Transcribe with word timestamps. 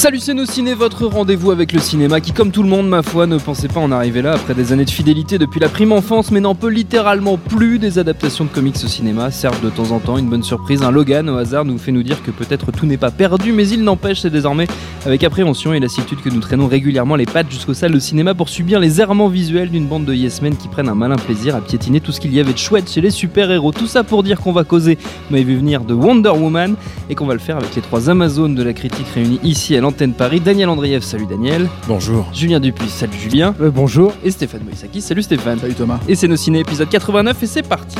Salut 0.00 0.18
c'est 0.18 0.32
nos 0.32 0.46
ciné, 0.46 0.72
votre 0.72 1.04
rendez-vous 1.04 1.50
avec 1.50 1.74
le 1.74 1.78
cinéma 1.78 2.22
qui 2.22 2.32
comme 2.32 2.52
tout 2.52 2.62
le 2.62 2.70
monde 2.70 2.88
ma 2.88 3.02
foi 3.02 3.26
ne 3.26 3.36
pensait 3.36 3.68
pas 3.68 3.80
en 3.80 3.92
arriver 3.92 4.22
là 4.22 4.32
après 4.32 4.54
des 4.54 4.72
années 4.72 4.86
de 4.86 4.90
fidélité 4.90 5.36
depuis 5.36 5.60
la 5.60 5.68
prime 5.68 5.92
enfance 5.92 6.30
mais 6.30 6.40
n'en 6.40 6.54
peut 6.54 6.70
littéralement 6.70 7.36
plus 7.36 7.78
des 7.78 7.98
adaptations 7.98 8.46
de 8.46 8.48
comics 8.48 8.76
au 8.82 8.88
cinéma, 8.88 9.30
servent 9.30 9.62
de 9.62 9.68
temps 9.68 9.90
en 9.90 9.98
temps 9.98 10.16
une 10.16 10.30
bonne 10.30 10.42
surprise, 10.42 10.82
un 10.82 10.90
Logan 10.90 11.28
au 11.28 11.36
hasard 11.36 11.66
nous 11.66 11.76
fait 11.76 11.92
nous 11.92 12.02
dire 12.02 12.22
que 12.22 12.30
peut-être 12.30 12.72
tout 12.72 12.86
n'est 12.86 12.96
pas 12.96 13.10
perdu 13.10 13.52
mais 13.52 13.68
il 13.68 13.84
n'empêche 13.84 14.22
c'est 14.22 14.30
désormais 14.30 14.68
avec 15.06 15.24
appréhension 15.24 15.72
et 15.72 15.80
lassitude 15.80 16.20
que 16.20 16.28
nous 16.28 16.40
traînons 16.40 16.66
régulièrement 16.66 17.16
les 17.16 17.26
pattes 17.26 17.50
jusqu'aux 17.50 17.74
salles 17.74 17.92
de 17.92 17.98
cinéma 17.98 18.34
pour 18.34 18.48
subir 18.48 18.80
les 18.80 19.00
errements 19.00 19.28
visuels 19.28 19.70
d'une 19.70 19.86
bande 19.86 20.04
de 20.04 20.14
yes 20.14 20.42
men 20.42 20.56
qui 20.56 20.68
prennent 20.68 20.88
un 20.88 20.94
malin 20.94 21.16
plaisir 21.16 21.56
à 21.56 21.60
piétiner 21.60 22.00
tout 22.00 22.12
ce 22.12 22.20
qu'il 22.20 22.34
y 22.34 22.40
avait 22.40 22.52
de 22.52 22.58
chouette 22.58 22.90
chez 22.90 23.00
les 23.00 23.10
super-héros. 23.10 23.72
Tout 23.72 23.86
ça 23.86 24.04
pour 24.04 24.22
dire 24.22 24.40
qu'on 24.40 24.52
va 24.52 24.64
causer, 24.64 24.98
m'avez 25.30 25.44
vu 25.44 25.56
venir, 25.56 25.84
de 25.84 25.94
Wonder 25.94 26.30
Woman 26.30 26.74
et 27.08 27.14
qu'on 27.14 27.26
va 27.26 27.32
le 27.34 27.40
faire 27.40 27.56
avec 27.56 27.74
les 27.74 27.82
trois 27.82 28.10
Amazones 28.10 28.54
de 28.54 28.62
la 28.62 28.74
critique 28.74 29.08
réunis 29.14 29.40
ici 29.42 29.74
à 29.74 29.80
l'antenne 29.90 30.14
Paris. 30.14 30.40
Daniel 30.40 30.68
Andrieff, 30.68 31.02
salut 31.02 31.26
Daniel. 31.26 31.68
Bonjour. 31.88 32.28
Julien 32.32 32.60
Dupuis, 32.60 32.88
salut 32.88 33.18
Julien. 33.18 33.54
Euh, 33.60 33.70
bonjour. 33.70 34.12
Et 34.22 34.30
Stéphane 34.30 34.62
Moïsaki, 34.62 35.00
salut 35.00 35.22
Stéphane. 35.22 35.58
Salut 35.58 35.74
Thomas. 35.74 35.98
Et 36.08 36.14
c'est 36.14 36.28
nos 36.28 36.36
ciné 36.36 36.60
épisode 36.60 36.88
89 36.88 37.42
et 37.42 37.46
c'est 37.46 37.66
parti. 37.66 37.96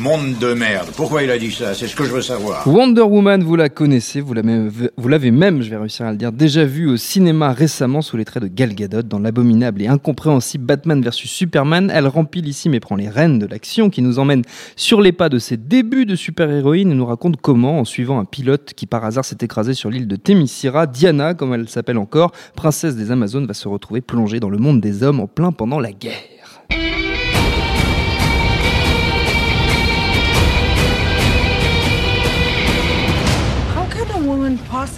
Monde 0.00 0.38
de 0.38 0.54
merde. 0.54 0.88
Pourquoi 0.96 1.22
il 1.22 1.30
a 1.30 1.36
dit 1.36 1.50
ça? 1.50 1.74
C'est 1.74 1.86
ce 1.86 1.94
que 1.94 2.04
je 2.04 2.10
veux 2.10 2.22
savoir. 2.22 2.66
Wonder 2.66 3.02
Woman, 3.02 3.42
vous 3.44 3.54
la 3.54 3.68
connaissez, 3.68 4.22
vous 4.22 4.32
l'avez 4.32 5.30
même, 5.30 5.60
je 5.60 5.68
vais 5.68 5.76
réussir 5.76 6.06
à 6.06 6.10
le 6.12 6.16
dire, 6.16 6.32
déjà 6.32 6.64
vu 6.64 6.88
au 6.88 6.96
cinéma 6.96 7.52
récemment 7.52 8.00
sous 8.00 8.16
les 8.16 8.24
traits 8.24 8.42
de 8.42 8.48
Gal 8.48 8.74
Gadot 8.74 9.02
dans 9.02 9.18
l'abominable 9.18 9.82
et 9.82 9.88
incompréhensible 9.88 10.64
Batman 10.64 11.02
vs 11.02 11.10
Superman. 11.12 11.92
Elle 11.94 12.06
remplit 12.06 12.40
ici 12.40 12.70
mais 12.70 12.80
prend 12.80 12.96
les 12.96 13.10
rênes 13.10 13.38
de 13.38 13.44
l'action 13.44 13.90
qui 13.90 14.00
nous 14.00 14.18
emmène 14.18 14.42
sur 14.74 15.02
les 15.02 15.12
pas 15.12 15.28
de 15.28 15.38
ses 15.38 15.58
débuts 15.58 16.06
de 16.06 16.16
super-héroïne 16.16 16.90
et 16.90 16.94
nous 16.94 17.04
raconte 17.04 17.36
comment, 17.36 17.80
en 17.80 17.84
suivant 17.84 18.18
un 18.18 18.24
pilote 18.24 18.72
qui 18.74 18.86
par 18.86 19.04
hasard 19.04 19.26
s'est 19.26 19.36
écrasé 19.42 19.74
sur 19.74 19.90
l'île 19.90 20.08
de 20.08 20.16
Themyscira, 20.16 20.86
Diana, 20.86 21.34
comme 21.34 21.52
elle 21.52 21.68
s'appelle 21.68 21.98
encore, 21.98 22.32
princesse 22.56 22.96
des 22.96 23.10
Amazones, 23.10 23.46
va 23.46 23.52
se 23.52 23.68
retrouver 23.68 24.00
plongée 24.00 24.40
dans 24.40 24.48
le 24.48 24.56
monde 24.56 24.80
des 24.80 25.02
hommes 25.02 25.20
en 25.20 25.26
plein 25.26 25.52
pendant 25.52 25.78
la 25.78 25.92
guerre. 25.92 26.39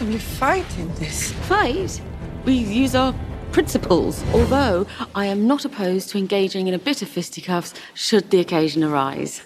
Possibly 0.03 0.19
fight 0.19 0.67
in 0.78 0.89
this? 0.98 1.33
Fight? 1.48 2.03
We 2.45 2.55
use 2.55 2.97
our 2.97 3.14
principles. 3.53 4.22
Although 4.34 4.86
I 5.14 5.27
am 5.27 5.47
not 5.47 5.64
opposed 5.64 6.11
to 6.11 6.19
engaging 6.19 6.67
in 6.67 6.75
a 6.75 6.78
bit 6.78 7.03
of 7.03 7.09
fisticuffs 7.09 7.72
should 7.94 8.31
the 8.31 8.41
occasion 8.41 8.83
arise. 8.83 9.42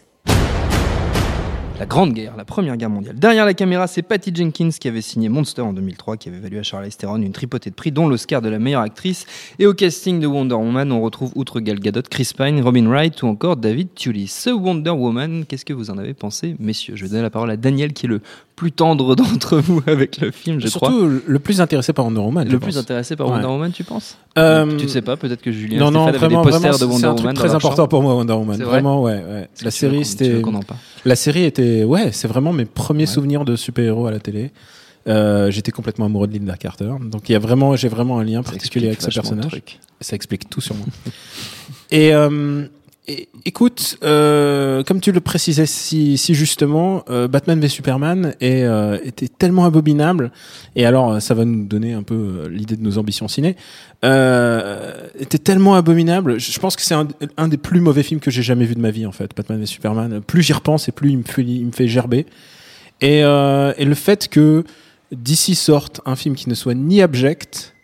La 1.79 1.85
Grande 1.85 2.15
Guerre, 2.15 2.35
la 2.39 2.47
Première 2.47 2.79
Guerre 2.79 2.89
mondiale. 2.89 3.19
Derrière 3.19 3.45
la 3.45 3.53
caméra, 3.53 3.87
c'est 3.87 4.01
Patty 4.01 4.35
Jenkins 4.35 4.71
qui 4.81 4.89
avait 4.89 5.03
signé 5.03 5.29
Monster 5.29 5.61
en 5.61 5.75
2003, 5.75 6.17
qui 6.17 6.31
avait 6.31 6.39
valu 6.39 6.57
à 6.59 6.63
Charlize 6.63 6.97
Theron 6.97 7.21
une 7.21 7.33
tripotée 7.33 7.69
de 7.69 7.75
prix, 7.75 7.93
dont 7.93 8.09
l'Oscar 8.09 8.41
de 8.41 8.49
la 8.49 8.59
meilleure 8.59 8.81
actrice. 8.81 9.27
Et 9.59 9.67
au 9.67 9.75
casting 9.75 10.19
de 10.19 10.27
Wonder 10.27 10.55
Woman, 10.55 10.91
on 10.91 11.03
retrouve 11.03 11.33
outre 11.35 11.61
Gal 11.61 11.79
Gadot, 11.79 12.01
Chris 12.09 12.31
Pine, 12.35 12.63
Robin 12.63 12.89
Wright 12.89 13.23
ou 13.23 13.27
encore 13.27 13.59
David 13.59 13.93
Tully. 13.95 14.27
Ce 14.27 14.49
Wonder 14.49 14.89
Woman, 14.89 15.45
qu'est-ce 15.45 15.67
que 15.67 15.75
vous 15.75 15.91
en 15.91 15.99
avez 15.99 16.15
pensé, 16.15 16.57
messieurs? 16.59 16.97
Je 16.97 17.03
vais 17.03 17.11
donner 17.11 17.23
la 17.23 17.31
parole 17.31 17.51
à 17.51 17.59
Daniel, 17.59 17.93
qui 17.93 18.07
est 18.07 18.09
le 18.09 18.23
plus 18.57 18.73
tendre 18.73 19.15
d'entre 19.15 19.59
vous 19.59 19.83
avec 19.87 20.19
le 20.19 20.31
film, 20.31 20.61
je 20.61 20.69
crois. 20.69 20.89
Surtout 20.89 21.21
le 21.27 21.39
plus 21.39 21.61
intéressé 21.61 21.93
par 21.93 22.07
Wonder 22.07 22.21
Woman. 22.21 22.49
Le 22.49 22.59
pense. 22.59 22.69
plus 22.71 22.79
intéressé 22.79 23.15
par 23.15 23.27
Ouais. 23.29 23.35
Wonder 23.35 23.49
Woman, 23.49 23.71
tu 23.71 23.85
penses 23.85 24.17
Euh, 24.39 24.77
Tu 24.79 24.85
ne 24.87 24.91
sais 24.91 25.03
pas, 25.03 25.17
peut-être 25.17 25.43
que 25.43 25.53
Julien 25.53 25.79
Non, 25.79 25.91
non, 25.91 26.11
vraiment, 26.11 26.43
des 26.43 26.51
posters 26.51 26.73
vraiment, 26.73 26.79
de 26.79 26.85
Wonder 26.85 26.99
c'est 27.01 27.07
un 27.07 27.09
Woman 27.11 27.17
truc 27.17 27.27
dans 27.27 27.35
très 27.35 27.55
important 27.55 27.77
chambre. 27.77 27.89
pour 27.89 28.03
moi, 28.03 28.15
Wonder 28.15 28.33
Woman. 28.33 28.57
C'est 28.57 28.63
vrai 28.65 28.73
Vraiment, 28.73 29.03
ouais, 29.03 29.23
ouais. 29.23 29.49
La 29.63 29.71
série, 29.71 30.05
c'était, 30.05 30.43
la 31.05 31.17
série 31.17 31.45
était, 31.45 31.85
ouais, 31.85 32.11
c'est 32.13 32.29
vraiment 32.29 32.53
mes 32.53 32.65
premiers 32.65 33.07
souvenirs 33.07 33.45
de 33.45 33.57
super-héros 33.57 34.07
à 34.07 34.11
la 34.11 34.19
télé. 34.19 34.51
Euh, 35.09 35.51
j'étais 35.53 35.71
complètement 35.71 36.07
amoureux 36.07 36.27
de 36.27 36.33
Linda 36.33 36.57
Carter. 36.57 36.91
Donc 37.01 37.29
il 37.29 37.33
y 37.33 37.37
a 37.37 37.39
vraiment, 37.39 37.77
j'ai 37.77 37.89
vraiment 37.89 38.19
un 38.19 38.25
lien 38.25 38.43
Ça 38.43 38.51
particulier 38.51 38.89
avec 38.89 39.01
ce 39.03 39.11
personnage. 39.11 39.63
Ça 40.01 40.17
explique 40.17 40.51
tout 40.51 40.61
sur 40.61 40.75
moi. 40.75 40.87
et, 41.91 42.13
euh, 42.13 42.67
écoute, 43.45 43.99
euh, 44.03 44.83
comme 44.83 45.01
tu 45.01 45.13
le 45.13 45.21
précisais 45.21 45.67
si, 45.67 46.17
justement, 46.35 47.05
euh, 47.09 47.29
Batman 47.29 47.61
v 47.61 47.69
Superman 47.69 48.35
euh, 48.43 48.99
était 49.05 49.29
tellement 49.29 49.65
abominable. 49.65 50.33
Et 50.75 50.87
alors, 50.87 51.21
ça 51.23 51.35
va 51.35 51.45
nous 51.45 51.65
donner 51.65 51.93
un 51.93 52.03
peu 52.03 52.49
l'idée 52.51 52.77
de 52.77 52.83
nos 52.83 52.99
ambitions 52.99 53.29
ciné. 53.29 53.57
Était 54.03 55.39
tellement 55.39 55.75
abominable. 55.75 56.39
Je 56.39 56.59
pense 56.59 56.77
que 56.77 56.83
c'est 56.83 56.95
un, 56.95 57.49
des 57.49 57.57
plus 57.57 57.81
mauvais 57.81 58.03
films 58.03 58.21
que 58.21 58.31
j'ai 58.31 58.43
jamais 58.43 58.65
vu 58.65 58.75
de 58.75 58.81
ma 58.81 58.91
vie 58.91 59.07
en 59.07 59.13
fait. 59.13 59.31
Batman 59.37 59.61
v 59.61 59.67
Superman. 59.67 60.21
Plus 60.21 60.43
j'y 60.43 60.53
repense 60.53 60.89
et 60.89 60.93
plus 60.93 61.11
il 61.11 61.67
me 61.67 61.73
fait, 61.73 61.89
gerber. 61.89 62.27
Et, 63.01 63.23
le 63.23 63.95
fait 63.95 64.29
que 64.29 64.65
d'ici 65.13 65.55
sorte 65.55 66.01
un 66.07 66.17
film 66.17 66.35
qui 66.35 66.49
ne 66.49 66.55
soit 66.55 66.75
ni 66.75 67.03
abject, 67.03 67.75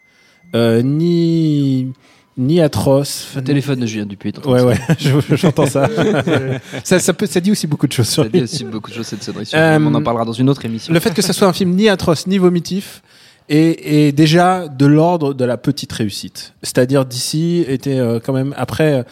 ni 0.54 1.92
ni 2.38 2.60
atroce. 2.60 3.28
Le 3.36 3.42
téléphone 3.44 3.80
de 3.80 3.86
Julien 3.86 4.06
Dupuis. 4.06 4.32
Ouais 4.46 4.62
ouais, 4.62 4.78
je- 4.98 5.36
j'entends 5.36 5.66
ça. 5.66 5.88
ça. 6.84 6.98
Ça 6.98 7.12
peut, 7.12 7.26
ça 7.26 7.40
dit 7.40 7.50
aussi 7.52 7.66
beaucoup 7.66 7.86
de 7.86 7.92
choses 7.92 8.08
sur 8.08 8.22
Ça 8.22 8.28
dit 8.28 8.42
aussi 8.42 8.64
beaucoup 8.64 8.90
de 8.90 8.96
choses 8.96 9.06
cette 9.06 9.22
sonnerie. 9.22 9.48
Euh, 9.54 9.78
on 9.80 9.94
en 9.94 10.02
parlera 10.02 10.24
dans 10.24 10.32
une 10.32 10.48
autre 10.48 10.64
émission. 10.64 10.92
Le 10.92 11.00
fait 11.00 11.12
que 11.14 11.22
ça 11.22 11.32
soit 11.32 11.48
un 11.48 11.52
film 11.52 11.74
ni 11.74 11.88
atroce 11.88 12.26
ni 12.26 12.38
vomitif 12.38 13.02
est, 13.48 14.08
est 14.08 14.12
déjà 14.12 14.68
de 14.68 14.86
l'ordre 14.86 15.34
de 15.34 15.44
la 15.44 15.56
petite 15.56 15.92
réussite. 15.92 16.54
C'est-à-dire 16.62 17.04
d'ici 17.04 17.64
était 17.68 17.98
euh, 17.98 18.18
quand 18.24 18.32
même 18.32 18.54
après. 18.56 19.04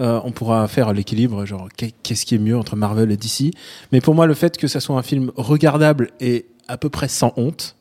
euh, 0.00 0.20
on 0.22 0.30
pourra 0.30 0.68
faire 0.68 0.92
l'équilibre, 0.92 1.44
genre 1.44 1.66
qu'est- 1.76 1.92
qu'est-ce 2.04 2.24
qui 2.24 2.36
est 2.36 2.38
mieux 2.38 2.56
entre 2.56 2.76
Marvel 2.76 3.10
et 3.10 3.16
DC. 3.16 3.52
Mais 3.90 4.00
pour 4.00 4.14
moi, 4.14 4.26
le 4.28 4.34
fait 4.34 4.56
que 4.56 4.68
ça 4.68 4.78
soit 4.78 4.96
un 4.96 5.02
film 5.02 5.32
regardable 5.34 6.10
et 6.20 6.46
à 6.68 6.76
peu 6.76 6.88
près 6.88 7.08
sans 7.08 7.32
honte, 7.36 7.74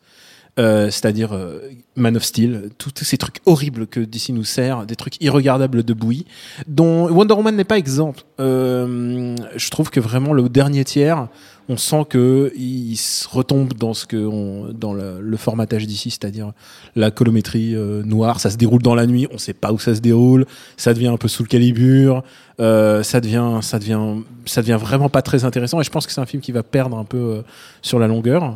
euh, 0.60 0.86
c'est-à-dire 0.86 1.34
euh, 1.34 1.60
Man 1.96 2.18
of 2.18 2.24
Steel, 2.24 2.70
tous 2.80 2.92
ces 3.04 3.18
trucs 3.18 3.38
horribles 3.46 3.86
que 3.86 4.00
DC 4.00 4.30
nous 4.30 4.44
sert, 4.44 4.86
des 4.88 4.96
trucs 4.96 5.22
irregardables 5.22 5.84
de 5.84 5.94
bouillie, 5.94 6.26
dont 6.68 7.10
Wonder 7.10 7.36
Woman 7.36 7.56
n'est 7.56 7.64
pas 7.64 7.78
exemple. 7.78 8.24
Euh, 8.40 9.36
je 9.56 9.70
trouve 9.70 9.92
que 9.92 10.00
vraiment 10.00 10.34
le 10.34 10.50
dernier 10.50 10.84
tiers, 10.84 11.28
on 11.70 11.78
sent 11.78 12.06
que 12.10 12.52
il 12.56 12.96
se 12.96 13.28
retombe 13.28 13.74
dans 13.74 13.94
ce 13.94 14.08
que 14.08 14.18
on, 14.18 14.74
dans 14.74 14.94
le, 14.94 15.38
formatage 15.38 15.86
d'ici, 15.86 16.10
c'est-à-dire 16.10 16.54
la 16.96 17.12
colométrie 17.12 17.76
euh, 17.76 18.02
noire. 18.04 18.40
Ça 18.40 18.50
se 18.50 18.58
déroule 18.58 18.82
dans 18.82 18.96
la 18.96 19.06
nuit, 19.06 19.28
on 19.32 19.38
sait 19.38 19.54
pas 19.54 19.72
où 19.72 19.78
ça 19.78 19.94
se 19.94 20.00
déroule. 20.00 20.48
Ça 20.76 20.96
devient 20.96 21.08
un 21.08 21.18
peu 21.18 21.28
sous 21.28 21.44
le 21.44 21.50
calibre. 21.50 22.24
Ça 22.58 23.22
devient, 23.22 23.60
ça 23.62 23.78
devient, 23.78 24.24
ça 24.46 24.62
devient 24.62 24.80
vraiment 24.82 25.10
pas 25.10 25.22
très 25.22 25.46
intéressant. 25.46 25.80
Et 25.82 25.84
je 25.84 25.92
pense 25.92 26.08
que 26.08 26.14
c'est 26.14 26.22
un 26.22 26.26
film 26.26 26.42
qui 26.42 26.52
va 26.52 26.64
perdre 26.64 26.98
un 26.98 27.04
peu 27.04 27.44
sur 27.84 28.00
la 28.00 28.08
longueur. 28.08 28.56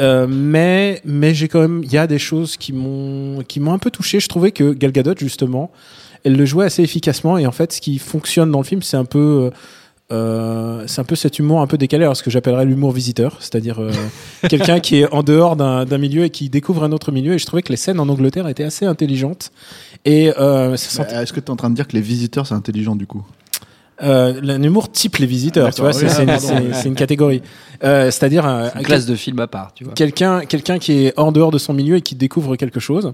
Euh, 0.00 0.26
mais 0.28 1.00
mais 1.04 1.34
j'ai 1.34 1.48
quand 1.48 1.60
même, 1.60 1.82
il 1.84 1.92
y 1.92 1.98
a 1.98 2.06
des 2.06 2.18
choses 2.18 2.56
qui 2.56 2.72
m'ont 2.72 3.42
qui 3.46 3.60
m'ont 3.60 3.72
un 3.72 3.78
peu 3.78 3.90
touché. 3.90 4.20
Je 4.20 4.28
trouvais 4.28 4.50
que 4.52 4.72
Gal 4.72 4.92
Gadot 4.92 5.14
justement, 5.16 5.70
elle 6.24 6.36
le 6.36 6.44
jouait 6.44 6.64
assez 6.66 6.82
efficacement. 6.82 7.38
Et 7.38 7.46
en 7.46 7.52
fait, 7.52 7.72
ce 7.72 7.80
qui 7.80 7.98
fonctionne 7.98 8.50
dans 8.50 8.58
le 8.58 8.64
film, 8.64 8.82
c'est 8.82 8.96
un 8.96 9.04
peu 9.04 9.50
euh, 9.50 9.50
euh, 10.12 10.84
c'est 10.86 11.00
un 11.00 11.04
peu 11.04 11.16
cet 11.16 11.38
humour 11.38 11.60
un 11.62 11.66
peu 11.66 11.78
décalé, 11.78 12.04
alors 12.04 12.16
ce 12.16 12.22
que 12.22 12.30
j'appellerais 12.30 12.66
l'humour 12.66 12.92
visiteur, 12.92 13.38
c'est-à-dire 13.40 13.80
euh, 13.80 13.90
quelqu'un 14.48 14.78
qui 14.80 14.96
est 15.00 15.10
en 15.12 15.22
dehors 15.22 15.56
d'un 15.56 15.84
d'un 15.84 15.98
milieu 15.98 16.24
et 16.24 16.30
qui 16.30 16.50
découvre 16.50 16.84
un 16.84 16.92
autre 16.92 17.10
milieu. 17.12 17.34
Et 17.34 17.38
je 17.38 17.46
trouvais 17.46 17.62
que 17.62 17.70
les 17.70 17.76
scènes 17.78 18.00
en 18.00 18.08
Angleterre 18.08 18.46
étaient 18.48 18.64
assez 18.64 18.84
intelligentes. 18.84 19.50
Et 20.04 20.32
euh, 20.38 20.76
sentait- 20.76 21.14
Est-ce 21.22 21.32
que 21.32 21.40
tu 21.40 21.46
es 21.46 21.50
en 21.50 21.56
train 21.56 21.70
de 21.70 21.74
dire 21.74 21.86
que 21.88 21.94
les 21.94 22.02
visiteurs 22.02 22.46
c'est 22.46 22.54
intelligent 22.54 22.96
du 22.96 23.06
coup? 23.06 23.24
Euh, 24.02 24.40
l'humour 24.58 24.90
type 24.90 25.16
les 25.18 25.26
visiteurs, 25.26 25.68
Ah, 25.68 25.72
tu 25.72 25.80
vois, 25.82 25.92
d'accord, 25.92 26.00
c'est 26.00 26.06
oui, 26.08 26.12
c'est 26.16 26.22
une, 26.22 26.26
pardon, 26.28 26.46
c'est- 26.48 26.54
ouais. 26.68 26.72
c'est 26.82 26.88
une 26.88 26.94
catégorie. 26.94 27.42
Euh, 27.84 28.10
c'est-à-dire 28.10 28.46
euh, 28.46 28.68
Une 28.76 28.82
classe 28.82 29.06
de 29.06 29.14
film 29.14 29.38
à 29.40 29.46
part, 29.46 29.72
tu 29.74 29.84
vois. 29.84 29.92
quelqu'un 29.94 30.40
quelqu'un 30.46 30.78
qui 30.78 31.06
est 31.06 31.18
en 31.18 31.32
dehors 31.32 31.50
de 31.50 31.58
son 31.58 31.72
milieu 31.74 31.96
et 31.96 32.00
qui 32.00 32.14
découvre 32.14 32.56
quelque 32.56 32.80
chose. 32.80 33.12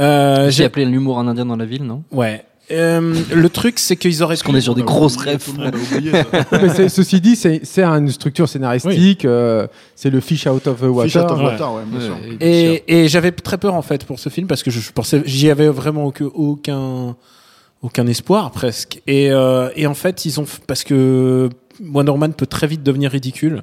Euh, 0.00 0.50
J'ai 0.50 0.64
appelé 0.64 0.84
l'humour 0.84 1.16
en 1.18 1.26
indien 1.26 1.46
dans 1.46 1.56
la 1.56 1.64
ville, 1.64 1.84
non? 1.84 2.02
Ouais. 2.12 2.44
Euh, 2.72 3.14
le 3.32 3.48
truc, 3.48 3.78
c'est 3.78 3.94
qu'ils 3.96 4.22
auraient. 4.24 4.34
Parce 4.34 4.42
qu'on 4.42 4.54
est 4.56 4.60
sur 4.60 4.74
des 4.74 4.82
grosses 4.82 5.16
rêves. 5.16 5.44
Ceci 6.88 7.20
dit, 7.20 7.36
c'est 7.36 7.60
c'est 7.62 7.84
une 7.84 8.10
structure 8.10 8.48
scénaristique, 8.48 9.24
euh, 9.24 9.66
c'est 9.94 10.10
le 10.10 10.20
fish 10.20 10.46
out 10.46 10.66
of 10.66 10.80
the 10.80 10.84
water. 10.84 11.04
Fish 11.04 11.16
out 11.16 11.30
of 11.30 11.38
Ouais. 11.38 11.44
water, 11.44 11.74
ouais, 11.74 11.82
bien 11.86 12.00
sûr. 12.00 12.16
Et, 12.40 12.82
et 12.88 13.08
j'avais 13.08 13.30
très 13.32 13.56
peur 13.58 13.74
en 13.74 13.82
fait 13.82 14.04
pour 14.04 14.18
ce 14.18 14.28
film 14.30 14.46
parce 14.48 14.62
que 14.62 14.70
je, 14.72 14.80
je 14.80 14.90
pensais 14.92 15.22
j'y 15.26 15.48
avais 15.50 15.68
vraiment 15.68 16.12
aucun 16.34 17.14
aucun 17.82 18.06
espoir 18.06 18.50
presque. 18.50 19.00
Et, 19.06 19.30
euh, 19.30 19.70
et 19.76 19.86
en 19.86 19.94
fait 19.94 20.24
ils 20.24 20.40
ont 20.40 20.46
parce 20.66 20.84
que 20.84 21.48
Wonder 21.80 22.10
Woman 22.10 22.32
peut 22.32 22.46
très 22.46 22.66
vite 22.66 22.82
devenir 22.82 23.10
ridicule. 23.10 23.62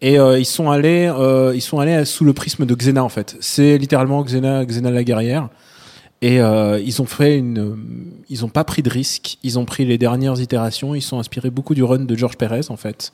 Et 0.00 0.18
euh, 0.18 0.38
ils 0.38 0.46
sont 0.46 0.70
allés, 0.70 1.10
euh, 1.12 1.52
ils 1.56 1.60
sont 1.60 1.80
allés 1.80 2.04
sous 2.04 2.24
le 2.24 2.32
prisme 2.32 2.66
de 2.66 2.74
Xena 2.74 3.02
en 3.02 3.08
fait. 3.08 3.36
C'est 3.40 3.78
littéralement 3.78 4.22
Xena, 4.22 4.64
Xena 4.64 4.90
la 4.90 5.04
guerrière. 5.04 5.48
Et 6.20 6.38
ils 6.38 7.00
ont 7.00 7.06
fait 7.06 7.38
une, 7.38 7.76
ils 8.28 8.44
ont 8.44 8.48
pas 8.48 8.64
pris 8.64 8.82
de 8.82 8.90
risques. 8.90 9.38
Ils 9.44 9.56
ont 9.56 9.64
pris 9.64 9.84
les 9.84 9.98
dernières 9.98 10.40
itérations. 10.40 10.96
Ils 10.96 11.02
sont 11.02 11.20
inspirés 11.20 11.50
beaucoup 11.50 11.76
du 11.76 11.84
run 11.84 12.00
de 12.00 12.16
George 12.16 12.36
Perez 12.36 12.70
en 12.70 12.76
fait. 12.76 13.12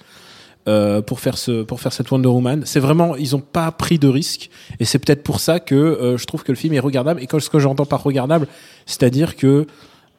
pour 1.07 1.21
faire 1.21 1.37
ce 1.37 1.65
pour 1.65 1.83
faire 1.83 1.93
cette 1.93 2.11
Wonder 2.11 2.29
Woman 2.29 2.63
c'est 2.65 2.81
vraiment 2.81 3.15
ils 3.17 3.37
ont 3.37 3.43
pas 3.43 3.71
pris 3.73 3.99
de 3.99 4.09
risques 4.09 4.49
et 4.81 4.87
c'est 4.87 4.99
peut-être 4.99 5.23
pour 5.23 5.39
ça 5.39 5.61
que 5.61 6.17
je 6.19 6.25
trouve 6.25 6.45
que 6.45 6.53
le 6.53 6.57
film 6.57 6.73
est 6.73 6.81
regardable 6.81 7.23
et 7.23 7.27
quand 7.27 7.39
ce 7.41 7.51
que 7.51 7.59
j'entends 7.59 7.85
par 7.85 8.03
regardable 8.03 8.49
c'est-à-dire 8.87 9.37
que 9.37 9.67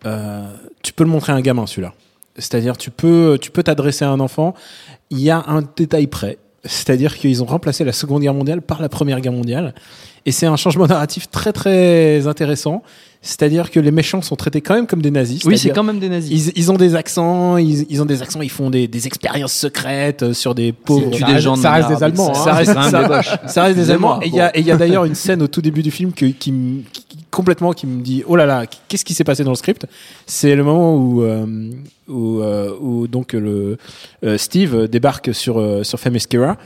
euh, 0.06 0.46
tu 0.84 0.94
peux 0.94 1.04
le 1.04 1.10
montrer 1.10 1.34
à 1.34 1.36
un 1.36 1.42
gamin 1.42 1.66
celui-là 1.68 1.94
c'est-à-dire 2.38 2.78
tu 2.78 2.92
peux 2.92 3.38
tu 3.42 3.52
peux 3.52 3.64
t'adresser 3.64 4.06
à 4.06 4.10
un 4.10 4.20
enfant 4.20 4.54
il 5.10 5.20
y 5.22 5.30
a 5.30 5.44
un 5.48 5.62
détail 5.76 6.08
près 6.08 6.38
c'est-à-dire 6.64 7.16
qu'ils 7.18 7.44
ont 7.44 7.46
remplacé 7.46 7.84
la 7.84 7.92
Seconde 7.94 8.24
Guerre 8.24 8.34
mondiale 8.34 8.62
par 8.62 8.82
la 8.82 8.90
Première 8.90 9.22
Guerre 9.22 9.34
mondiale 9.34 9.74
et 10.26 10.32
c'est 10.32 10.48
un 10.48 10.56
changement 10.56 10.88
narratif 10.88 11.30
très 11.30 11.54
très 11.54 12.26
intéressant 12.28 12.82
c'est-à-dire 13.22 13.72
que 13.72 13.80
les 13.80 13.90
méchants 13.92 14.22
sont 14.22 14.36
traités 14.36 14.62
quand 14.62 14.76
même 14.76 14.86
comme 14.86 15.02
des 15.02 15.10
nazis 15.12 15.44
Oui, 15.46 15.58
c'est 15.58 15.72
quand 15.72 15.82
même 15.84 16.00
des 16.00 16.10
nazis. 16.10 16.48
ils, 16.48 16.52
ils 16.60 16.72
ont 16.72 16.78
des 16.78 16.94
accents, 16.96 17.58
ils, 17.58 17.86
ils 17.90 18.00
ont 18.00 18.06
des 18.06 18.22
accents, 18.22 18.42
ils 18.42 18.52
font 18.52 18.70
des, 18.70 18.88
des 18.88 19.08
expériences 19.08 19.54
secrètes 19.54 20.22
euh, 20.22 20.34
sur 20.34 20.54
des 20.54 20.72
pauvres. 20.74 21.18
Ça 21.18 21.26
des 21.26 21.40
gens 21.40 21.56
de 21.58 21.62
ça 21.64 21.72
reste 21.72 21.90
des 21.90 22.04
Allemands, 22.04 22.30
hein. 22.30 22.34
Ça 22.36 22.54
reste, 22.54 22.72
des 22.76 23.08
Boches. 23.08 23.30
ça 23.48 23.64
reste 23.64 23.76
des 23.78 23.82
Excusez-moi, 23.82 24.20
Allemands. 24.22 24.22
Et 24.54 24.60
il 24.60 24.66
y 24.68 24.72
a, 24.72 24.78
d'ailleurs 24.78 25.06
une 25.06 25.16
scène 25.16 25.42
au 25.42 25.48
tout 25.48 25.62
début 25.64 25.82
du 25.82 25.90
film 25.90 26.14
que- 26.14 26.26
qui- 26.28 26.84
qui- 26.92 27.05
complètement 27.36 27.74
qui 27.74 27.86
me 27.86 28.02
dit 28.02 28.24
oh 28.26 28.36
là 28.36 28.46
là 28.46 28.66
qu'est-ce 28.88 29.06
qui 29.06 29.14
s'est 29.14 29.24
passé 29.24 29.44
dans 29.44 29.52
le 29.52 29.58
script? 29.58 29.86
C'est 30.26 30.56
le 30.56 30.64
moment 30.64 30.96
où 30.96 31.22
euh, 31.22 31.46
où, 32.08 32.40
euh, 32.42 32.72
où 32.80 33.08
donc 33.08 33.34
le 33.34 33.78
euh, 34.24 34.38
Steve 34.38 34.88
débarque 34.88 35.36
sur 35.36 35.86
sur 35.86 36.00
Themyscira 36.00 36.58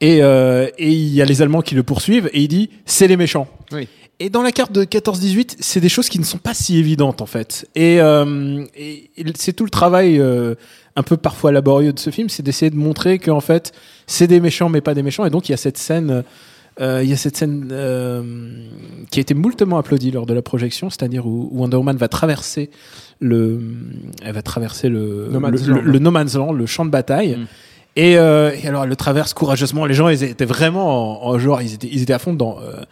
et 0.00 0.18
et 0.18 0.90
il 0.90 1.14
y 1.14 1.22
a 1.22 1.24
les 1.24 1.42
Allemands 1.42 1.62
qui 1.62 1.74
le 1.74 1.82
poursuivent 1.82 2.28
et 2.32 2.42
il 2.42 2.48
dit 2.48 2.70
c'est 2.84 3.08
les 3.08 3.16
méchants 3.16 3.48
Oui. 3.72 3.88
et 4.20 4.28
dans 4.30 4.42
la 4.42 4.52
carte 4.52 4.70
de 4.72 4.84
14-18, 4.84 5.56
c'est 5.58 5.80
des 5.80 5.88
choses 5.88 6.08
qui 6.08 6.18
ne 6.18 6.24
sont 6.24 6.38
pas 6.38 6.54
si 6.54 6.78
évidentes 6.78 7.20
en 7.22 7.26
fait. 7.26 7.66
Et, 7.74 8.00
euh, 8.00 8.64
c'est 9.34 9.54
tout 9.54 9.64
le 9.64 9.70
travail 9.70 10.20
euh, 10.20 10.54
un 10.94 11.02
peu 11.02 11.16
parfois 11.16 11.50
laborieux 11.52 11.92
de 11.92 11.98
ce 11.98 12.10
film, 12.10 12.28
c'est 12.28 12.42
d'essayer 12.42 12.70
de 12.70 12.76
montrer 12.76 13.18
qu'en 13.18 13.40
fait 13.40 13.72
c'est 14.06 14.26
des 14.26 14.40
méchants 14.40 14.68
mais 14.68 14.80
pas 14.80 14.94
des 14.94 15.02
méchants. 15.02 15.24
Et 15.24 15.30
donc 15.30 15.48
il 15.48 15.52
y 15.52 15.54
a 15.54 15.58
cette 15.58 15.78
scène, 15.78 16.22
il 16.80 17.08
y 17.08 17.12
a 17.12 17.16
cette 17.16 17.36
scène 17.36 17.68
euh, 17.72 18.22
qui 19.10 19.18
a 19.18 19.22
été 19.22 19.34
moultement 19.34 19.78
applaudie 19.78 20.10
lors 20.10 20.26
de 20.26 20.34
la 20.34 20.42
projection, 20.42 20.90
c'est-à-dire 20.90 21.26
où, 21.26 21.48
où 21.52 21.60
Wonder 21.60 21.76
Woman 21.76 21.96
va 21.96 22.08
traverser 22.08 22.70
le, 23.20 23.60
elle 24.22 24.32
va 24.34 24.42
traverser 24.42 24.88
le 24.88 25.28
No 25.30 25.40
Man's 25.40 25.66
le, 25.66 25.74
Land. 25.74 25.80
le- 25.82 25.90
le 25.92 25.98
no 25.98 26.10
man's 26.10 26.34
land, 26.36 26.52
le 26.52 26.66
champ 26.66 26.84
de 26.84 26.90
bataille. 26.90 27.36
Mm. 27.36 27.46
Et, 27.96 28.16
euh, 28.16 28.52
et 28.62 28.68
alors 28.68 28.84
elle 28.84 28.90
le 28.90 28.96
traverse 28.96 29.34
courageusement. 29.34 29.84
Les 29.84 29.94
gens 29.94 30.08
ils 30.08 30.22
étaient 30.22 30.44
vraiment 30.44 31.24
en, 31.26 31.30
en 31.34 31.38
genre 31.40 31.60
ils 31.62 31.74
étaient 31.74 31.88
ils 31.90 32.02
étaient 32.02 32.12
à 32.12 32.20
fond 32.20 32.36
euh, 32.40 32.84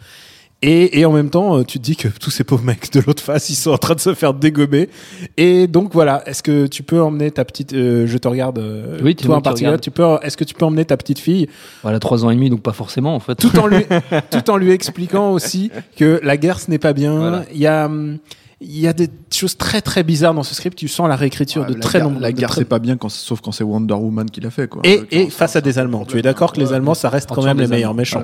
et, 0.63 0.99
et 0.99 1.05
en 1.05 1.11
même 1.11 1.29
temps, 1.29 1.59
euh, 1.59 1.63
tu 1.63 1.77
te 1.77 1.83
dis 1.83 1.95
que 1.95 2.07
tous 2.07 2.31
ces 2.31 2.43
pauvres 2.43 2.63
mecs 2.63 2.91
de 2.91 2.99
l'autre 3.05 3.21
face, 3.21 3.49
ils 3.49 3.55
sont 3.55 3.71
en 3.71 3.77
train 3.77 3.93
de 3.93 3.99
se 3.99 4.15
faire 4.15 4.33
dégommer. 4.33 4.89
Et 5.37 5.67
donc 5.67 5.93
voilà, 5.93 6.23
est-ce 6.27 6.41
que 6.41 6.65
tu 6.65 6.81
peux 6.81 6.99
emmener 7.01 7.29
ta 7.29 7.45
petite, 7.45 7.73
euh, 7.73 8.07
je 8.07 8.17
te 8.17 8.27
regarde, 8.27 8.57
euh, 8.57 8.97
Oui, 9.03 9.15
tu 9.15 9.25
toi 9.25 9.37
en 9.37 9.41
particulier, 9.41 9.77
tu 9.77 9.91
peux, 9.91 10.17
est-ce 10.23 10.35
que 10.35 10.43
tu 10.43 10.55
peux 10.55 10.65
emmener 10.65 10.85
ta 10.85 10.97
petite 10.97 11.19
fille, 11.19 11.47
Voilà, 11.83 11.99
trois 11.99 12.25
ans 12.25 12.31
et 12.31 12.35
demi, 12.35 12.49
donc 12.49 12.61
pas 12.61 12.73
forcément 12.73 13.15
en 13.15 13.19
fait. 13.19 13.35
tout 13.35 13.55
en 13.59 13.67
lui, 13.67 13.85
tout 14.31 14.49
en 14.49 14.57
lui 14.57 14.71
expliquant 14.71 15.31
aussi 15.31 15.71
que 15.95 16.19
la 16.23 16.37
guerre 16.37 16.59
ce 16.59 16.71
n'est 16.71 16.79
pas 16.79 16.93
bien. 16.93 17.17
Voilà. 17.17 17.45
Il 17.53 17.59
y 17.59 17.67
a, 17.67 17.85
hum, 17.85 18.17
il 18.59 18.79
y 18.79 18.87
a 18.87 18.93
des 18.93 19.07
choses 19.31 19.55
très 19.55 19.81
très 19.81 20.03
bizarres 20.03 20.33
dans 20.33 20.41
ce 20.41 20.55
script. 20.55 20.75
Tu 20.77 20.87
sens 20.87 21.07
la 21.07 21.15
réécriture 21.15 21.61
Ouais, 21.61 21.67
de 21.69 21.73
la 21.75 21.79
très 21.79 22.01
nombreux. 22.01 22.21
La 22.21 22.31
guerre, 22.31 22.53
c'est 22.53 22.65
pas 22.65 22.79
bien, 22.79 22.97
quand, 22.97 23.09
sauf 23.09 23.39
quand 23.39 23.51
c'est 23.51 23.63
Wonder 23.63 23.93
Woman 23.93 24.29
qui 24.29 24.41
l'a 24.41 24.49
fait. 24.49 24.67
Quoi. 24.67 24.81
Et, 24.83 24.99
Euh, 24.99 25.05
et 25.11 25.29
face 25.29 25.55
à 25.55 25.61
des 25.61 25.77
Allemands. 25.77 26.05
Tu 26.05 26.17
es 26.17 26.23
d'accord 26.23 26.53
que 26.53 26.59
les 26.59 26.73
Allemands, 26.73 26.95
ça 26.95 27.09
reste 27.09 27.29
quand 27.29 27.43
même 27.43 27.59
les 27.59 27.67
meilleurs 27.67 27.93
méchants. 27.93 28.23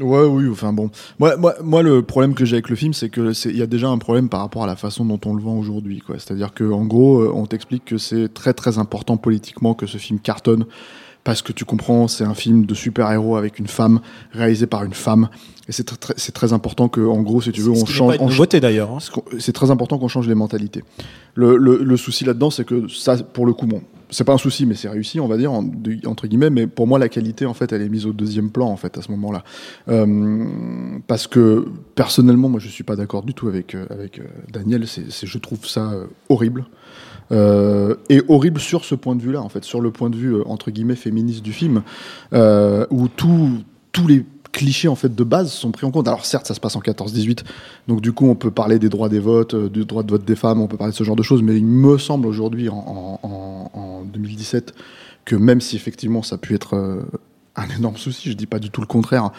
Ouais, 0.00 0.24
oui, 0.24 0.48
enfin 0.50 0.72
bon. 0.72 0.90
Moi, 1.20 1.36
moi, 1.36 1.54
moi, 1.62 1.82
le 1.82 2.02
problème 2.02 2.34
que 2.34 2.44
j'ai 2.44 2.56
avec 2.56 2.68
le 2.68 2.74
film, 2.74 2.92
c'est 2.94 3.10
que 3.10 3.32
il 3.48 3.56
y 3.56 3.62
a 3.62 3.66
déjà 3.66 3.88
un 3.88 3.98
problème 3.98 4.28
par 4.28 4.40
rapport 4.40 4.64
à 4.64 4.66
la 4.66 4.76
façon 4.76 5.04
dont 5.04 5.20
on 5.24 5.34
le 5.34 5.42
vend 5.42 5.56
aujourd'hui, 5.56 6.00
quoi. 6.00 6.16
C'est-à-dire 6.18 6.52
que, 6.52 6.64
en 6.64 6.84
gros, 6.84 7.20
euh, 7.20 7.32
on 7.32 7.46
t'explique 7.46 7.84
que 7.84 7.98
c'est 7.98 8.32
très, 8.32 8.54
très 8.54 8.78
important 8.78 9.18
politiquement 9.18 9.74
que 9.74 9.86
ce 9.86 9.98
film 9.98 10.18
cartonne. 10.18 10.64
Parce 11.22 11.42
que 11.42 11.52
tu 11.52 11.64
comprends, 11.66 12.08
c'est 12.08 12.24
un 12.24 12.32
film 12.34 12.64
de 12.64 12.74
super-héros 12.74 13.36
avec 13.36 13.58
une 13.58 13.66
femme, 13.66 14.00
réalisé 14.32 14.66
par 14.66 14.84
une 14.84 14.94
femme. 14.94 15.28
Et 15.68 15.72
c'est 15.72 15.84
très, 15.84 16.14
c'est 16.16 16.52
important 16.52 16.88
que, 16.88 17.00
en 17.02 17.20
gros, 17.22 17.40
si 17.42 17.52
tu 17.52 17.60
veux, 17.60 17.70
on 17.70 17.84
change, 17.86 18.18
nouveauté 18.18 18.58
d'ailleurs. 18.58 18.90
hein. 18.90 18.98
C'est 19.38 19.52
très 19.52 19.70
important 19.70 19.98
qu'on 19.98 20.08
change 20.08 20.26
les 20.28 20.34
mentalités. 20.34 20.82
Le, 21.34 21.56
le, 21.58 21.84
le 21.84 21.96
souci 21.96 22.24
là-dedans, 22.24 22.50
c'est 22.50 22.64
que 22.64 22.88
ça, 22.88 23.16
pour 23.18 23.44
le 23.46 23.52
coup, 23.52 23.66
bon, 23.66 23.82
c'est 24.08 24.24
pas 24.24 24.32
un 24.32 24.38
souci, 24.38 24.64
mais 24.66 24.74
c'est 24.74 24.88
réussi, 24.88 25.20
on 25.20 25.28
va 25.28 25.36
dire, 25.36 25.52
entre 25.52 26.26
guillemets. 26.26 26.50
Mais 26.50 26.66
pour 26.66 26.86
moi, 26.88 26.98
la 26.98 27.08
qualité, 27.08 27.44
en 27.46 27.54
fait, 27.54 27.70
elle 27.72 27.82
est 27.82 27.88
mise 27.88 28.06
au 28.06 28.12
deuxième 28.12 28.50
plan, 28.50 28.66
en 28.68 28.76
fait, 28.76 28.96
à 28.98 29.02
ce 29.02 29.10
moment-là. 29.12 29.44
Euh, 29.88 30.46
parce 31.06 31.26
que 31.26 31.66
personnellement, 31.94 32.48
moi, 32.48 32.60
je 32.60 32.68
suis 32.68 32.82
pas 32.84 32.96
d'accord 32.96 33.22
du 33.22 33.34
tout 33.34 33.46
avec 33.46 33.74
euh, 33.74 33.84
avec 33.90 34.18
euh, 34.18 34.24
Daniel. 34.52 34.88
C'est, 34.88 35.10
c'est- 35.12 35.26
je 35.26 35.38
trouve 35.38 35.64
ça 35.66 35.92
horrible. 36.28 36.64
Euh, 37.32 37.94
et 38.08 38.22
horrible 38.28 38.60
sur 38.60 38.84
ce 38.84 38.94
point 38.94 39.14
de 39.14 39.22
vue-là, 39.22 39.40
en 39.40 39.48
fait, 39.48 39.64
sur 39.64 39.80
le 39.80 39.90
point 39.92 40.10
de 40.10 40.16
vue 40.16 40.34
euh, 40.34 40.42
entre 40.46 40.70
guillemets 40.70 40.96
féministe 40.96 41.42
du 41.42 41.52
film, 41.52 41.82
euh, 42.32 42.86
où 42.90 43.06
tout, 43.08 43.50
tous 43.92 44.06
les 44.08 44.24
clichés 44.52 44.88
en 44.88 44.96
fait 44.96 45.14
de 45.14 45.22
base 45.22 45.52
sont 45.52 45.70
pris 45.70 45.86
en 45.86 45.92
compte. 45.92 46.08
Alors 46.08 46.26
certes, 46.26 46.46
ça 46.46 46.54
se 46.54 46.60
passe 46.60 46.74
en 46.74 46.80
14-18, 46.80 47.44
donc 47.86 48.00
du 48.00 48.12
coup 48.12 48.26
on 48.28 48.34
peut 48.34 48.50
parler 48.50 48.80
des 48.80 48.88
droits 48.88 49.08
des 49.08 49.20
votes, 49.20 49.54
euh, 49.54 49.68
du 49.68 49.84
droit 49.84 50.02
de 50.02 50.10
vote 50.10 50.24
des 50.24 50.34
femmes, 50.34 50.60
on 50.60 50.66
peut 50.66 50.76
parler 50.76 50.90
de 50.92 50.96
ce 50.96 51.04
genre 51.04 51.14
de 51.14 51.22
choses, 51.22 51.40
mais 51.42 51.56
il 51.56 51.64
me 51.64 51.98
semble 51.98 52.26
aujourd'hui 52.26 52.68
en, 52.68 52.74
en- 52.76 53.20
en- 53.22 53.70
en 53.78 54.02
2017 54.06 54.74
que 55.24 55.36
même 55.36 55.60
si 55.60 55.76
effectivement 55.76 56.22
ça 56.24 56.34
a 56.34 56.38
pu 56.38 56.54
être 56.56 57.04
un 57.54 57.68
énorme 57.78 57.96
souci, 57.96 58.28
je 58.30 58.36
dis 58.36 58.46
pas 58.46 58.58
du 58.58 58.70
tout 58.70 58.80
le 58.80 58.88
contraire, 58.88 59.30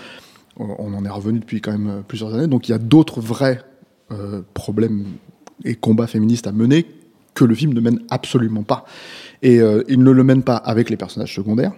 on 0.57 0.93
en 0.93 1.03
est 1.03 1.09
revenu 1.09 1.39
depuis 1.39 1.59
quand 1.59 1.71
même 1.71 2.03
plusieurs 2.07 2.33
années, 2.33 2.47
donc 2.47 2.69
il 2.69 2.71
y 2.71 2.75
a 2.75 2.77
d'autres 2.77 3.19
vrais 3.19 3.61
problèmes 4.53 5.05
et 5.65 5.75
combats 5.75 6.07
féministes 6.07 6.47
à 6.47 6.51
mener 6.53 6.85
que 7.33 7.45
le 7.45 7.55
film 7.55 7.73
ne 7.73 7.79
mène 7.79 7.99
absolument 8.09 8.63
pas. 8.63 8.85
Et 9.41 9.59
euh, 9.59 9.83
il 9.87 10.03
ne 10.03 10.11
le 10.11 10.23
mène 10.23 10.43
pas 10.43 10.55
avec 10.55 10.89
les 10.89 10.97
personnages 10.97 11.33
secondaires. 11.33 11.73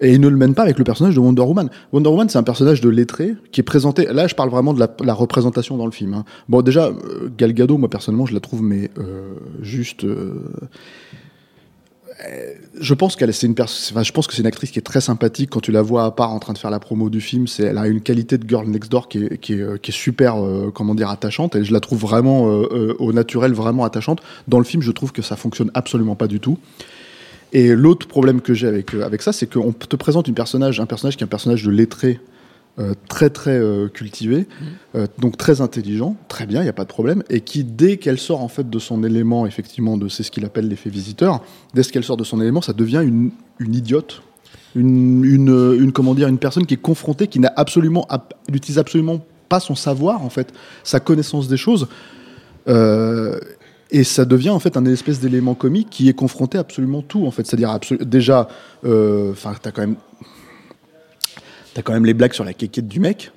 Et 0.00 0.12
il 0.14 0.20
ne 0.20 0.28
le 0.28 0.36
mène 0.36 0.54
pas 0.54 0.62
avec 0.62 0.78
le 0.78 0.84
personnage 0.84 1.14
de 1.14 1.20
Wonder 1.20 1.42
Woman. 1.42 1.70
Wonder 1.92 2.08
Woman, 2.08 2.28
c'est 2.28 2.38
un 2.38 2.42
personnage 2.42 2.80
de 2.80 2.88
lettré 2.88 3.34
qui 3.52 3.60
est 3.60 3.64
présenté. 3.64 4.06
Là, 4.06 4.26
je 4.26 4.34
parle 4.34 4.50
vraiment 4.50 4.74
de 4.74 4.84
la, 5.04 5.14
représentation 5.14 5.76
dans 5.76 5.86
le 5.86 5.92
film. 5.92 6.14
hein. 6.14 6.24
Bon, 6.48 6.60
déjà, 6.62 6.86
euh, 6.86 7.30
Gal 7.38 7.52
Gadot, 7.52 7.78
moi 7.78 7.88
personnellement, 7.88 8.26
je 8.26 8.34
la 8.34 8.40
trouve, 8.40 8.62
mais 8.62 8.90
euh, 8.98 9.34
juste. 9.60 10.04
Je 12.80 12.94
pense 12.94 13.16
qu'elle, 13.16 13.32
c'est 13.32 13.46
une 13.46 13.54
perso- 13.54 13.92
enfin, 13.92 14.02
je 14.02 14.12
pense 14.12 14.26
que 14.26 14.34
c'est 14.34 14.40
une 14.40 14.46
actrice 14.46 14.70
qui 14.70 14.78
est 14.78 14.82
très 14.82 15.00
sympathique 15.00 15.50
quand 15.50 15.60
tu 15.60 15.72
la 15.72 15.82
vois 15.82 16.04
à 16.04 16.10
part 16.10 16.30
en 16.30 16.38
train 16.38 16.52
de 16.52 16.58
faire 16.58 16.70
la 16.70 16.80
promo 16.80 17.10
du 17.10 17.20
film. 17.20 17.46
C'est, 17.46 17.64
elle 17.64 17.78
a 17.78 17.86
une 17.86 18.00
qualité 18.00 18.38
de 18.38 18.48
girl 18.48 18.68
next 18.68 18.90
door 18.90 19.08
qui 19.08 19.24
est, 19.24 19.90
super, 19.90 20.42
euh, 20.42 20.70
comment 20.74 20.94
dire, 20.94 21.10
attachante. 21.10 21.56
Et 21.56 21.64
je 21.64 21.72
la 21.72 21.80
trouve 21.80 22.00
vraiment 22.00 22.48
euh, 22.48 22.68
euh, 22.72 22.96
au 22.98 23.12
naturel, 23.12 23.52
vraiment 23.52 23.84
attachante. 23.84 24.20
Dans 24.48 24.58
le 24.58 24.64
film, 24.64 24.82
je 24.82 24.90
trouve 24.90 25.12
que 25.12 25.22
ça 25.22 25.36
fonctionne 25.36 25.70
absolument 25.74 26.14
pas 26.14 26.26
du 26.26 26.40
tout. 26.40 26.58
Et 27.52 27.74
l'autre 27.74 28.06
problème 28.06 28.40
que 28.40 28.54
j'ai 28.54 28.66
avec, 28.66 28.94
avec 28.94 29.20
ça, 29.22 29.32
c'est 29.32 29.52
qu'on 29.52 29.72
te 29.72 29.96
présente 29.96 30.28
une 30.28 30.34
personnage, 30.34 30.80
un 30.80 30.86
personnage 30.86 31.16
qui 31.16 31.24
est 31.24 31.26
un 31.26 31.28
personnage 31.28 31.64
de 31.64 31.70
lettré, 31.70 32.18
euh, 32.78 32.94
très 33.06 33.28
très 33.28 33.58
euh, 33.58 33.88
cultivé, 33.88 34.48
euh, 34.94 35.06
donc 35.18 35.36
très 35.36 35.60
intelligent, 35.60 36.16
très 36.28 36.46
bien, 36.46 36.62
il 36.62 36.64
n'y 36.64 36.70
a 36.70 36.72
pas 36.72 36.84
de 36.84 36.88
problème, 36.88 37.22
et 37.28 37.42
qui 37.42 37.64
dès 37.64 37.98
qu'elle 37.98 38.18
sort 38.18 38.40
en 38.40 38.48
fait 38.48 38.70
de 38.70 38.78
son 38.78 39.04
élément, 39.04 39.44
effectivement, 39.44 39.98
de 39.98 40.08
c'est 40.08 40.22
ce 40.22 40.30
qu'il 40.30 40.46
appelle 40.46 40.68
l'effet 40.68 40.88
visiteur, 40.88 41.42
dès 41.74 41.82
qu'elle 41.82 42.02
sort 42.02 42.16
de 42.16 42.24
son 42.24 42.40
élément, 42.40 42.62
ça 42.62 42.72
devient 42.72 43.02
une, 43.04 43.30
une 43.58 43.74
idiote, 43.74 44.22
une, 44.74 45.22
une, 45.22 45.76
une 45.78 45.92
comment 45.92 46.14
dire, 46.14 46.28
une 46.28 46.38
personne 46.38 46.64
qui 46.64 46.72
est 46.72 46.80
confrontée, 46.80 47.26
qui 47.26 47.40
n'a 47.40 47.52
absolument, 47.56 48.08
n'utilise 48.50 48.78
absolument 48.78 49.22
pas 49.50 49.60
son 49.60 49.74
savoir 49.74 50.22
en 50.22 50.30
fait, 50.30 50.54
sa 50.82 50.98
connaissance 50.98 51.48
des 51.48 51.58
choses. 51.58 51.88
Et 53.94 54.04
ça 54.04 54.24
devient 54.24 54.48
en 54.48 54.60
fait 54.60 54.78
un 54.78 54.86
espèce 54.86 55.20
d'élément 55.20 55.54
comique 55.54 55.90
qui 55.90 56.08
est 56.08 56.14
confronté 56.14 56.56
à 56.56 56.62
absolument 56.62 57.02
tout 57.02 57.26
en 57.26 57.30
fait. 57.30 57.46
C'est-à-dire 57.46 57.78
déjà, 58.00 58.48
enfin, 58.82 59.52
t'as 59.60 59.72
quand 59.72 59.82
même, 59.82 59.96
t'as 61.74 61.82
quand 61.82 61.92
même 61.92 62.04
les 62.06 62.14
blagues 62.14 62.32
sur 62.32 62.44
la 62.44 62.52
quéquette 62.54 62.88
du 62.88 63.00
mec, 63.00 63.32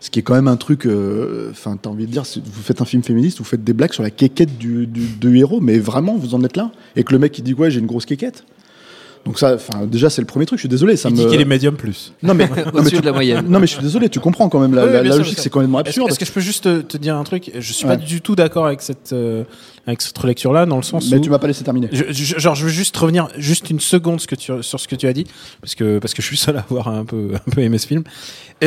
ce 0.00 0.10
qui 0.10 0.18
est 0.18 0.22
quand 0.22 0.34
même 0.34 0.48
un 0.48 0.56
truc. 0.56 0.86
euh, 0.86 1.50
Enfin, 1.50 1.76
t'as 1.80 1.90
envie 1.90 2.06
de 2.06 2.12
dire, 2.12 2.22
vous 2.24 2.62
faites 2.62 2.80
un 2.80 2.84
film 2.86 3.02
féministe, 3.02 3.38
vous 3.38 3.44
faites 3.44 3.64
des 3.64 3.72
blagues 3.72 3.92
sur 3.92 4.02
la 4.02 4.10
quéquette 4.10 4.56
du, 4.58 4.86
du, 4.86 5.00
du 5.06 5.38
héros, 5.38 5.60
mais 5.60 5.78
vraiment, 5.78 6.16
vous 6.16 6.34
en 6.34 6.42
êtes 6.44 6.56
là. 6.56 6.70
Et 6.96 7.04
que 7.04 7.12
le 7.12 7.18
mec 7.18 7.32
qui 7.32 7.42
dit 7.42 7.54
ouais, 7.54 7.70
j'ai 7.70 7.80
une 7.80 7.86
grosse 7.86 8.06
quéquette. 8.06 8.44
Donc 9.26 9.38
ça, 9.38 9.54
enfin, 9.56 9.84
déjà 9.84 10.08
c'est 10.08 10.22
le 10.22 10.26
premier 10.26 10.46
truc. 10.46 10.58
Je 10.58 10.62
suis 10.62 10.68
désolé, 10.70 10.96
ça 10.96 11.10
Il 11.10 11.14
me. 11.14 11.18
dit 11.20 11.26
qu'il 11.26 11.40
est 11.42 11.44
médium 11.44 11.76
plus. 11.76 12.14
Non 12.22 12.32
mais, 12.32 12.48
non, 12.48 12.54
mais 12.72 12.80
Au-dessus 12.80 12.94
tu- 12.94 13.00
de 13.02 13.06
la 13.06 13.12
moyenne. 13.12 13.46
non 13.46 13.60
mais 13.60 13.66
je 13.66 13.72
suis 13.74 13.82
désolé, 13.82 14.08
tu 14.08 14.18
comprends 14.18 14.48
quand 14.48 14.60
même 14.60 14.72
la, 14.74 14.86
Oui, 14.86 14.92
la- 14.94 15.00
bien 15.02 15.10
la 15.10 15.16
sûr, 15.16 15.24
logique, 15.24 15.38
c'est 15.40 15.50
quand 15.50 15.60
même 15.60 15.70
Est-ce 15.74 15.80
absurde. 15.80 16.08
est-ce 16.08 16.18
que 16.18 16.24
je 16.24 16.32
peux 16.32 16.40
juste 16.40 16.64
te, 16.64 16.80
te 16.80 16.96
dire 16.96 17.16
un 17.16 17.24
truc? 17.24 17.50
Je 17.54 17.72
suis 17.74 17.84
Ouais. 17.84 17.98
pas 17.98 18.02
du 18.02 18.22
tout 18.22 18.34
d'accord 18.34 18.64
avec 18.64 18.80
cette 18.80 19.12
euh, 19.12 19.44
avec 19.90 20.02
cette 20.02 20.16
relecture-là, 20.18 20.66
dans 20.66 20.76
le 20.76 20.82
sens 20.82 21.10
Mais 21.10 21.18
où 21.18 21.20
tu 21.20 21.30
m'as 21.30 21.38
pas 21.38 21.46
laissé 21.46 21.62
terminer. 21.64 21.88
je, 21.92 22.04
je- 22.10 22.38
genre 22.38 22.54
je 22.54 22.64
veux 22.64 22.70
juste 22.70 22.96
revenir 22.96 23.28
juste 23.36 23.70
une 23.70 23.80
seconde 23.80 24.20
ce 24.20 24.26
que 24.26 24.34
tu, 24.34 24.50
sur 24.62 24.80
ce 24.80 24.88
que 24.88 24.96
tu 24.96 25.06
as 25.06 25.12
dit 25.12 25.26
parce 25.60 25.74
que 25.74 25.98
parce 25.98 26.14
que 26.14 26.22
je 26.22 26.26
suis 26.26 26.36
seul 26.36 26.56
à 26.56 26.60
avoir 26.60 26.88
un 26.88 27.04
peu 27.04 27.30
un 27.34 27.50
peu 27.50 27.60
aimé 27.60 27.78
ce 27.78 27.86
film. 27.86 28.02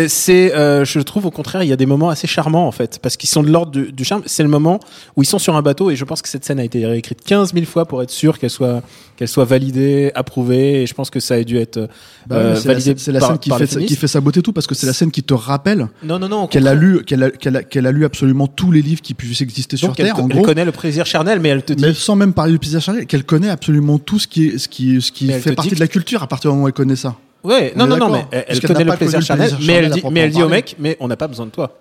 C'est 0.07 0.55
euh, 0.55 0.85
je 0.85 0.99
trouve 1.01 1.27
au 1.27 1.31
contraire 1.31 1.61
il 1.61 1.69
y 1.69 1.73
a 1.73 1.75
des 1.75 1.85
moments 1.85 2.09
assez 2.09 2.25
charmants 2.25 2.67
en 2.67 2.71
fait 2.71 2.97
parce 3.01 3.15
qu'ils 3.15 3.29
sont 3.29 3.43
de 3.43 3.49
l'ordre 3.51 3.71
du, 3.71 3.91
du 3.91 4.03
charme. 4.03 4.23
C'est 4.25 4.41
le 4.43 4.49
moment 4.49 4.79
où 5.15 5.21
ils 5.23 5.27
sont 5.27 5.37
sur 5.39 5.55
un 5.55 5.61
bateau 5.61 5.91
et 5.91 5.95
je 5.95 6.03
pense 6.03 6.21
que 6.23 6.29
cette 6.29 6.43
scène 6.45 6.59
a 6.59 6.63
été 6.63 6.83
réécrite 6.85 7.21
15 7.23 7.53
000 7.53 7.65
fois 7.65 7.85
pour 7.85 8.01
être 8.01 8.09
sûr 8.09 8.39
qu'elle 8.39 8.49
soit 8.49 8.81
qu'elle 9.17 9.27
soit 9.27 9.45
validée, 9.45 10.11
approuvée. 10.15 10.81
Et 10.81 10.87
je 10.87 10.93
pense 10.95 11.11
que 11.11 11.19
ça 11.19 11.35
a 11.35 11.43
dû 11.43 11.57
être 11.57 11.87
Bah 12.25 12.37
euh, 12.37 12.53
ouais, 12.55 12.59
c'est 12.59 12.67
la, 12.67 12.73
validé 12.73 12.93
c'est 12.97 13.11
la 13.11 13.19
scène 13.19 13.37
qui 13.37 13.51
fait, 13.51 13.85
qui 13.85 13.95
fait 13.95 14.07
sa 14.07 14.19
beauté 14.19 14.41
tout 14.41 14.51
parce 14.51 14.65
que 14.65 14.73
c'est 14.73 14.87
la 14.87 14.93
scène 14.93 15.11
qui 15.11 15.21
te 15.21 15.33
rappelle 15.35 15.87
Non, 16.03 16.17
non, 16.17 16.27
non. 16.27 16.47
qu'elle 16.47 16.67
a 16.67 16.73
lu 16.73 17.03
qu'elle 17.05 17.21
a, 17.23 17.29
qu'elle 17.29 17.57
a, 17.57 17.63
qu'elle 17.63 17.85
a 17.85 17.91
lu 17.91 18.03
absolument 18.05 18.47
tous 18.47 18.71
les 18.71 18.81
livres 18.81 19.01
qui 19.01 19.13
puissent 19.13 19.41
exister 19.41 19.77
sur 19.77 19.89
Donc, 19.89 19.99
elle, 19.99 20.07
Terre. 20.07 20.19
En 20.19 20.27
elle 20.27 20.35
gros, 20.37 20.41
connaît 20.41 20.65
le 20.65 20.71
plaisir 20.71 21.05
charnel, 21.13 21.39
mais 21.39 21.49
elle 21.49 21.63
te 21.63 21.73
dit. 21.73 21.83
mais 21.83 21.93
sans 21.93 22.15
même 22.15 22.33
parler 22.33 22.51
du 22.53 22.59
plaisir 22.59 22.81
charnel, 22.81 23.05
qu'elle 23.05 23.23
connaît 23.23 23.49
absolument 23.49 23.99
tout 23.99 24.19
ce 24.19 24.27
qui 24.27 24.47
est, 24.47 24.57
ce 24.57 24.67
qui, 24.67 25.01
ce 25.01 25.11
qui 25.11 25.25
Mais 25.27 25.39
fait 25.39 25.53
partie 25.53 25.69
dit 25.69 25.75
de 25.75 25.79
la 25.79 25.87
culture 25.87 26.21
à 26.23 26.27
partir 26.27 26.49
du 26.49 26.55
moment 26.55 26.65
où 26.65 26.67
elle 26.67 26.73
connaît 26.73 26.95
ça. 26.95 27.15
Ouais, 27.43 27.73
On 27.75 27.79
non, 27.79 27.87
non, 27.87 27.97
non, 27.97 28.11
mais 28.11 28.25
elle, 28.31 28.45
elle 28.47 28.61
connaît 28.61 28.83
n'a 28.85 28.91
le 28.91 28.97
plaisir 28.97 29.21
charnel, 29.21 29.51
mais 29.65 29.73
elle 29.73 29.89
dit, 29.91 30.01
mais 30.11 30.19
elle 30.21 30.31
dit 30.31 30.43
au 30.43 30.49
mec, 30.49 30.75
mais 30.79 30.97
on 30.99 31.07
n'a 31.07 31.17
pas 31.17 31.27
besoin 31.27 31.45
de 31.45 31.51
toi. 31.51 31.77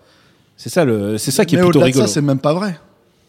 C'est 0.57 0.71
ça 0.71 0.85
le, 0.85 1.19
c'est 1.19 1.31
ça 1.31 1.45
qui 1.45 1.55
est 1.55 1.59
Mais 1.59 1.65
plutôt 1.65 1.81
rigolo. 1.81 2.07
ça, 2.07 2.13
c'est 2.13 2.23
même 2.23 2.39
pas 2.39 2.53
vrai 2.53 2.79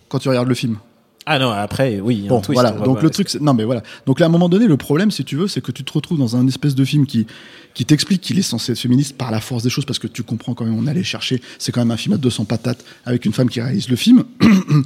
quand 0.10 0.20
tu 0.20 0.30
regardes 0.30 0.50
le 0.50 0.56
film. 0.56 0.78
ah 1.26 1.40
non, 1.40 1.50
après, 1.52 2.00
oui. 2.00 2.26
un 2.26 2.30
Bon, 2.30 2.42
twist, 2.42 2.54
voilà. 2.62 2.72
Donc 2.72 3.02
le 3.02 3.10
truc, 3.10 3.34
non 3.40 3.54
mais 3.54 3.64
voilà. 3.64 3.82
Donc 4.06 4.20
là, 4.20 4.26
à 4.26 4.30
un 4.30 4.32
moment 4.32 4.50
donné, 4.50 4.68
le 4.68 4.78
problème, 4.78 5.10
si 5.10 5.24
tu 5.24 5.36
veux, 5.38 5.48
c'est 5.48 5.62
que 5.62 5.72
tu 5.72 5.84
te 5.84 5.94
retrouves 5.94 6.20
dans 6.20 6.36
un 6.36 6.46
espèce 6.48 6.76
de 6.76 6.86
film 6.86 7.06
qui 7.06 7.26
qui 7.74 7.86
t'explique 7.86 8.22
qu'il 8.22 8.38
est 8.38 8.44
censé 8.44 8.74
être 8.74 8.80
féministe 8.80 9.18
par 9.18 9.32
la 9.32 9.40
force 9.40 9.64
des 9.64 9.70
choses, 9.70 9.86
parce 9.86 10.00
que 10.00 10.08
tu 10.08 10.22
comprends 10.22 10.54
quand 10.54 10.66
même. 10.66 10.78
On 10.78 10.86
allait 10.86 11.04
chercher. 11.04 11.42
C'est 11.60 11.72
quand 11.72 11.82
même 11.82 11.92
un 11.92 11.98
film 11.98 12.14
à 12.14 12.18
200 12.18 12.46
patates 12.46 12.84
avec 13.06 13.26
une 13.26 13.34
femme 13.34 13.50
qui 13.50 13.62
réalise 13.62 13.90
le 13.90 13.96
film. 13.96 14.24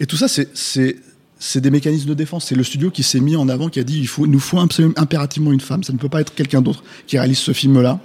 Et 0.00 0.06
tout 0.06 0.16
ça, 0.16 0.26
c'est 0.28 1.60
des 1.60 1.70
mécanismes 1.70 2.08
de 2.08 2.14
défense. 2.14 2.46
C'est 2.46 2.54
le 2.54 2.64
studio 2.64 2.90
qui 2.90 3.02
s'est 3.02 3.20
mis 3.20 3.36
en 3.36 3.48
avant, 3.48 3.68
qui 3.68 3.80
a 3.80 3.84
dit 3.84 4.00
il 4.00 4.30
nous 4.30 4.40
faut 4.40 4.58
impérativement 4.58 5.52
une 5.52 5.60
femme. 5.60 5.82
Ça 5.82 5.92
ne 5.92 5.98
peut 5.98 6.08
pas 6.08 6.20
être 6.20 6.34
quelqu'un 6.34 6.62
d'autre 6.62 6.82
qui 7.06 7.18
réalise 7.18 7.38
ce 7.38 7.52
film-là. 7.52 8.00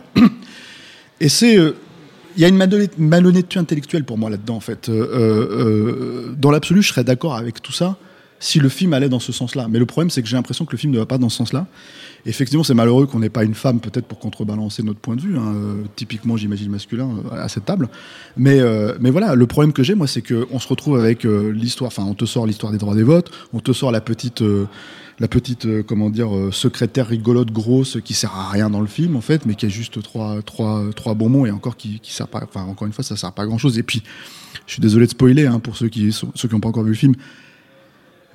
Et 1.19 1.29
c'est 1.29 1.57
euh, 1.57 1.75
il 2.35 2.41
y 2.41 2.45
a 2.45 2.47
une 2.47 2.57
malhonnête- 2.57 2.97
malhonnêteté 2.97 3.59
intellectuelle 3.59 4.05
pour 4.05 4.17
moi 4.17 4.29
là-dedans, 4.29 4.55
en 4.55 4.59
fait. 4.59 4.89
Euh, 4.89 5.07
euh, 5.11 6.35
dans 6.37 6.51
l'absolu, 6.51 6.81
je 6.81 6.89
serais 6.89 7.03
d'accord 7.03 7.35
avec 7.35 7.61
tout 7.61 7.71
ça 7.71 7.97
si 8.43 8.59
le 8.59 8.67
film 8.67 8.91
allait 8.91 9.07
dans 9.07 9.21
ce 9.21 9.31
sens-là. 9.31 9.67
Mais 9.69 9.79
le 9.79 9.85
problème, 9.85 10.09
c'est 10.09 10.21
que 10.21 10.27
j'ai 10.27 10.35
l'impression 10.35 10.65
que 10.65 10.73
le 10.73 10.77
film 10.77 10.91
ne 10.91 10.99
va 10.99 11.05
pas 11.05 11.17
dans 11.17 11.29
ce 11.29 11.37
sens-là. 11.37 11.65
Effectivement, 12.25 12.65
c'est 12.65 12.73
malheureux 12.73 13.05
qu'on 13.05 13.19
n'ait 13.19 13.29
pas 13.29 13.45
une 13.45 13.53
femme, 13.53 13.79
peut-être 13.79 14.05
pour 14.05 14.19
contrebalancer 14.19 14.83
notre 14.83 14.99
point 14.99 15.15
de 15.15 15.21
vue, 15.21 15.37
hein, 15.37 15.53
euh, 15.55 15.83
typiquement, 15.95 16.35
j'imagine, 16.35 16.69
masculin, 16.69 17.09
euh, 17.31 17.41
à 17.41 17.47
cette 17.47 17.63
table. 17.63 17.87
Mais, 18.35 18.59
euh, 18.59 18.95
mais 18.99 19.11
voilà, 19.11 19.35
le 19.35 19.47
problème 19.47 19.71
que 19.71 19.81
j'ai, 19.81 19.95
moi, 19.95 20.07
c'est 20.07 20.21
qu'on 20.21 20.59
se 20.59 20.67
retrouve 20.67 20.99
avec 20.99 21.23
l'histoire, 21.23 21.87
enfin, 21.87 22.03
on 22.03 22.15
te 22.15 22.25
sort 22.25 22.45
l'histoire 22.45 22.73
des 22.73 22.77
droits 22.77 22.95
des 22.95 23.03
votes, 23.03 23.31
on 23.53 23.61
te 23.61 23.71
sort 23.71 23.91
la 23.91 24.01
petite. 24.01 24.43
la 25.19 25.27
petite, 25.29 25.83
comment 25.83 26.09
dire, 26.09 26.31
secrétaire 26.51 27.07
rigolote 27.07 27.51
grosse 27.51 27.99
qui 28.03 28.13
sert 28.13 28.35
à 28.35 28.49
rien 28.49 28.69
dans 28.69 28.81
le 28.81 28.87
film 28.87 29.15
en 29.15 29.21
fait, 29.21 29.45
mais 29.45 29.53
qui 29.53 29.67
a 29.67 29.69
juste 29.69 30.01
trois, 30.01 30.41
trois, 30.41 30.83
trois 30.95 31.13
bons 31.13 31.29
mots 31.29 31.45
et 31.45 31.51
encore 31.51 31.77
qui, 31.77 31.99
qui 31.99 32.11
sert 32.11 32.27
pas, 32.27 32.41
enfin 32.43 32.63
encore 32.63 32.87
une 32.87 32.93
fois, 32.93 33.03
ça 33.03 33.15
sert 33.15 33.31
pas 33.31 33.43
à 33.43 33.45
grand 33.45 33.59
chose. 33.59 33.77
Et 33.77 33.83
puis, 33.83 34.01
je 34.65 34.73
suis 34.73 34.81
désolé 34.81 35.05
de 35.05 35.11
spoiler 35.11 35.45
hein, 35.45 35.59
pour 35.59 35.77
ceux 35.77 35.87
qui 35.87 36.11
ceux 36.11 36.47
qui 36.47 36.53
n'ont 36.53 36.59
pas 36.59 36.69
encore 36.69 36.83
vu 36.83 36.89
le 36.89 36.95
film, 36.95 37.13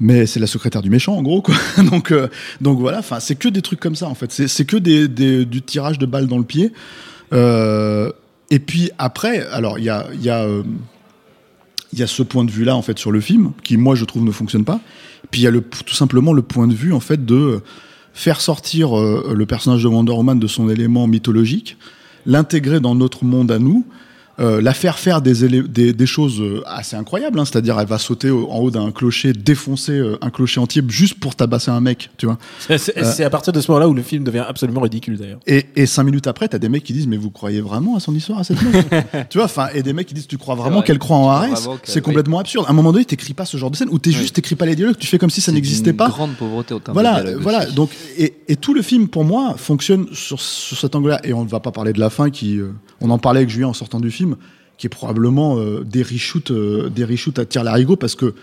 mais 0.00 0.26
c'est 0.26 0.40
la 0.40 0.46
secrétaire 0.46 0.82
du 0.82 0.90
méchant 0.90 1.14
en 1.16 1.22
gros 1.22 1.42
quoi. 1.42 1.54
donc 1.90 2.12
euh, 2.12 2.28
donc 2.60 2.78
voilà, 2.78 2.98
enfin 2.98 3.20
c'est 3.20 3.36
que 3.36 3.48
des 3.48 3.62
trucs 3.62 3.80
comme 3.80 3.96
ça 3.96 4.08
en 4.08 4.14
fait. 4.14 4.30
C'est 4.32 4.64
que 4.64 4.76
des, 4.76 5.08
du 5.44 5.62
tirage 5.62 5.98
de 5.98 6.06
balles 6.06 6.26
dans 6.26 6.38
le 6.38 6.44
pied. 6.44 6.72
Euh, 7.32 8.10
et 8.50 8.58
puis 8.58 8.90
après, 8.98 9.46
alors 9.48 9.78
il 9.78 9.84
y 9.84 9.90
a 9.90 10.06
il 10.14 10.22
y 10.22 10.30
a 10.30 10.44
euh, 10.44 10.62
il 11.92 11.98
y 11.98 12.02
a 12.02 12.06
ce 12.06 12.22
point 12.22 12.44
de 12.44 12.50
vue 12.50 12.64
là 12.64 12.76
en 12.76 12.82
fait 12.82 12.98
sur 12.98 13.10
le 13.10 13.20
film 13.20 13.52
qui 13.64 13.76
moi 13.76 13.94
je 13.94 14.04
trouve 14.04 14.24
ne 14.24 14.30
fonctionne 14.30 14.64
pas. 14.64 14.80
Puis 15.30 15.42
il 15.42 15.44
y 15.44 15.46
a 15.46 15.50
le, 15.50 15.60
tout 15.62 15.94
simplement 15.94 16.32
le 16.32 16.42
point 16.42 16.66
de 16.66 16.74
vue 16.74 16.92
en 16.92 17.00
fait 17.00 17.24
de 17.24 17.60
faire 18.14 18.40
sortir 18.40 18.96
le 18.96 19.46
personnage 19.46 19.82
de 19.82 19.88
Wonder 19.88 20.12
Woman 20.12 20.38
de 20.38 20.46
son 20.46 20.68
élément 20.68 21.06
mythologique, 21.06 21.76
l'intégrer 22.26 22.80
dans 22.80 22.94
notre 22.94 23.24
monde 23.24 23.52
à 23.52 23.58
nous, 23.58 23.84
euh, 24.40 24.60
la 24.62 24.72
faire 24.74 24.98
faire 24.98 25.20
des, 25.22 25.48
des, 25.62 25.92
des 25.92 26.06
choses 26.06 26.40
euh, 26.40 26.62
assez 26.66 26.94
incroyables, 26.96 27.38
hein, 27.40 27.44
c'est-à-dire 27.44 27.78
elle 27.80 27.86
va 27.88 27.98
sauter 27.98 28.30
au- 28.30 28.48
en 28.50 28.58
haut 28.58 28.70
d'un 28.70 28.90
clocher, 28.92 29.32
défoncer 29.32 29.92
euh, 29.92 30.16
un 30.22 30.30
clocher 30.30 30.60
entier 30.60 30.82
juste 30.88 31.14
pour 31.18 31.34
tabasser 31.34 31.70
un 31.70 31.80
mec, 31.80 32.10
tu 32.18 32.26
vois. 32.26 32.38
C'est- 32.60 32.78
C'est 32.78 33.04
c'est 33.04 33.24
à 33.24 33.30
partir 33.30 33.52
de 33.52 33.60
ce 33.60 33.70
moment-là 33.70 33.88
où 33.88 33.94
le 33.94 34.02
film 34.02 34.22
devient 34.24 34.44
absolument 34.48 34.80
ridicule 34.80 35.16
d'ailleurs. 35.18 35.40
Et, 35.46 35.66
et 35.76 35.86
cinq 35.86 36.04
minutes 36.04 36.26
après, 36.26 36.48
t'as 36.48 36.58
des 36.58 36.68
mecs 36.68 36.84
qui 36.84 36.92
disent 36.92 37.06
mais 37.08 37.16
vous 37.16 37.30
croyez 37.30 37.60
vraiment 37.60 37.96
à 37.96 38.00
son 38.00 38.14
histoire 38.14 38.38
à 38.38 38.44
cette 38.44 38.62
meuf? 38.62 38.84
Tu 39.30 39.38
vois, 39.38 39.46
enfin, 39.46 39.68
et 39.74 39.82
des 39.82 39.92
mecs 39.92 40.06
qui 40.06 40.14
disent 40.14 40.26
tu 40.28 40.38
crois 40.38 40.54
vraiment 40.54 40.76
vrai. 40.78 40.86
qu'elle 40.86 40.98
croit 40.98 41.16
en 41.16 41.40
qu'elle- 41.40 41.56
C'est 41.84 42.00
complètement 42.00 42.38
absurde. 42.38 42.64
À 42.68 42.70
un 42.70 42.74
moment 42.74 42.92
donné, 42.92 43.04
t'écris 43.04 43.34
pas 43.34 43.44
ce 43.44 43.56
genre 43.56 43.70
de 43.70 43.76
scène 43.76 43.88
ou 43.90 43.98
t'es 43.98 44.12
juste 44.12 44.34
t'écris 44.36 44.54
pas 44.54 44.66
les 44.66 44.76
dialogues, 44.76 44.96
tu 44.98 45.06
fais 45.06 45.18
comme 45.18 45.30
si 45.30 45.40
ça 45.40 45.52
n'existait 45.52 45.92
pas. 45.92 46.08
grande 46.08 46.34
pauvreté 46.36 46.74
au 46.74 46.78
terme 46.78 46.94
Voilà, 46.94 47.22
voilà. 47.40 47.64
aussi. 47.66 47.74
Donc, 47.74 47.90
et, 48.16 48.34
et 48.48 48.56
tout 48.56 48.72
le 48.74 48.82
film, 48.82 49.08
pour 49.08 49.24
moi, 49.24 49.54
fonctionne 49.56 50.06
sur, 50.12 50.40
sur 50.40 50.76
cet 50.78 50.94
angle-là. 50.94 51.20
Et 51.24 51.32
on 51.32 51.44
ne 51.44 51.48
va 51.48 51.60
pas 51.60 51.72
parler 51.72 51.92
de 51.92 52.00
la 52.00 52.10
fin, 52.10 52.30
qui, 52.30 52.58
euh, 52.58 52.70
on 53.00 53.10
en 53.10 53.18
parlait 53.18 53.38
avec 53.40 53.50
Julien 53.50 53.68
en 53.68 53.72
sortant 53.74 54.00
du 54.00 54.10
film, 54.10 54.36
qui 54.76 54.86
est 54.86 54.90
probablement 54.90 55.58
euh, 55.58 55.84
des 55.84 56.02
reshoots, 56.02 56.50
euh, 56.50 56.88
des 56.88 57.04
reshoots 57.04 57.38
à 57.38 57.44
tir 57.44 57.64
larigot, 57.64 57.96
parce 57.96 58.14
que 58.14 58.34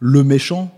le 0.00 0.24
méchant 0.24 0.70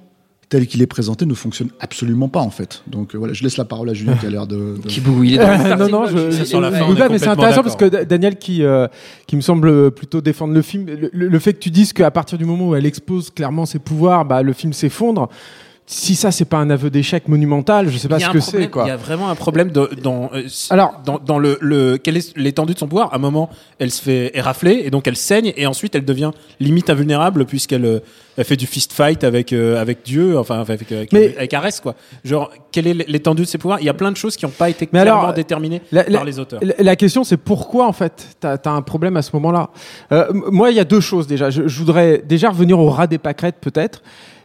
tel 0.48 0.68
qu'il 0.68 0.80
est 0.80 0.86
présenté 0.86 1.26
ne 1.26 1.34
fonctionne 1.34 1.70
absolument 1.80 2.28
pas 2.28 2.38
en 2.38 2.50
fait. 2.50 2.84
Donc 2.86 3.14
euh, 3.14 3.18
voilà, 3.18 3.32
je 3.34 3.42
laisse 3.42 3.56
la 3.56 3.64
parole 3.64 3.90
à 3.90 3.94
Julien 3.94 4.14
qui 4.14 4.26
a 4.26 4.30
l'air 4.30 4.46
de. 4.46 4.76
de- 4.80 4.86
Qui 4.86 5.00
bouille, 5.00 5.30
il 5.32 5.34
est 5.34 5.38
dans 5.38 5.50
le 5.50 5.88
non, 5.90 6.02
non, 6.02 6.06
je, 6.06 6.30
je, 6.30 6.56
la 6.56 6.70
fin, 6.70 6.88
oui, 6.88 6.96
mais 7.10 7.18
c'est 7.18 7.26
intéressant 7.26 7.62
parce 7.64 7.74
que 7.74 8.04
Daniel 8.04 8.36
qui, 8.36 8.62
euh, 8.62 8.86
qui 9.26 9.34
me 9.34 9.40
semble 9.40 9.90
plutôt 9.90 10.20
défendre 10.20 10.54
le 10.54 10.62
film, 10.62 10.86
le, 10.86 11.10
le- 11.12 11.28
le 11.28 11.38
fait 11.40 11.54
que 11.54 11.58
tu 11.58 11.70
dises 11.70 11.92
qu'à 11.92 12.12
partir 12.12 12.38
du 12.38 12.44
moment 12.44 12.68
où 12.68 12.74
elle 12.76 12.86
expose 12.86 13.30
clairement 13.30 13.66
ses 13.66 13.80
pouvoirs, 13.80 14.24
bah, 14.24 14.42
le 14.42 14.52
film 14.52 14.72
s'effondre. 14.72 15.28
Si 15.88 16.16
ça, 16.16 16.32
c'est 16.32 16.44
pas 16.46 16.56
un 16.56 16.68
aveu 16.70 16.90
d'échec 16.90 17.28
monumental, 17.28 17.88
je 17.90 17.96
sais 17.96 18.08
pas 18.08 18.18
ce 18.18 18.28
que 18.30 18.40
c'est, 18.40 18.68
quoi. 18.68 18.82
Il 18.86 18.88
y 18.88 18.90
a 18.90 18.96
vraiment 18.96 19.28
un 19.30 19.36
problème 19.36 19.70
de- 19.70 19.88
dans, 20.02 20.30
euh, 20.34 20.42
Alors- 20.70 21.00
dans, 21.04 21.20
dans 21.20 21.38
le, 21.38 21.58
le, 21.60 21.96
quelle 21.96 22.16
est 22.16 22.36
l'étendue 22.36 22.74
de 22.74 22.78
son 22.80 22.88
pouvoir? 22.88 23.12
À 23.12 23.16
un 23.16 23.18
moment, 23.20 23.48
elle 23.78 23.92
se 23.92 24.02
fait 24.02 24.36
érafler 24.36 24.82
et 24.84 24.90
donc 24.90 25.06
elle 25.06 25.14
saigne 25.16 25.52
et 25.56 25.64
ensuite 25.64 25.94
elle 25.94 26.04
devient 26.04 26.32
limite 26.58 26.90
invulnérable 26.90 27.44
puisqu'elle 27.44 27.84
euh, 27.84 28.00
elle 28.36 28.44
fait 28.44 28.56
du 28.56 28.66
fist 28.66 28.92
fight 28.92 29.22
avec, 29.22 29.52
euh, 29.52 29.80
avec 29.80 29.98
Dieu, 30.04 30.36
enfin 30.36 30.58
avec, 30.60 30.90
avec, 30.90 31.12
Mais- 31.12 31.36
avec 31.36 31.54
Arès, 31.54 31.78
quoi. 31.80 31.94
Genre, 32.24 32.50
quelle 32.72 32.88
est 32.88 33.08
l'étendue 33.08 33.42
de 33.42 33.46
ses 33.46 33.58
pouvoirs? 33.58 33.78
Il 33.80 33.86
y 33.86 33.88
a 33.88 33.94
plein 33.94 34.10
de 34.10 34.16
choses 34.16 34.34
qui 34.34 34.44
n'ont 34.44 34.50
pas 34.50 34.68
été 34.68 34.88
clairement 34.88 35.20
alors, 35.20 35.34
déterminées 35.34 35.82
la- 35.92 36.02
la- 36.08 36.18
par 36.18 36.24
les 36.24 36.40
auteurs. 36.40 36.58
La, 36.64 36.74
la 36.80 36.96
question, 36.96 37.22
c'est 37.22 37.36
pourquoi 37.36 37.86
en 37.86 37.92
fait 37.92 38.26
t'as 38.40 38.56
as 38.64 38.70
un 38.70 38.82
problème 38.82 39.16
à 39.16 39.22
ce 39.22 39.30
moment-là? 39.34 39.70
Euh, 40.10 40.26
moi, 40.50 40.72
il 40.72 40.76
y 40.76 40.80
a 40.80 40.84
deux 40.84 41.00
choses 41.00 41.28
déjà. 41.28 41.48
Je, 41.50 41.68
je 41.68 41.78
voudrais 41.78 42.24
déjà 42.26 42.50
revenir 42.50 42.76
au 42.80 42.90
ras 42.90 43.06
des 43.06 43.18
pâquerettes 43.18 43.58
peut-être, 43.60 44.02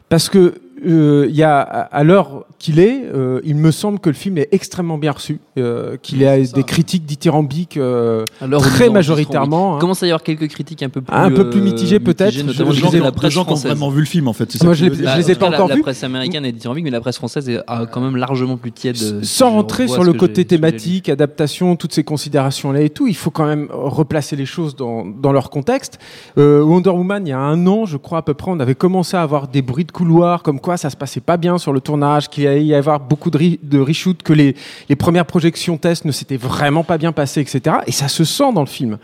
parce 0.07 0.29
que 0.29 0.53
euh, 0.85 1.27
il 1.29 1.35
y 1.35 1.43
a 1.43 1.59
à 1.59 2.03
l'heure 2.03 2.45
qu'il 2.59 2.79
est, 2.79 3.03
euh, 3.13 3.39
il 3.43 3.55
me 3.55 3.71
semble 3.71 3.99
que 3.99 4.09
le 4.09 4.15
film 4.15 4.37
est 4.37 4.49
extrêmement 4.51 4.97
bien 4.97 5.11
reçu, 5.11 5.39
euh, 5.57 5.97
qu'il 6.01 6.25
a 6.25 6.39
des 6.39 6.63
critiques 6.63 7.05
dithyrambiques 7.05 7.77
euh, 7.77 8.25
très 8.59 8.89
majoritairement. 8.89 9.73
hein. 9.75 9.77
Il 9.77 9.81
commence 9.81 10.03
à 10.03 10.07
y 10.07 10.09
avoir 10.09 10.23
quelques 10.23 10.47
critiques 10.47 10.83
un 10.83 10.89
peu 10.89 11.01
plus, 11.01 11.13
Un 11.15 11.31
peu 11.31 11.49
plus 11.49 11.59
euh, 11.59 11.63
mitigées, 11.63 11.99
peut-être. 11.99 12.35
notamment 12.43 12.71
Je- 12.71 12.81
de 12.81 12.87
qui- 12.87 12.99
la 12.99 13.11
presse 13.11 13.31
gens 13.33 13.45
qui 13.45 13.51
ont 13.53 13.55
vraiment 13.55 13.89
vu 13.89 13.99
le 13.99 14.05
film 14.05 14.27
en 14.27 14.33
fait. 14.33 14.63
Moi, 14.63 14.73
je 14.73 14.85
dire. 14.87 15.09
je 15.11 15.17
les 15.17 15.31
ai 15.31 15.35
pas 15.35 15.47
encore 15.49 15.67
la, 15.67 15.75
vus. 15.75 15.81
La 15.81 15.83
presse 15.83 16.03
américaine 16.03 16.45
est 16.45 16.51
dithyrambique, 16.51 16.83
mais 16.83 16.89
la 16.91 17.01
presse 17.01 17.17
française 17.17 17.47
est 17.49 17.59
ah, 17.67 17.85
quand 17.91 18.01
même 18.01 18.15
largement 18.15 18.57
plus 18.57 18.71
tiède. 18.71 18.97
Sans 19.23 19.49
je 19.49 19.55
rentrer 19.55 19.87
sur 19.87 20.03
le 20.03 20.13
côté 20.13 20.45
thématique, 20.45 21.09
adaptation, 21.09 21.75
toutes 21.75 21.93
ces 21.93 22.03
considérations-là 22.03 22.81
et 22.81 22.89
tout, 22.89 23.07
il 23.07 23.15
faut 23.15 23.31
quand 23.31 23.45
même 23.45 23.67
replacer 23.71 24.35
les 24.35 24.45
choses 24.45 24.75
dans, 24.75 25.05
dans 25.05 25.31
leur 25.31 25.49
contexte. 25.49 25.99
Euh, 26.37 26.61
Wonder 26.63 26.89
Woman, 26.91 27.25
il 27.25 27.29
y 27.29 27.33
a 27.33 27.39
un 27.39 27.65
an, 27.67 27.85
je 27.85 27.97
crois 27.97 28.19
à 28.19 28.21
peu 28.21 28.33
près, 28.33 28.51
on 28.51 28.59
avait 28.59 28.75
commencé 28.75 29.15
à 29.17 29.21
avoir 29.21 29.47
des 29.47 29.61
bruits 29.61 29.85
de 29.85 29.91
couloir, 29.91 30.43
comme 30.43 30.59
quoi 30.59 30.70
ça 30.77 30.89
se 30.89 30.95
passait 30.97 31.21
pas 31.21 31.37
bien 31.37 31.57
sur 31.57 31.73
le 31.73 31.79
tournage, 31.79 32.29
qu'il 32.29 32.47
allait 32.47 32.65
y 32.65 32.73
avoir 32.75 32.99
beaucoup 32.99 33.29
de, 33.29 33.37
re- 33.37 33.59
de 33.61 33.79
que 34.23 34.33
les, 34.33 34.55
les 34.89 34.95
premières 34.95 35.25
projections 35.25 35.77
tests 35.77 36.05
ne 36.05 36.11
s'étaient 36.11 36.37
vraiment 36.37 36.83
pas 36.83 36.97
bien 36.97 37.11
passées, 37.11 37.41
etc. 37.41 37.77
Et 37.87 37.91
ça 37.91 38.07
se 38.07 38.23
sent 38.23 38.53
dans 38.53 38.61
le 38.61 38.67
film. 38.67 38.97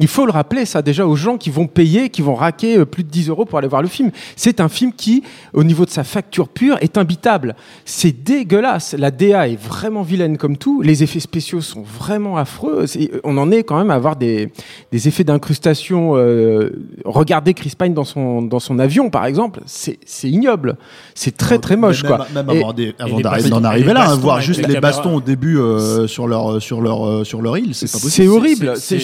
Il 0.00 0.08
faut 0.08 0.26
le 0.26 0.32
rappeler, 0.32 0.64
ça, 0.64 0.80
déjà, 0.82 1.06
aux 1.06 1.16
gens 1.16 1.36
qui 1.38 1.50
vont 1.50 1.66
payer, 1.66 2.08
qui 2.10 2.22
vont 2.22 2.34
raquer 2.34 2.78
euh, 2.78 2.84
plus 2.84 3.02
de 3.04 3.08
10 3.10 3.28
euros 3.30 3.44
pour 3.44 3.58
aller 3.58 3.66
voir 3.68 3.82
le 3.82 3.88
film. 3.88 4.10
C'est 4.36 4.60
un 4.60 4.68
film 4.68 4.92
qui, 4.92 5.24
au 5.54 5.64
niveau 5.64 5.84
de 5.84 5.90
sa 5.90 6.04
facture 6.04 6.48
pure, 6.48 6.76
est 6.80 6.96
imbitable. 6.98 7.56
C'est 7.84 8.12
dégueulasse. 8.12 8.94
La 8.96 9.10
DA 9.10 9.48
est 9.48 9.60
vraiment 9.60 10.02
vilaine 10.02 10.38
comme 10.38 10.56
tout. 10.56 10.82
Les 10.82 11.02
effets 11.02 11.20
spéciaux 11.20 11.60
sont 11.60 11.82
vraiment 11.82 12.36
affreux. 12.36 12.84
On 13.24 13.36
en 13.38 13.50
est 13.50 13.64
quand 13.64 13.76
même 13.78 13.90
à 13.90 13.94
avoir 13.94 14.14
des, 14.16 14.52
des 14.92 15.08
effets 15.08 15.24
d'incrustation. 15.24 16.12
Euh, 16.16 16.70
regardez 17.04 17.54
Chris 17.54 17.72
Pine 17.76 17.94
dans 17.94 18.04
son, 18.04 18.42
dans 18.42 18.60
son 18.60 18.78
avion, 18.78 19.10
par 19.10 19.26
exemple. 19.26 19.60
C'est 19.66 19.98
c'est 20.06 20.28
ignoble. 20.28 20.76
C'est 21.14 21.36
très, 21.36 21.58
très 21.58 21.76
moche, 21.76 22.04
Même- 22.04 22.16
quoi. 22.16 22.26
Même 22.34 22.46
Et- 22.50 22.58
avant, 22.60 22.72
avant 22.98 23.48
d'en 23.48 23.64
arriver 23.64 23.92
là, 23.92 24.02
hein, 24.02 24.06
bastons 24.10 24.20
voir 24.20 24.40
juste 24.40 24.66
les 24.66 24.80
bastons 24.80 25.16
au 25.16 25.20
début 25.20 25.58
euh, 25.58 26.06
sur 26.06 26.28
leur 26.28 26.62
sur 26.62 26.80
leur 26.80 27.26
sur 27.26 27.42
leur 27.42 27.58
île, 27.58 27.74
c'est 27.74 27.86
pas 27.90 27.98
possible. 27.98 28.10
C'est 28.12 28.28
horrible. 28.28 28.72
C'est- 28.76 28.96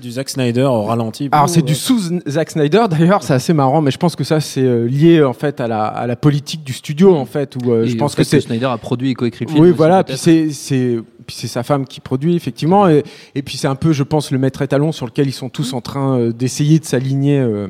du, 0.00 0.09
Zack- 0.12 0.28
c'est 0.30 0.36
du 0.36 0.38
Zack 0.38 0.52
Snyder 0.52 0.62
au 0.62 0.82
ralenti. 0.82 1.28
Alors 1.32 1.48
c'est 1.48 1.62
du 1.62 1.74
sous 1.74 2.20
Zack 2.28 2.50
Snyder 2.50 2.84
d'ailleurs, 2.90 3.22
c'est 3.22 3.34
assez 3.34 3.52
marrant, 3.52 3.80
mais 3.80 3.90
je 3.90 3.98
pense 3.98 4.16
que 4.16 4.24
ça 4.24 4.40
c'est 4.40 4.62
euh, 4.62 4.86
lié 4.86 5.22
en 5.22 5.32
fait 5.32 5.60
à 5.60 5.68
la, 5.68 5.84
à 5.86 6.06
la 6.06 6.16
politique 6.16 6.62
du 6.64 6.72
studio 6.72 7.14
en 7.16 7.24
fait, 7.26 7.56
où 7.56 7.70
euh, 7.72 7.86
je 7.86 7.96
pense 7.96 8.14
que 8.14 8.22
c'est 8.24 8.40
Snyder 8.40 8.66
a 8.66 8.78
produit 8.78 9.10
et 9.10 9.14
coécrit 9.14 9.44
le 9.46 9.50
film. 9.50 9.62
oui 9.62 9.68
aussi, 9.70 9.76
voilà, 9.76 10.04
puis 10.04 10.16
c'est 10.16 10.50
c'est 10.50 10.98
puis 11.26 11.36
c'est 11.38 11.48
sa 11.48 11.62
femme 11.62 11.86
qui 11.86 12.00
produit 12.00 12.34
effectivement, 12.36 12.88
et, 12.88 13.02
et 13.34 13.42
puis 13.42 13.56
c'est 13.56 13.68
un 13.68 13.74
peu 13.76 13.92
je 13.92 14.02
pense 14.02 14.30
le 14.32 14.38
maître 14.38 14.62
étalon 14.62 14.90
sur 14.92 15.06
lequel 15.06 15.28
ils 15.28 15.32
sont 15.32 15.48
tous 15.48 15.72
en 15.74 15.80
train 15.80 16.18
euh, 16.18 16.32
d'essayer 16.32 16.78
de 16.78 16.84
s'aligner. 16.84 17.38
euh, 17.38 17.68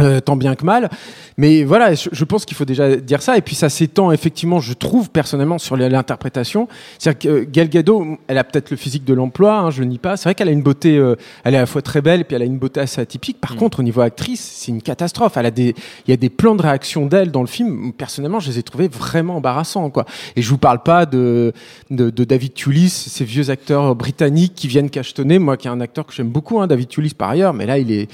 euh, 0.00 0.20
tant 0.20 0.36
bien 0.36 0.54
que 0.54 0.64
mal. 0.64 0.90
Mais 1.36 1.64
voilà, 1.64 1.94
je, 1.94 2.08
je 2.12 2.24
pense 2.24 2.44
qu'il 2.44 2.56
faut 2.56 2.64
déjà 2.64 2.96
dire 2.96 3.22
ça. 3.22 3.36
Et 3.36 3.40
puis 3.40 3.54
ça 3.54 3.68
s'étend 3.68 4.12
effectivement, 4.12 4.60
je 4.60 4.72
trouve 4.72 5.10
personnellement, 5.10 5.58
sur 5.58 5.76
l'interprétation. 5.76 6.68
C'est-à-dire 6.98 7.18
que 7.18 7.28
euh, 7.28 7.46
Gal 7.50 7.68
Gadot, 7.68 8.18
elle 8.26 8.38
a 8.38 8.44
peut-être 8.44 8.70
le 8.70 8.76
physique 8.76 9.04
de 9.04 9.14
l'emploi, 9.14 9.58
hein, 9.58 9.70
je 9.70 9.82
nie 9.82 9.98
pas. 9.98 10.16
C'est 10.16 10.24
vrai 10.24 10.34
qu'elle 10.34 10.48
a 10.48 10.52
une 10.52 10.62
beauté, 10.62 10.96
euh, 10.96 11.16
elle 11.44 11.54
est 11.54 11.58
à 11.58 11.60
la 11.60 11.66
fois 11.66 11.82
très 11.82 12.00
belle, 12.00 12.20
et 12.20 12.24
puis 12.24 12.36
elle 12.36 12.42
a 12.42 12.46
une 12.46 12.58
beauté 12.58 12.80
assez 12.80 13.00
atypique. 13.00 13.40
Par 13.40 13.56
contre, 13.56 13.80
au 13.80 13.82
niveau 13.82 14.00
actrice, 14.00 14.40
c'est 14.40 14.72
une 14.72 14.82
catastrophe. 14.82 15.36
Elle 15.36 15.46
a 15.46 15.50
des, 15.50 15.74
il 16.06 16.10
y 16.10 16.14
a 16.14 16.16
des 16.16 16.30
plans 16.30 16.54
de 16.54 16.62
réaction 16.62 17.06
d'elle 17.06 17.30
dans 17.30 17.42
le 17.42 17.46
film. 17.46 17.92
Personnellement, 17.92 18.40
je 18.40 18.50
les 18.50 18.58
ai 18.58 18.62
trouvés 18.62 18.88
vraiment 18.88 19.36
embarrassants, 19.36 19.90
quoi. 19.90 20.06
Et 20.36 20.42
je 20.42 20.48
vous 20.48 20.58
parle 20.58 20.82
pas 20.82 21.06
de, 21.06 21.52
de, 21.90 22.10
de 22.10 22.24
David 22.24 22.54
Tulis, 22.54 22.90
ces 22.90 23.24
vieux 23.24 23.50
acteurs 23.50 23.94
britanniques 23.94 24.54
qui 24.54 24.68
viennent 24.68 24.90
cachetonner. 24.90 25.38
Moi, 25.38 25.56
qui 25.56 25.68
est 25.68 25.70
un 25.70 25.80
acteur 25.80 26.06
que 26.06 26.12
j'aime 26.12 26.30
beaucoup, 26.30 26.60
hein, 26.60 26.66
David 26.66 26.88
Tulis 26.88 27.14
par 27.14 27.30
ailleurs, 27.30 27.52
mais 27.52 27.66
là, 27.66 27.78
il 27.78 27.90
est, 27.90 28.08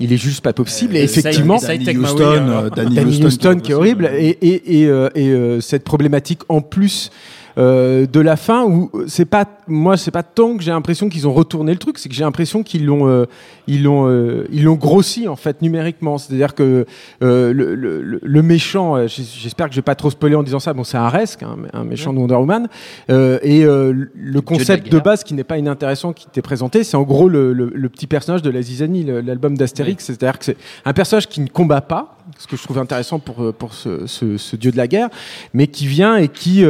il 0.00 0.12
est 0.12 0.16
juste 0.16 0.42
pas 0.42 0.52
possible. 0.52 0.96
et 0.96 1.02
effectivement, 1.02 1.58
Danny 1.58 1.84
Take 1.84 1.98
Houston, 1.98 2.16
Maui, 2.16 2.52
euh, 2.52 2.70
Danny 2.70 2.98
Houston, 3.00 3.26
Houston 3.26 3.60
qui 3.62 3.72
est 3.72 3.74
horrible 3.74 4.10
et, 4.14 4.30
et, 4.40 4.80
et, 4.80 4.86
euh, 4.86 5.08
et, 5.14 5.28
euh, 5.28 5.60
cette 5.60 5.84
problématique 5.84 6.40
en 6.48 6.60
plus 6.60 7.10
euh, 7.56 8.06
de 8.06 8.18
la 8.18 8.36
fin 8.36 8.64
où 8.64 8.90
c'est 9.06 9.24
pas 9.24 9.44
moi 9.66 9.96
c'est 9.96 10.10
pas 10.10 10.22
tant 10.22 10.56
que 10.56 10.62
j'ai 10.62 10.70
l'impression 10.70 11.08
qu'ils 11.08 11.26
ont 11.26 11.32
retourné 11.32 11.72
le 11.72 11.78
truc 11.78 11.98
c'est 11.98 12.08
que 12.08 12.14
j'ai 12.14 12.24
l'impression 12.24 12.62
qu'ils 12.62 12.84
l'ont 12.84 13.08
euh, 13.08 13.26
ils 13.66 13.82
l'ont 13.82 14.06
euh, 14.08 14.46
ils 14.52 14.64
l'ont 14.64 14.74
grossi 14.74 15.28
en 15.28 15.36
fait 15.36 15.62
numériquement. 15.62 16.18
C'est-à-dire 16.18 16.54
que 16.54 16.86
euh, 17.22 17.52
le, 17.52 17.74
le, 17.74 18.20
le 18.22 18.42
méchant 18.42 19.06
j'espère 19.06 19.68
que 19.68 19.72
je 19.72 19.78
vais 19.78 19.82
pas 19.82 19.94
trop 19.94 20.10
spoiler 20.10 20.36
en 20.36 20.42
disant 20.42 20.60
ça 20.60 20.72
bon 20.72 20.84
c'est 20.84 20.96
un 20.96 21.08
resque 21.08 21.42
hein, 21.42 21.56
un 21.72 21.84
méchant 21.84 22.12
de 22.12 22.18
Wonder 22.18 22.34
Woman 22.34 22.68
et 23.08 23.64
le 23.64 24.40
concept 24.40 24.90
de, 24.90 24.98
base 24.98 25.24
qui 25.24 25.34
n'est 25.34 25.44
pas 25.44 25.58
inintéressant 25.58 26.12
qui 26.12 26.26
t'est 26.26 26.42
présenté 26.42 26.84
c'est 26.84 26.96
en 26.96 27.02
gros 27.02 27.28
le, 27.28 27.88
petit 27.88 28.06
personnage 28.06 28.42
de 28.42 28.50
la 28.50 28.62
Zizanie 28.62 29.04
l'album 29.04 29.56
d'Astérix. 29.56 30.04
C'est-à-dire 30.04 30.38
que 30.38 30.44
c'est 30.44 30.56
un 30.84 30.92
personnage 30.92 31.28
qui 31.28 31.40
ne 31.40 31.48
combat 31.48 31.80
pas 31.80 32.16
ce 32.38 32.46
que 32.46 32.56
je 32.56 32.62
trouve 32.62 32.78
intéressant 32.78 33.18
pour, 33.18 33.52
pour 33.52 33.74
ce, 33.74 34.06
ce, 34.06 34.38
ce 34.38 34.56
dieu 34.56 34.72
de 34.72 34.76
la 34.76 34.88
guerre, 34.88 35.10
mais 35.52 35.66
qui 35.66 35.86
vient 35.86 36.16
et 36.16 36.28
qui 36.28 36.64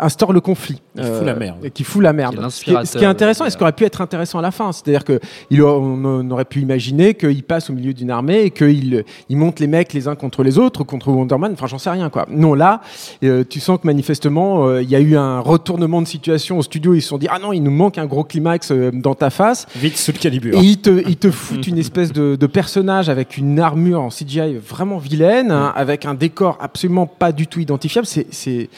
instaure 0.00 0.32
le 0.32 0.40
conflit. 0.40 0.80
Il 0.96 1.04
fout 1.04 1.24
la 1.24 1.34
merde. 1.34 1.64
et 1.64 1.70
Qui 1.70 1.84
fout 1.84 2.02
la 2.02 2.12
merde. 2.12 2.34
Qui 2.34 2.70
est 2.72 2.84
Ce 2.84 2.98
qui 2.98 3.04
est, 3.04 3.06
intéressant 3.06 3.44
et 3.44 3.50
ce 3.50 3.56
qui 3.56 3.62
aurait 3.62 3.72
pu 3.72 3.84
être 3.84 4.00
intéressant 4.00 4.38
à 4.38 4.42
la 4.42 4.50
fin. 4.50 4.72
C'est-à-dire 4.72 5.04
que 5.04 5.20
il, 5.50 5.62
on, 5.62 6.30
aurait 6.30 6.44
pu 6.44 6.60
imaginer 6.60 7.14
qu'il 7.14 7.42
passe 7.42 7.70
au 7.70 7.72
milieu 7.72 7.92
d'une 7.92 8.10
armée 8.10 8.42
et 8.42 8.50
qu'il 8.50 9.04
il 9.28 9.36
monte 9.36 9.60
les 9.60 9.66
mecs 9.66 9.92
les 9.92 10.08
uns 10.08 10.14
contre 10.14 10.42
les 10.42 10.58
autres, 10.58 10.84
contre 10.84 11.10
Wonder 11.10 11.38
Man. 11.38 11.52
Enfin, 11.52 11.66
j'en 11.66 11.78
sais 11.78 11.90
rien, 11.90 12.10
quoi. 12.10 12.26
Non, 12.30 12.54
là, 12.54 12.80
euh, 13.24 13.44
tu 13.48 13.60
sens 13.60 13.78
que 13.80 13.86
manifestement, 13.86 14.66
euh, 14.66 14.82
il 14.82 14.90
y 14.90 14.96
a 14.96 15.00
eu 15.00 15.16
un 15.16 15.40
retournement 15.40 16.02
de 16.02 16.06
situation 16.06 16.58
au 16.58 16.62
studio. 16.62 16.94
Ils 16.94 17.02
se 17.02 17.08
sont 17.08 17.18
dit, 17.18 17.28
ah 17.30 17.38
non, 17.38 17.52
il 17.52 17.62
nous 17.62 17.70
manque 17.70 17.98
un 17.98 18.06
gros 18.06 18.24
climax 18.24 18.70
euh, 18.70 18.90
dans 18.92 19.14
ta 19.14 19.30
face. 19.30 19.66
Vite 19.76 19.96
sous 19.96 20.12
le 20.12 20.18
calibre. 20.18 20.48
Et 20.48 20.60
ils 20.60 20.78
te, 20.80 21.02
ils 21.08 21.16
te 21.16 21.30
foutent 21.30 21.66
une 21.66 21.78
espèce 21.78 22.12
de, 22.12 22.36
de 22.36 22.46
personnage 22.46 23.08
avec 23.08 23.36
une 23.36 23.58
armure 23.58 24.00
en 24.00 24.08
CGI 24.08 24.56
vraiment 24.56 24.98
vilaine, 24.98 25.50
hein, 25.50 25.72
avec 25.74 26.06
un 26.06 26.14
décor 26.14 26.58
absolument 26.60 27.06
pas 27.06 27.32
du 27.32 27.46
tout 27.46 27.60
identifiable. 27.60 28.06
C'est- 28.06 28.68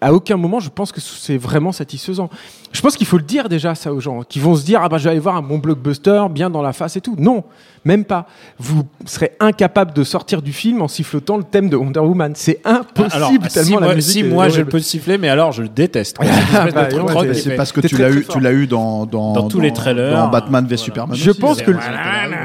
à 0.00 0.12
aucun 0.12 0.36
moment, 0.36 0.49
je 0.58 0.70
pense 0.70 0.90
que 0.90 1.00
c'est 1.00 1.36
vraiment 1.36 1.70
satisfaisant. 1.70 2.28
Je 2.72 2.80
pense 2.80 2.96
qu'il 2.96 3.06
faut 3.06 3.16
le 3.18 3.22
dire 3.24 3.48
déjà 3.48 3.74
ça 3.74 3.92
aux 3.92 4.00
gens, 4.00 4.22
qui 4.22 4.40
vont 4.40 4.54
se 4.56 4.64
dire 4.64 4.80
ah 4.82 4.88
bah 4.88 4.98
je 4.98 5.04
vais 5.04 5.10
aller 5.10 5.20
voir 5.20 5.36
un 5.36 5.42
bon 5.42 5.58
blockbuster, 5.58 6.24
bien 6.30 6.50
dans 6.50 6.62
la 6.62 6.72
face 6.72 6.96
et 6.96 7.00
tout. 7.00 7.14
Non, 7.18 7.44
même 7.84 8.04
pas. 8.04 8.26
Vous 8.58 8.84
serez 9.06 9.32
incapable 9.40 9.92
de 9.92 10.04
sortir 10.04 10.40
du 10.42 10.52
film 10.52 10.80
en 10.82 10.88
sifflotant 10.88 11.36
le 11.36 11.42
thème 11.44 11.68
de 11.68 11.76
Wonder 11.76 12.00
Woman. 12.00 12.32
C'est 12.34 12.60
impossible 12.64 13.12
Alors, 13.12 13.30
tellement 13.52 13.64
si 13.64 13.72
la 13.74 13.80
moi, 13.80 13.94
musique 13.94 14.24
si 14.24 14.30
moi 14.30 14.48
je 14.48 14.60
le 14.60 14.66
peux 14.66 14.80
siffler, 14.80 15.18
mais 15.18 15.28
alors 15.28 15.52
je 15.52 15.62
le 15.62 15.68
déteste. 15.68 16.16
Ah, 16.20 16.66
bah, 16.74 16.88
c'est- 17.34 17.56
parce 17.56 17.72
que 17.72 17.80
tu 17.80 17.96
l'as 17.96 18.10
eu, 18.10 18.24
tu 18.28 18.40
l'as 18.40 18.52
eu 18.52 18.66
dans, 18.66 19.06
dans, 19.06 19.32
Dans 19.32 19.48
tous 19.48 19.60
les 19.60 19.72
trailers. 19.72 20.16
dans 20.16 20.28
Batman 20.28 20.66
v 20.66 20.76
Superman. 20.76 21.16
Je 21.16 21.30
aussi. 21.30 21.40
pense 21.40 21.62
que 21.62 21.72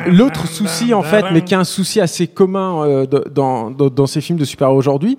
l'autre 0.07 0.47
souci, 0.47 0.93
en 0.93 1.03
fait, 1.03 1.25
mais 1.31 1.43
qui 1.43 1.53
est 1.53 1.57
un 1.57 1.63
souci 1.63 2.01
assez 2.01 2.27
commun 2.27 2.83
euh, 2.83 3.05
dans, 3.05 3.69
dans, 3.71 3.89
dans 3.89 4.07
ces 4.07 4.21
films 4.21 4.39
de 4.39 4.45
super-héros 4.45 4.77
aujourd'hui, 4.77 5.17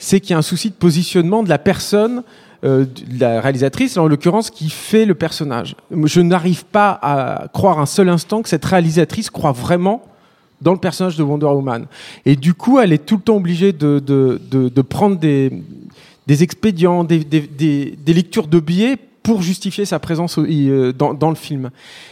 c'est 0.00 0.18
qu'il 0.18 0.30
y 0.30 0.34
a 0.34 0.38
un 0.38 0.42
souci 0.42 0.70
de 0.70 0.74
positionnement 0.74 1.44
de 1.44 1.48
la 1.50 1.58
personne, 1.58 2.24
euh, 2.64 2.86
de 2.86 3.20
la 3.20 3.40
réalisatrice, 3.40 3.96
en 3.98 4.08
l'occurrence, 4.08 4.50
qui 4.50 4.70
fait 4.70 5.04
le 5.04 5.14
personnage. 5.14 5.76
Je 6.04 6.20
n'arrive 6.22 6.64
pas 6.64 6.98
à 7.02 7.48
croire 7.52 7.78
un 7.78 7.86
seul 7.86 8.08
instant 8.08 8.42
que 8.42 8.48
cette 8.48 8.64
réalisatrice 8.64 9.30
croit 9.30 9.52
vraiment 9.52 10.02
dans 10.62 10.72
le 10.72 10.78
personnage 10.78 11.16
de 11.16 11.22
Wonder 11.22 11.46
Woman. 11.46 11.86
Et 12.24 12.34
du 12.34 12.54
coup, 12.54 12.80
elle 12.80 12.92
est 12.92 13.04
tout 13.04 13.16
le 13.16 13.22
temps 13.22 13.36
obligée 13.36 13.72
de, 13.72 14.82
prendre 14.88 15.16
des, 15.18 15.52
expédients, 16.28 17.04
des, 17.04 17.96
lectures 18.06 18.46
de 18.46 18.58
billets 18.58 18.96
pour 19.22 19.42
justifier 19.42 19.84
sa 19.84 19.98
présence 19.98 20.38
euh, 20.38 20.94
dans, 20.94 21.12
dans 21.12 21.28
le 21.28 21.36
film. 21.36 21.68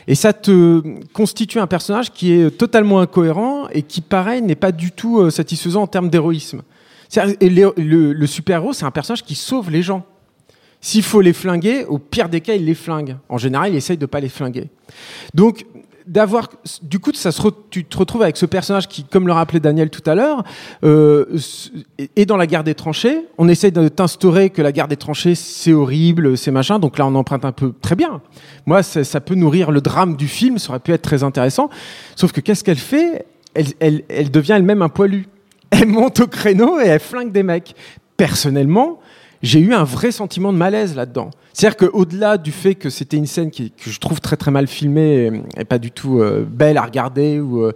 Et 0.06 0.14
ça 0.14 0.34
te 0.34 0.82
constitue 1.14 1.58
un 1.58 1.66
personnage 1.66 2.12
qui 2.12 2.32
est 2.32 2.50
totalement 2.50 3.00
incohérent 3.00 3.66
et 3.72 3.80
qui, 3.80 4.02
pareil, 4.02 4.42
n'est 4.42 4.54
pas 4.54 4.72
du 4.72 4.92
tout 4.92 5.20
euh, 5.20 5.30
satisfaisant 5.30 5.82
en 5.82 5.86
termes 5.86 6.10
d'héroïsme. 6.10 6.60
Le, 7.16 8.26
super-héros, 8.26 8.72
c'est 8.72 8.84
un 8.84 8.90
personnage 8.90 9.24
qui 9.24 9.34
sauve 9.34 9.70
les 9.70 9.82
gens. 9.82 10.04
S'il 10.80 11.02
faut 11.02 11.20
les 11.20 11.32
flinguer, 11.32 11.84
au 11.86 11.98
pire 11.98 12.28
des 12.28 12.40
cas, 12.40 12.54
il 12.54 12.64
les 12.64 12.74
flingue. 12.74 13.16
En 13.28 13.38
général, 13.38 13.72
il 13.72 13.76
essaye 13.76 13.96
de 13.96 14.06
pas 14.06 14.20
les 14.20 14.28
flinguer. 14.28 14.68
Donc, 15.34 15.64
d'avoir, 16.08 16.48
du 16.82 16.98
coup, 16.98 17.12
ça 17.14 17.32
se 17.32 17.42
tu 17.70 17.84
te 17.84 17.98
retrouves 17.98 18.22
avec 18.22 18.36
ce 18.36 18.46
personnage 18.46 18.88
qui, 18.88 19.04
comme 19.04 19.26
le 19.26 19.32
rappelait 19.32 19.60
Daniel 19.60 19.90
tout 19.90 20.08
à 20.08 20.14
l'heure, 20.14 20.42
euh, 20.84 21.26
est 22.16 22.24
dans 22.24 22.36
la 22.36 22.46
guerre 22.46 22.64
des 22.64 22.74
tranchées. 22.74 23.26
On 23.36 23.48
essaye 23.48 23.72
de 23.72 23.88
t'instaurer 23.88 24.50
que 24.50 24.62
la 24.62 24.72
guerre 24.72 24.88
des 24.88 24.96
tranchées, 24.96 25.34
c'est 25.34 25.72
horrible, 25.72 26.38
c'est 26.38 26.50
machin. 26.50 26.78
Donc 26.78 26.98
là, 26.98 27.06
on 27.06 27.14
emprunte 27.14 27.44
un 27.44 27.52
peu 27.52 27.72
très 27.80 27.94
bien. 27.94 28.22
Moi, 28.66 28.82
ça, 28.82 29.20
peut 29.20 29.34
nourrir 29.34 29.70
le 29.70 29.80
drame 29.80 30.16
du 30.16 30.28
film, 30.28 30.58
ça 30.58 30.70
aurait 30.70 30.80
pu 30.80 30.92
être 30.92 31.02
très 31.02 31.22
intéressant. 31.22 31.68
Sauf 32.16 32.32
que 32.32 32.40
qu'est-ce 32.40 32.64
qu'elle 32.64 32.78
fait? 32.78 33.26
Elle 33.54 34.30
devient 34.30 34.52
elle-même 34.52 34.82
un 34.82 34.88
poilu. 34.88 35.26
Elle 35.70 35.86
monte 35.86 36.20
au 36.20 36.26
créneau 36.26 36.80
et 36.80 36.86
elle 36.86 37.00
flingue 37.00 37.32
des 37.32 37.42
mecs. 37.42 37.74
Personnellement, 38.16 39.00
j'ai 39.42 39.60
eu 39.60 39.72
un 39.72 39.84
vrai 39.84 40.10
sentiment 40.10 40.52
de 40.52 40.58
malaise 40.58 40.96
là-dedans. 40.96 41.30
C'est-à-dire 41.52 41.76
qu'au-delà 41.88 42.38
du 42.38 42.52
fait 42.52 42.74
que 42.74 42.88
c'était 42.90 43.16
une 43.16 43.26
scène 43.26 43.50
qui, 43.50 43.70
que 43.72 43.90
je 43.90 43.98
trouve 43.98 44.20
très 44.20 44.36
très 44.36 44.50
mal 44.50 44.66
filmée 44.68 45.26
et, 45.56 45.60
et 45.60 45.64
pas 45.64 45.78
du 45.78 45.90
tout 45.90 46.20
euh, 46.20 46.44
belle 46.48 46.76
à 46.76 46.82
regarder 46.82 47.40
ou, 47.40 47.62
euh, 47.64 47.72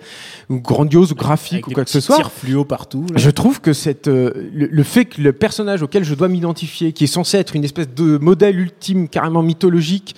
ou 0.48 0.60
grandiose 0.60 1.12
ou 1.12 1.14
graphique 1.16 1.64
Avec 1.64 1.68
ou 1.68 1.72
quoi 1.72 1.84
que 1.84 1.90
ce 1.90 2.00
soit, 2.00 2.22
fluo 2.28 2.64
partout. 2.64 3.06
là. 3.10 3.16
je 3.18 3.30
trouve 3.30 3.60
que 3.60 3.72
cette, 3.72 4.08
euh, 4.08 4.50
le, 4.52 4.66
le 4.66 4.82
fait 4.82 5.04
que 5.06 5.20
le 5.20 5.32
personnage 5.32 5.82
auquel 5.82 6.04
je 6.04 6.14
dois 6.14 6.28
m'identifier, 6.28 6.92
qui 6.92 7.04
est 7.04 7.08
censé 7.08 7.38
être 7.38 7.56
une 7.56 7.64
espèce 7.64 7.88
de 7.88 8.18
modèle 8.18 8.58
ultime 8.58 9.08
carrément 9.08 9.42
mythologique, 9.42 10.14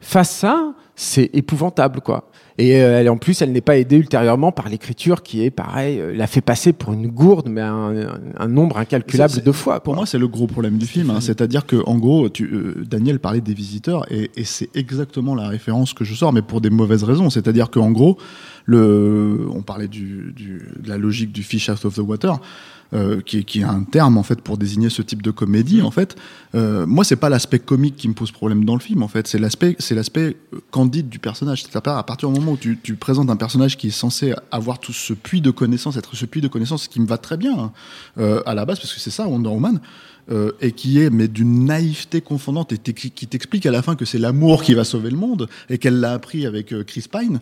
fasse 0.00 0.30
ça, 0.30 0.72
c'est 0.94 1.30
épouvantable 1.34 2.00
quoi. 2.00 2.28
Et 2.58 2.76
euh, 2.82 3.00
elle, 3.00 3.08
en 3.08 3.16
plus, 3.16 3.40
elle 3.40 3.50
n'est 3.50 3.62
pas 3.62 3.78
aidée 3.78 3.96
ultérieurement 3.96 4.52
par 4.52 4.68
l'écriture 4.68 5.22
qui 5.22 5.42
est 5.42 5.50
pareil, 5.50 5.98
euh, 5.98 6.14
la 6.14 6.26
fait 6.26 6.42
passer 6.42 6.74
pour 6.74 6.92
une 6.92 7.06
gourde, 7.08 7.48
mais 7.48 7.62
un, 7.62 7.94
un- 8.38 8.46
nombre 8.48 8.76
incalculable 8.76 9.42
de 9.42 9.52
fois. 9.52 9.80
Pour 9.82 9.94
quoi. 9.94 10.00
moi, 10.02 10.06
c'est 10.06 10.18
le 10.18 10.28
gros 10.28 10.46
problème 10.46 10.76
du 10.76 10.84
film. 10.86 11.08
hein. 11.08 11.22
C'est-à-dire 11.22 11.64
que, 11.64 11.76
en 11.86 11.96
gros, 11.96 12.28
tu, 12.28 12.44
euh, 12.44 12.84
Daniel 12.86 13.20
parlait 13.20 13.40
des 13.40 13.54
visiteurs 13.54 14.04
et, 14.12 14.30
et 14.36 14.44
c'est 14.44 14.68
exactement 14.76 15.34
la 15.34 15.48
référence 15.48 15.94
que 15.94 16.04
je 16.04 16.12
sors, 16.14 16.30
mais 16.34 16.42
pour 16.42 16.60
des 16.60 16.68
mauvaises 16.70 17.04
raisons. 17.04 17.30
C'est-à-dire 17.30 17.70
qu'en 17.70 17.90
gros, 17.90 18.18
le, 18.66 19.46
on 19.54 19.62
parlait 19.62 19.88
du, 19.88 20.32
du- 20.36 20.62
de 20.78 20.88
la 20.88 20.98
logique 20.98 21.32
du 21.32 21.42
fish 21.42 21.70
out 21.70 21.82
of 21.86 21.94
the 21.94 22.00
water. 22.00 22.38
Euh, 22.94 23.20
qui, 23.20 23.38
est- 23.38 23.44
qui 23.44 23.60
est 23.60 23.64
un 23.64 23.82
terme 23.84 24.18
en 24.18 24.22
fait 24.22 24.40
pour 24.40 24.58
désigner 24.58 24.90
ce 24.90 25.02
type 25.02 25.22
de 25.22 25.30
comédie 25.30 25.82
en 25.82 25.90
fait. 25.90 26.16
Euh, 26.54 26.86
moi 26.86 27.04
c'est 27.04 27.16
pas 27.16 27.28
l'aspect 27.28 27.58
comique 27.58 27.96
qui 27.96 28.08
me 28.08 28.14
pose 28.14 28.30
problème 28.32 28.64
dans 28.64 28.74
le 28.74 28.80
film 28.80 29.02
en 29.02 29.08
fait. 29.08 29.26
C'est 29.26 29.38
l'aspect 29.38 29.76
c'est 29.78 29.94
l'aspect 29.94 30.36
candide 30.70 31.08
du 31.08 31.18
personnage. 31.18 31.62
C'est-à-dire 31.62 31.92
à 31.96 32.04
partir 32.04 32.30
du 32.30 32.38
moment 32.38 32.52
où 32.52 32.56
tu, 32.56 32.78
tu 32.82 32.94
présentes 32.96 33.30
un 33.30 33.36
personnage 33.36 33.76
qui 33.76 33.88
est 33.88 33.90
censé 33.90 34.34
avoir 34.50 34.78
tout 34.78 34.92
ce 34.92 35.12
puits 35.14 35.40
de 35.40 35.50
connaissances 35.50 35.96
être 35.96 36.14
ce 36.16 36.26
puits 36.26 36.40
de 36.40 36.48
connaissances 36.48 36.88
qui 36.88 37.00
me 37.00 37.06
va 37.06 37.18
très 37.18 37.36
bien 37.36 37.58
hein, 37.58 37.72
euh, 38.18 38.42
à 38.46 38.54
la 38.54 38.64
base 38.64 38.78
parce 38.78 38.92
que 38.92 39.00
c'est 39.00 39.10
ça 39.10 39.26
Wonder 39.28 39.48
Woman 39.48 39.80
euh, 40.30 40.52
et 40.60 40.72
qui 40.72 41.00
est 41.00 41.10
mais 41.10 41.28
d'une 41.28 41.64
naïveté 41.64 42.20
confondante 42.20 42.72
et 42.72 42.78
qui 42.78 43.26
t'explique 43.26 43.66
à 43.66 43.70
la 43.70 43.82
fin 43.82 43.96
que 43.96 44.04
c'est 44.04 44.18
l'amour 44.18 44.62
qui 44.62 44.74
va 44.74 44.84
sauver 44.84 45.10
le 45.10 45.16
monde 45.16 45.48
et 45.68 45.78
qu'elle 45.78 45.98
l'a 46.00 46.12
appris 46.12 46.46
avec 46.46 46.72
euh, 46.72 46.84
Chris 46.84 47.06
Pine 47.10 47.40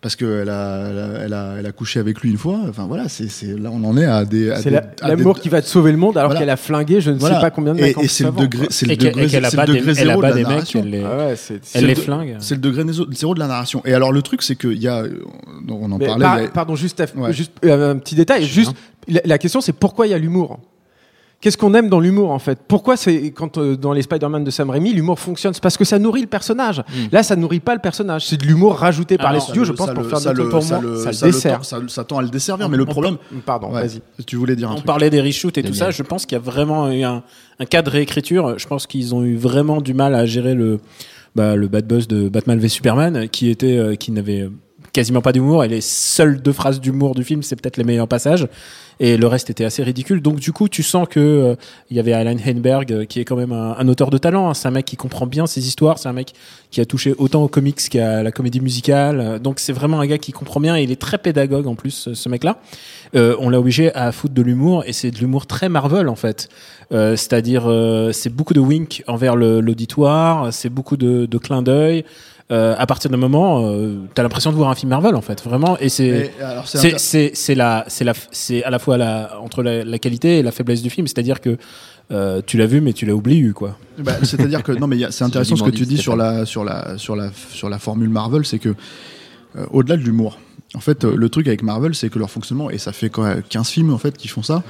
parce 0.00 0.16
qu'elle 0.16 0.48
a, 0.48 0.88
elle 0.90 0.98
a, 0.98 1.08
elle 1.24 1.32
a, 1.32 1.54
elle 1.58 1.66
a 1.66 1.72
couché 1.72 1.98
avec 2.00 2.20
lui 2.20 2.30
une 2.30 2.38
fois. 2.38 2.60
Enfin 2.68 2.86
voilà, 2.86 3.08
c'est, 3.08 3.28
c'est 3.28 3.58
là 3.58 3.70
on 3.72 3.82
en 3.84 3.96
est 3.96 4.04
à 4.04 4.24
des. 4.24 4.50
à 4.50 4.56
C'est 4.56 4.64
des- 4.70 4.76
la- 4.76 4.90
à 5.00 5.08
l'amour 5.08 5.34
des- 5.34 5.40
qui 5.40 5.48
va 5.48 5.60
te 5.62 5.66
sauver 5.66 5.90
le 5.92 5.98
monde 5.98 6.16
alors 6.16 6.28
Voilà. 6.30 6.40
qu'elle 6.40 6.50
a 6.50 6.56
flingué 6.56 7.00
je 7.00 7.10
ne 7.10 7.18
Voilà. 7.18 7.36
sais 7.36 7.40
pas 7.40 7.50
combien 7.50 7.74
de 7.74 7.78
Et, 7.78 7.82
mecs 7.82 7.90
et 7.90 8.00
plus 8.00 8.08
c'est 8.08 8.24
le 8.24 8.30
degré, 8.32 8.66
c'est 8.70 8.86
le 8.86 8.92
Et 8.92 8.96
degré, 8.96 9.22
et 9.22 9.26
des, 9.26 9.94
zéro 9.94 10.16
de 10.18 10.22
la 10.22 10.32
des 10.32 10.38
mecs, 10.40 10.48
narration. 10.48 10.80
elle 10.84 10.90
les, 10.90 11.02
Ah 11.04 11.16
ouais, 11.16 11.36
c'est- 11.36 11.54
elle 11.54 11.60
c'est 11.62 11.80
les 11.82 11.94
le- 11.94 12.00
flingue. 12.00 12.36
C'est 12.38 12.54
le 12.54 12.60
degré 12.60 12.84
zéro 13.12 13.34
de 13.34 13.38
la 13.40 13.46
narration. 13.46 13.82
Et 13.84 13.92
alors 13.94 14.12
le 14.12 14.22
truc, 14.22 14.42
c'est 14.42 14.56
qu'il 14.56 14.78
y 14.82 14.88
a, 14.88 15.04
on 15.68 15.90
en 15.92 15.98
Mais 15.98 16.06
parlait. 16.06 16.24
par- 16.24 16.34
a- 16.38 16.48
Pardon, 16.48 16.74
juste, 16.76 17.00
à- 17.00 17.06
Ouais. 17.16 17.32
juste 17.32 17.52
euh, 17.64 17.92
un 17.94 17.98
petit 17.98 18.14
détail. 18.14 18.44
Juste, 18.44 18.72
la, 19.08 19.20
la 19.24 19.38
question, 19.38 19.60
c'est 19.60 19.72
pourquoi 19.72 20.06
il 20.06 20.10
y 20.10 20.14
a 20.14 20.18
l'humour? 20.18 20.58
Qu'est-ce 21.40 21.56
qu'on 21.56 21.72
aime 21.74 21.88
dans 21.88 22.00
l'humour 22.00 22.32
en 22.32 22.40
fait? 22.40 22.58
Pourquoi 22.66 22.96
c'est 22.96 23.30
quand 23.30 23.58
euh, 23.58 23.76
dans 23.76 23.92
les 23.92 24.02
Spider-Man 24.02 24.42
de 24.42 24.50
Sam 24.50 24.70
Raimi 24.70 24.92
l'humour 24.92 25.20
fonctionne? 25.20 25.54
C'est 25.54 25.62
parce 25.62 25.76
que 25.76 25.84
ça 25.84 26.00
nourrit 26.00 26.22
le 26.22 26.26
personnage. 26.26 26.82
Là, 27.12 27.22
ça 27.22 27.36
nourrit 27.36 27.60
pas 27.60 27.74
le 27.74 27.80
personnage. 27.80 28.26
C'est 28.26 28.38
de 28.38 28.44
l'humour 28.44 28.74
rajouté 28.76 29.16
par 29.18 29.28
Alors, 29.28 29.34
les 29.36 29.40
studios, 29.44 29.62
le- 29.62 29.66
je 29.68 29.72
pense, 29.72 29.90
pour 29.90 30.02
le- 30.02 30.08
faire 30.08 30.18
ça 30.18 30.32
le- 30.32 30.48
pour 30.48 30.62
ça 30.64 30.80
moi, 30.80 30.96
ça 30.98 31.12
ça 31.12 31.26
dessert. 31.26 31.60
tend- 31.60 31.86
ça- 31.88 32.02
tend 32.04 32.18
à 32.18 32.22
le 32.22 32.28
desservir, 32.28 32.68
mais 32.68 32.76
le 32.76 32.86
problème. 32.86 33.18
Pardon, 33.46 33.72
Ouais. 33.72 33.82
vas-y. 33.86 34.00
Tu 34.26 34.34
voulais 34.34 34.56
dire 34.56 34.68
un 34.68 34.72
On 34.72 34.76
truc. 34.76 34.86
parlait 34.86 35.10
des 35.10 35.20
reshoots 35.20 35.56
et 35.58 35.62
tout 35.62 35.74
ça. 35.74 35.92
Je 35.92 36.02
pense 36.02 36.26
qu'il 36.26 36.36
y 36.36 36.40
a 36.40 36.42
vraiment 36.42 36.90
eu 36.90 37.04
un, 37.04 37.22
un 37.60 37.64
cas 37.66 37.82
de 37.82 37.90
réécriture. 37.90 38.58
Je 38.58 38.66
pense 38.66 38.88
qu'ils 38.88 39.14
ont 39.14 39.22
eu 39.22 39.36
vraiment 39.36 39.80
du 39.80 39.94
mal 39.94 40.16
à 40.16 40.26
gérer 40.26 40.54
le, 40.54 40.80
bah, 41.36 41.54
le 41.54 41.68
bad 41.68 41.86
buzz 41.86 42.08
de 42.08 42.28
Batman 42.28 42.58
v 42.58 42.66
Superman, 42.68 43.28
qui 43.28 43.48
était, 43.48 43.76
euh, 43.78 43.94
qui 43.94 44.10
n'avait 44.10 44.48
quasiment 44.98 45.20
pas 45.22 45.30
d'humour 45.32 45.62
et 45.62 45.68
les 45.68 45.80
seules 45.80 46.42
deux 46.42 46.52
phrases 46.52 46.80
d'humour 46.80 47.14
du 47.14 47.22
film, 47.22 47.44
c'est 47.44 47.54
peut-être 47.54 47.76
les 47.76 47.84
meilleurs 47.84 48.08
passages 48.08 48.48
et 49.00 49.16
le 49.16 49.28
reste 49.28 49.48
était 49.48 49.64
assez 49.64 49.84
ridicule. 49.84 50.20
Donc 50.20 50.40
du 50.40 50.50
coup, 50.52 50.68
tu 50.68 50.82
sens 50.82 51.06
que 51.08 51.20
euh, 51.20 51.54
il 51.88 51.96
y 51.96 52.00
avait 52.00 52.12
Alan 52.12 52.34
Heinberg 52.44 52.92
euh, 52.92 53.04
qui 53.04 53.20
est 53.20 53.24
quand 53.24 53.36
même 53.36 53.52
un, 53.52 53.86
auteur 53.86 54.10
de 54.10 54.18
talent. 54.18 54.48
hein. 54.50 54.54
C'est 54.54 54.66
un 54.66 54.72
mec 54.72 54.86
qui 54.86 54.96
comprend 54.96 55.26
bien 55.26 55.46
ses 55.46 55.68
histoires. 55.68 55.98
C'est 56.00 56.08
un 56.08 56.12
mec 56.12 56.32
qui 56.72 56.80
a 56.80 56.84
touché 56.84 57.14
autant 57.16 57.44
aux 57.44 57.48
comics 57.48 57.78
qu'à 57.88 58.24
la 58.24 58.32
comédie 58.32 58.60
musicale. 58.60 59.20
Euh, 59.20 59.38
Donc 59.38 59.60
c'est 59.60 59.72
vraiment 59.72 60.00
un 60.00 60.06
gars 60.06 60.18
qui 60.18 60.32
comprend 60.32 60.58
bien 60.58 60.76
et 60.76 60.82
il 60.82 60.90
est 60.90 61.00
très 61.00 61.18
pédagogue 61.18 61.68
en 61.68 61.76
plus, 61.76 62.08
ce- 62.12 62.28
mec-là. 62.28 62.58
On 63.14 63.48
l'a 63.50 63.58
obligé 63.60 63.94
à 63.94 64.10
foutre 64.10 64.34
de 64.34 64.42
l'humour 64.42 64.82
et 64.84 64.92
c'est 64.92 65.12
de 65.12 65.18
l'humour 65.18 65.46
très 65.46 65.68
Marvel 65.68 66.08
en 66.08 66.16
fait. 66.16 66.48
C'est-à-dire, 66.90 67.62
c'est 68.12 68.28
beaucoup 68.34 68.52
de 68.52 68.60
wink 68.60 69.02
envers 69.06 69.34
l'auditoire, 69.36 70.52
c'est 70.52 70.68
beaucoup 70.68 70.96
de, 70.98 71.24
de 71.26 71.38
clins 71.38 71.62
d'œil. 71.62 72.04
Euh, 72.50 72.74
à 72.78 72.86
partir 72.86 73.10
d'un 73.10 73.18
moment, 73.18 73.66
euh, 73.66 73.98
t'as 74.14 74.22
l'impression 74.22 74.50
de 74.50 74.56
voir 74.56 74.70
un 74.70 74.74
film 74.74 74.88
Marvel 74.88 75.14
en 75.14 75.20
fait, 75.20 75.42
vraiment. 75.44 75.76
Et 75.80 75.90
c'est 75.90 76.32
alors, 76.40 76.66
c'est 76.66 77.32
c'est 77.34 77.54
la 77.54 77.84
c'est 77.88 78.04
la 78.04 78.14
c'est 78.30 78.64
à 78.64 78.70
la 78.70 78.78
fois 78.78 78.96
la 78.96 79.38
entre 79.42 79.62
la, 79.62 79.84
la 79.84 79.98
qualité 79.98 80.38
et 80.38 80.42
la 80.42 80.50
faiblesse 80.50 80.80
du 80.80 80.88
film, 80.88 81.06
c'est-à-dire 81.06 81.42
que 81.42 81.58
euh, 82.10 82.40
tu 82.46 82.56
l'as 82.56 82.64
vu 82.64 82.80
mais 82.80 82.94
tu 82.94 83.04
l'as 83.04 83.14
oublié 83.14 83.50
quoi. 83.50 83.76
Bah, 83.98 84.12
C'est-à-dire 84.22 84.62
que 84.62 84.72
non, 84.72 84.86
mais 84.86 84.98
c'est 85.10 85.24
intéressant 85.24 85.56
ce 85.56 85.62
que 85.62 85.70
tu 85.70 85.84
dis 85.84 85.98
sur 85.98 86.16
la 86.16 86.46
sur 86.46 86.64
la 86.64 86.96
sur 86.96 87.16
la 87.16 87.30
sur 87.50 87.68
la 87.68 87.78
formule 87.78 88.08
Marvel, 88.08 88.46
c'est 88.46 88.58
que 88.58 88.70
euh, 89.56 89.66
au-delà 89.70 89.96
de 89.98 90.02
l'humour. 90.02 90.38
En 90.74 90.80
fait, 90.80 91.02
euh, 91.06 91.16
le 91.16 91.30
truc 91.30 91.46
avec 91.48 91.62
Marvel, 91.62 91.94
c'est 91.94 92.10
que 92.10 92.18
leur 92.18 92.30
fonctionnement, 92.30 92.68
et 92.68 92.76
ça 92.76 92.92
fait 92.92 93.08
quand 93.08 93.22
même 93.22 93.42
15 93.48 93.68
films 93.70 93.90
en 93.90 93.96
fait 93.96 94.18
qui 94.18 94.28
font 94.28 94.42
ça, 94.42 94.62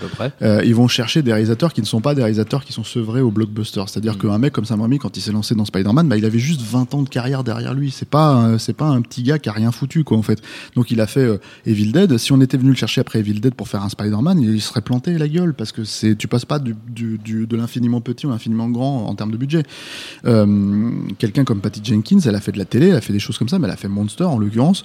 euh, 0.42 0.62
ils 0.64 0.72
vont 0.74 0.86
chercher 0.86 1.22
des 1.22 1.32
réalisateurs 1.32 1.72
qui 1.72 1.80
ne 1.80 1.86
sont 1.86 2.00
pas 2.00 2.14
des 2.14 2.22
réalisateurs 2.22 2.64
qui 2.64 2.72
sont 2.72 2.84
sevrés 2.84 3.20
au 3.20 3.32
blockbuster. 3.32 3.82
C'est-à-dire 3.88 4.14
Mm. 4.14 4.18
qu'un 4.18 4.38
mec 4.38 4.52
comme 4.52 4.64
Sam 4.64 4.80
Raimi, 4.80 4.98
quand 5.00 5.16
il 5.16 5.20
s'est 5.20 5.32
lancé 5.32 5.56
dans 5.56 5.64
Spider-Man, 5.64 6.08
bah, 6.08 6.16
il 6.16 6.24
avait 6.24 6.38
juste 6.38 6.60
20 6.62 6.94
ans 6.94 7.02
de 7.02 7.08
carrière 7.08 7.42
derrière 7.42 7.74
lui. 7.74 7.90
C'est 7.90 8.08
pas, 8.08 8.58
c'est 8.60 8.74
pas 8.76 8.84
un 8.86 9.02
petit 9.02 9.24
gars 9.24 9.40
qui 9.40 9.48
a 9.48 9.52
rien 9.52 9.72
foutu, 9.72 10.04
quoi, 10.04 10.16
en 10.16 10.22
fait. 10.22 10.40
Donc 10.76 10.92
il 10.92 11.00
a 11.00 11.08
fait 11.08 11.24
euh, 11.24 11.38
Evil 11.66 11.90
Dead. 11.90 12.16
Si 12.16 12.30
on 12.30 12.40
était 12.40 12.58
venu 12.58 12.70
le 12.70 12.76
chercher 12.76 13.00
après 13.00 13.18
Evil 13.18 13.40
Dead 13.40 13.54
pour 13.54 13.66
faire 13.66 13.82
un 13.82 13.88
Spider-Man, 13.88 14.38
il 14.40 14.60
serait 14.62 14.82
planté 14.82 15.18
la 15.18 15.26
gueule 15.26 15.52
parce 15.52 15.72
que 15.72 15.82
c'est, 15.82 16.14
tu 16.14 16.28
passes 16.28 16.44
pas 16.44 16.60
du, 16.60 16.76
du, 16.88 17.18
du- 17.18 17.46
de 17.48 17.56
l'infiniment 17.56 18.00
petit 18.00 18.24
ou 18.24 18.30
l'infiniment 18.30 18.68
grand 18.68 19.06
en 19.08 19.14
termes 19.16 19.32
de 19.32 19.36
budget. 19.36 19.64
Euh, 20.26 20.90
quelqu'un 21.18 21.44
comme 21.44 21.60
Patty 21.60 21.80
Jenkins, 21.82 22.20
elle 22.24 22.34
a 22.36 22.40
fait 22.40 22.52
de 22.52 22.58
la 22.58 22.64
télé, 22.64 22.88
elle 22.88 22.96
a 22.96 23.00
fait 23.00 23.12
des 23.12 23.18
choses 23.18 23.36
comme 23.36 23.48
ça, 23.48 23.58
mais 23.58 23.66
elle 23.66 23.74
a 23.74 23.76
fait 23.76 23.88
Monster 23.88 24.24
en 24.24 24.38
l'occurrence. 24.38 24.84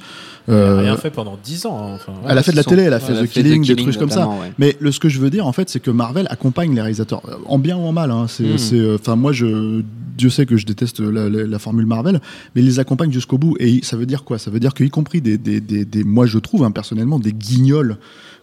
Fait 1.03 1.09
pendant 1.11 1.37
10 1.43 1.65
ans. 1.65 1.77
hein, 1.77 1.91
Enfin, 1.95 2.13
ouais. 2.13 2.29
elle 2.29 2.37
a 2.37 2.43
fait 2.43 2.51
de 2.51 2.55
la 2.57 2.63
télé, 2.63 2.83
elle 2.83 2.93
a 2.93 2.99
fait 2.99 3.13
The 3.13 3.29
Killing, 3.29 3.65
des 3.65 3.75
trucs 3.75 3.97
comme 3.97 4.09
ça. 4.09 4.29
Mais 4.57 4.75
le, 4.79 4.91
ce 4.91 4.99
que 4.99 5.09
je 5.09 5.19
veux 5.19 5.29
dire, 5.29 5.45
en 5.45 5.51
fait, 5.51 5.69
c'est 5.69 5.79
que 5.81 5.91
Marvel 5.91 6.27
accompagne 6.29 6.73
les 6.73 6.81
réalisateurs, 6.81 7.21
euh, 7.27 7.35
en 7.45 7.59
bien 7.59 7.75
ou 7.77 7.81
en 7.81 7.91
mal. 7.91 8.09
Hein. 8.09 8.25
C'est, 8.29 8.57
c'est, 8.57 8.79
euh, 8.79 8.95
enfin, 8.99 9.15
moi, 9.15 9.33
je, 9.33 9.81
Dieu 10.17 10.29
sait 10.29 10.45
que 10.45 10.57
je 10.57 10.65
déteste 10.65 10.99
la, 11.01 11.29
la- 11.29 11.43
la 11.45 11.59
formule 11.59 11.85
Marvel, 11.85 12.21
mais 12.55 12.61
ils 12.61 12.65
les 12.65 12.79
accompagnent 12.79 13.11
jusqu'au 13.11 13.37
bout. 13.37 13.55
Et 13.59 13.81
ça 13.83 13.97
veut 13.97 14.05
dire 14.05 14.23
quoi? 14.23 14.37
Ça 14.39 14.49
veut 14.49 14.59
dire 14.59 14.73
qu'y 14.73 14.89
compris 14.89 15.19
des, 15.21 15.37
des, 15.37 15.59
des, 15.59 15.85
des- 15.85 16.03
moi, 16.03 16.25
je 16.25 16.37
trouve 16.39 16.63
hein, 16.63 16.71
personnellement 16.71 17.19
des 17.19 17.33
guignols 17.33 17.97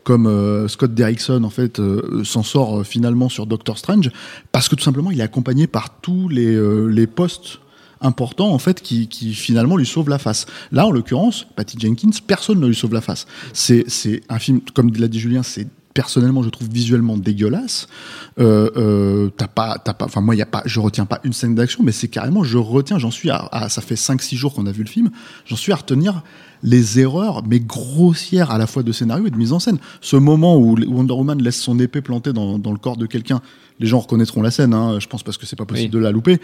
comme 0.05 0.27
euh, 0.27 0.67
Scott 0.69 0.95
Derrickson, 0.95 1.45
en 1.45 1.51
fait, 1.51 1.79
euh, 1.81 2.25
s'en 2.25 2.43
sort 2.43 2.81
euh, 2.81 2.85
finalement 2.85 3.29
sur 3.29 3.47
Doctor 3.47 3.79
Strange, 3.79 4.11
parce 4.53 4.69
que 4.69 4.75
tout 4.75 4.83
simplement, 4.85 5.11
il 5.11 5.21
est 5.21 5.23
accompagné 5.23 5.67
par 5.67 6.01
tous 6.01 6.29
les, 6.29 6.55
euh, 6.55 6.87
les 6.87 7.07
postes 7.07 7.61
importants 8.01 8.53
en 8.53 8.59
fait 8.59 8.81
qui, 8.81 9.09
qui 9.09 9.35
finalement 9.35 9.77
lui 9.77 9.87
sauvent 9.87 10.09
la 10.09 10.19
face. 10.19 10.47
Là 10.73 10.87
en 10.87 10.91
l'occurrence, 10.91 11.47
Patty 11.57 11.79
Jenkins, 11.79 12.11
personne 12.27 12.61
ne 12.61 12.67
lui 12.67 12.75
sauve 12.75 12.95
la 12.95 13.01
face. 13.01 13.27
C'est 13.53 13.85
c'est 13.89 14.23
un 14.29 14.39
film 14.39 14.61
comme 14.75 14.91
l'a 14.97 15.09
dit 15.09 15.21
Julien, 15.21 15.43
c'est 15.43 15.67
personnellement 15.93 16.43
je 16.45 16.51
trouve 16.51 16.69
visuellement 16.69 17.17
dégueulasse. 17.17 17.89
Euh, 18.39 18.71
euh, 18.77 19.29
t'as 19.37 19.49
pas 19.49 19.77
t'as 19.85 19.93
pas 19.93 20.05
enfin 20.05 20.21
moi 20.21 20.35
il 20.35 20.39
y 20.39 20.43
a 20.43 20.47
pas 20.47 20.63
je 20.65 20.79
retiens 20.81 21.05
pas 21.05 21.21
une 21.25 21.33
scène 21.33 21.55
d'action 21.57 21.83
mais 21.83 21.91
c'est 21.93 22.07
carrément 22.07 22.45
je 22.45 22.59
retiens 22.59 22.99
j'en 22.99 23.11
suis 23.11 23.29
à, 23.29 23.49
à- 23.51 23.69
ça 23.69 23.83
fait 23.83 23.97
5 23.97 24.23
6 24.23 24.37
jours 24.37 24.55
qu'on 24.55 24.67
a 24.67 24.73
vu 24.73 24.83
le 24.85 24.89
film, 24.89 25.11
j'en 25.47 25.57
suis 25.57 25.73
à 25.73 25.77
retenir 25.77 26.23
les 26.63 27.01
erreurs, 27.01 27.43
mais 27.47 27.59
grossières 27.59 28.51
à 28.51 28.59
la 28.59 28.67
fois 28.67 28.83
de 28.83 28.93
scénario 28.93 29.27
et 29.27 29.31
de 29.31 29.37
mise 29.37 29.53
en 29.53 29.59
scène. 29.59 29.79
Ce 30.01 30.17
moment 30.17 30.57
où 30.59 30.77
Wonder 30.89 31.15
Woman 31.15 31.43
laisse 31.43 31.59
son 31.61 31.79
épée 31.81 32.03
plantée 32.03 32.33
dans, 32.35 32.59
dans 32.59 32.73
le 32.73 32.79
corps 32.79 32.99
de 32.99 33.07
quelqu'un, 33.07 33.41
les 33.79 33.87
gens 33.87 33.99
reconnaîtront 33.99 34.43
la 34.43 34.51
scène, 34.51 34.75
hein, 34.75 35.01
je 35.01 35.07
pense 35.07 35.23
parce 35.23 35.39
que 35.39 35.47
c'est 35.47 35.57
pas 35.57 35.65
possible 35.65 35.95
Oui. 35.95 36.01
de 36.01 36.05
la 36.05 36.13
louper 36.13 36.39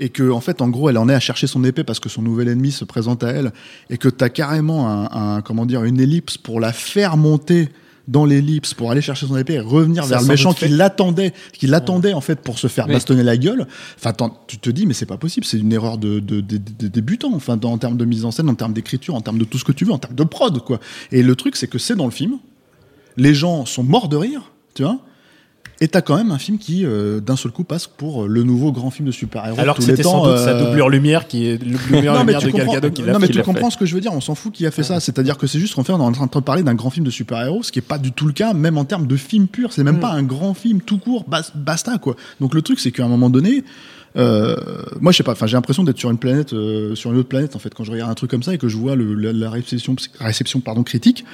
et 0.00 0.08
que 0.08 0.30
en 0.30 0.40
fait 0.40 0.60
en 0.62 0.68
gros 0.68 0.88
elle 0.90 0.98
en 0.98 1.08
est 1.08 1.14
à 1.14 1.20
chercher 1.20 1.46
son 1.46 1.62
épée 1.62 1.84
parce 1.84 2.00
que 2.00 2.08
son 2.08 2.22
nouvel 2.22 2.48
ennemi 2.48 2.72
se 2.72 2.84
présente 2.84 3.22
à 3.22 3.28
elle 3.28 3.52
et 3.90 3.98
que 3.98 4.08
t'as 4.08 4.28
carrément 4.30 4.88
un, 4.88 5.36
un- 5.36 5.40
comment 5.42 5.66
dire 5.66 5.84
une 5.84 6.00
ellipse 6.00 6.36
pour 6.38 6.58
la 6.58 6.72
faire 6.72 7.16
monter 7.16 7.68
dans 8.08 8.24
l'ellipse 8.24 8.74
pour 8.74 8.90
aller 8.90 9.02
chercher 9.02 9.26
son 9.26 9.36
épée 9.36 9.52
et 9.54 9.60
revenir 9.60 10.02
Ça 10.04 10.08
vers 10.10 10.22
le 10.22 10.26
méchant 10.26 10.52
qui 10.52 10.66
l'attendait 10.68 11.32
qui 11.52 11.66
l'attendait 11.68 12.12
en 12.14 12.20
fait 12.22 12.40
pour 12.40 12.58
se 12.58 12.66
faire 12.66 12.86
Oui. 12.88 12.94
bastonner 12.94 13.22
la 13.22 13.36
gueule. 13.36 13.66
Enfin 13.98 14.12
tu 14.48 14.58
te 14.58 14.70
dis 14.70 14.86
mais 14.86 14.94
c'est 14.94 15.06
pas 15.06 15.18
possible 15.18 15.46
c'est 15.46 15.58
une 15.58 15.72
erreur 15.72 15.96
de, 15.98 16.18
de, 16.18 16.40
de- 16.40 16.56
de- 16.56 16.62
de 16.78 16.88
débutant 16.88 17.32
enfin 17.34 17.56
dans- 17.56 17.70
en 17.70 17.78
termes 17.78 17.96
de 17.98 18.04
mise 18.04 18.24
en 18.24 18.30
scène 18.32 18.48
en 18.48 18.54
termes 18.56 18.72
d'écriture 18.72 19.14
en 19.14 19.20
termes 19.20 19.38
de 19.38 19.44
tout 19.44 19.58
ce 19.58 19.64
que 19.64 19.72
tu 19.72 19.84
veux 19.84 19.92
en 19.92 19.98
termes 19.98 20.14
de 20.16 20.24
prod 20.24 20.58
quoi. 20.64 20.80
Et 21.12 21.22
le 21.22 21.36
truc 21.36 21.54
c'est 21.56 21.68
que 21.68 21.78
c'est 21.78 21.94
dans 21.94 22.06
le 22.06 22.10
film 22.10 22.38
les 23.16 23.34
gens 23.34 23.64
sont 23.66 23.84
morts 23.84 24.08
de 24.08 24.16
rire 24.16 24.50
tu 24.74 24.82
vois 24.82 24.98
et 25.82 25.88
t'as 25.88 26.02
quand 26.02 26.16
même 26.16 26.30
un 26.30 26.38
film 26.38 26.58
qui, 26.58 26.84
euh, 26.84 27.20
d'un 27.20 27.36
seul 27.36 27.52
coup, 27.52 27.64
passe 27.64 27.86
pour 27.86 28.24
euh, 28.24 28.28
le 28.28 28.42
nouveau 28.42 28.70
grand 28.70 28.90
film 28.90 29.06
de 29.06 29.12
super-héros. 29.12 29.58
Alors 29.58 29.76
que 29.76 29.82
c'était 29.82 30.02
sans 30.02 30.24
doute 30.26 30.36
sa 30.36 30.50
euh, 30.50 30.64
doublure 30.66 30.88
lumière 30.90 31.26
qui 31.26 31.46
est 31.46 31.62
le 31.62 31.76
lumière, 31.90 32.12
non, 32.18 32.24
mais 32.24 32.32
lumière 32.34 32.40
tu 32.40 32.46
de 32.46 32.50
Gal 32.52 32.60
comprends, 32.66 32.74
Gadot 32.74 32.90
qui 32.90 33.02
l'a 33.02 33.12
non, 33.14 33.18
mais 33.18 33.28
tu 33.28 33.32
fait. 33.34 33.42
comprends 33.42 33.70
ce 33.70 33.78
que 33.78 33.86
je 33.86 33.94
veux 33.94 34.00
dire. 34.02 34.12
On 34.12 34.20
s'en 34.20 34.34
fout 34.34 34.52
qui 34.52 34.66
a 34.66 34.70
fait 34.70 34.82
ça. 34.82 35.00
C'est-à-dire 35.00 35.38
que 35.38 35.46
c'est 35.46 35.58
juste 35.58 35.74
qu'en 35.74 35.82
fait, 35.84 35.92
on 35.92 35.98
est 35.98 36.02
en 36.02 36.12
train 36.12 36.26
de 36.26 36.44
parler 36.44 36.62
d'un 36.62 36.74
grand 36.74 36.90
film 36.90 37.06
de 37.06 37.10
super-héros, 37.10 37.62
ce 37.62 37.72
qui 37.72 37.78
est 37.78 37.82
pas 37.82 37.96
du 37.98 38.12
tout 38.12 38.26
le 38.26 38.32
cas, 38.32 38.52
même 38.52 38.76
en 38.76 38.84
termes 38.84 39.06
de 39.06 39.16
film 39.16 39.46
pur. 39.48 39.72
C'est 39.72 39.82
même 39.84 39.96
Mm. 39.96 40.00
pas 40.00 40.10
un 40.12 40.22
grand 40.22 40.52
film 40.54 40.80
tout 40.82 40.98
court, 40.98 41.24
bas- 41.28 41.50
basta, 41.54 41.96
quoi. 41.98 42.14
Donc 42.40 42.54
le 42.54 42.60
truc, 42.62 42.78
c'est 42.78 42.90
qu'à 42.92 43.04
un 43.04 43.08
moment 43.08 43.30
donné, 43.30 43.64
euh, 44.16 44.56
moi, 45.00 45.12
je 45.12 45.16
sais 45.18 45.22
pas, 45.22 45.32
enfin, 45.32 45.46
j'ai 45.46 45.56
l'impression 45.56 45.84
d'être 45.84 45.98
sur 45.98 46.10
une 46.10 46.18
planète, 46.18 46.52
euh, 46.52 46.94
sur 46.94 47.10
une 47.12 47.18
autre 47.18 47.28
planète, 47.28 47.56
en 47.56 47.58
fait, 47.58 47.72
quand 47.74 47.84
je 47.84 47.92
regarde 47.92 48.10
un 48.10 48.14
truc 48.14 48.30
comme 48.30 48.42
ça 48.42 48.52
et 48.52 48.58
que 48.58 48.68
je 48.68 48.76
vois 48.76 48.96
le, 48.96 49.14
la, 49.14 49.32
la 49.32 49.48
réception, 49.50 49.96
réception, 50.18 50.60
pardon, 50.60 50.82
critique, 50.82 51.24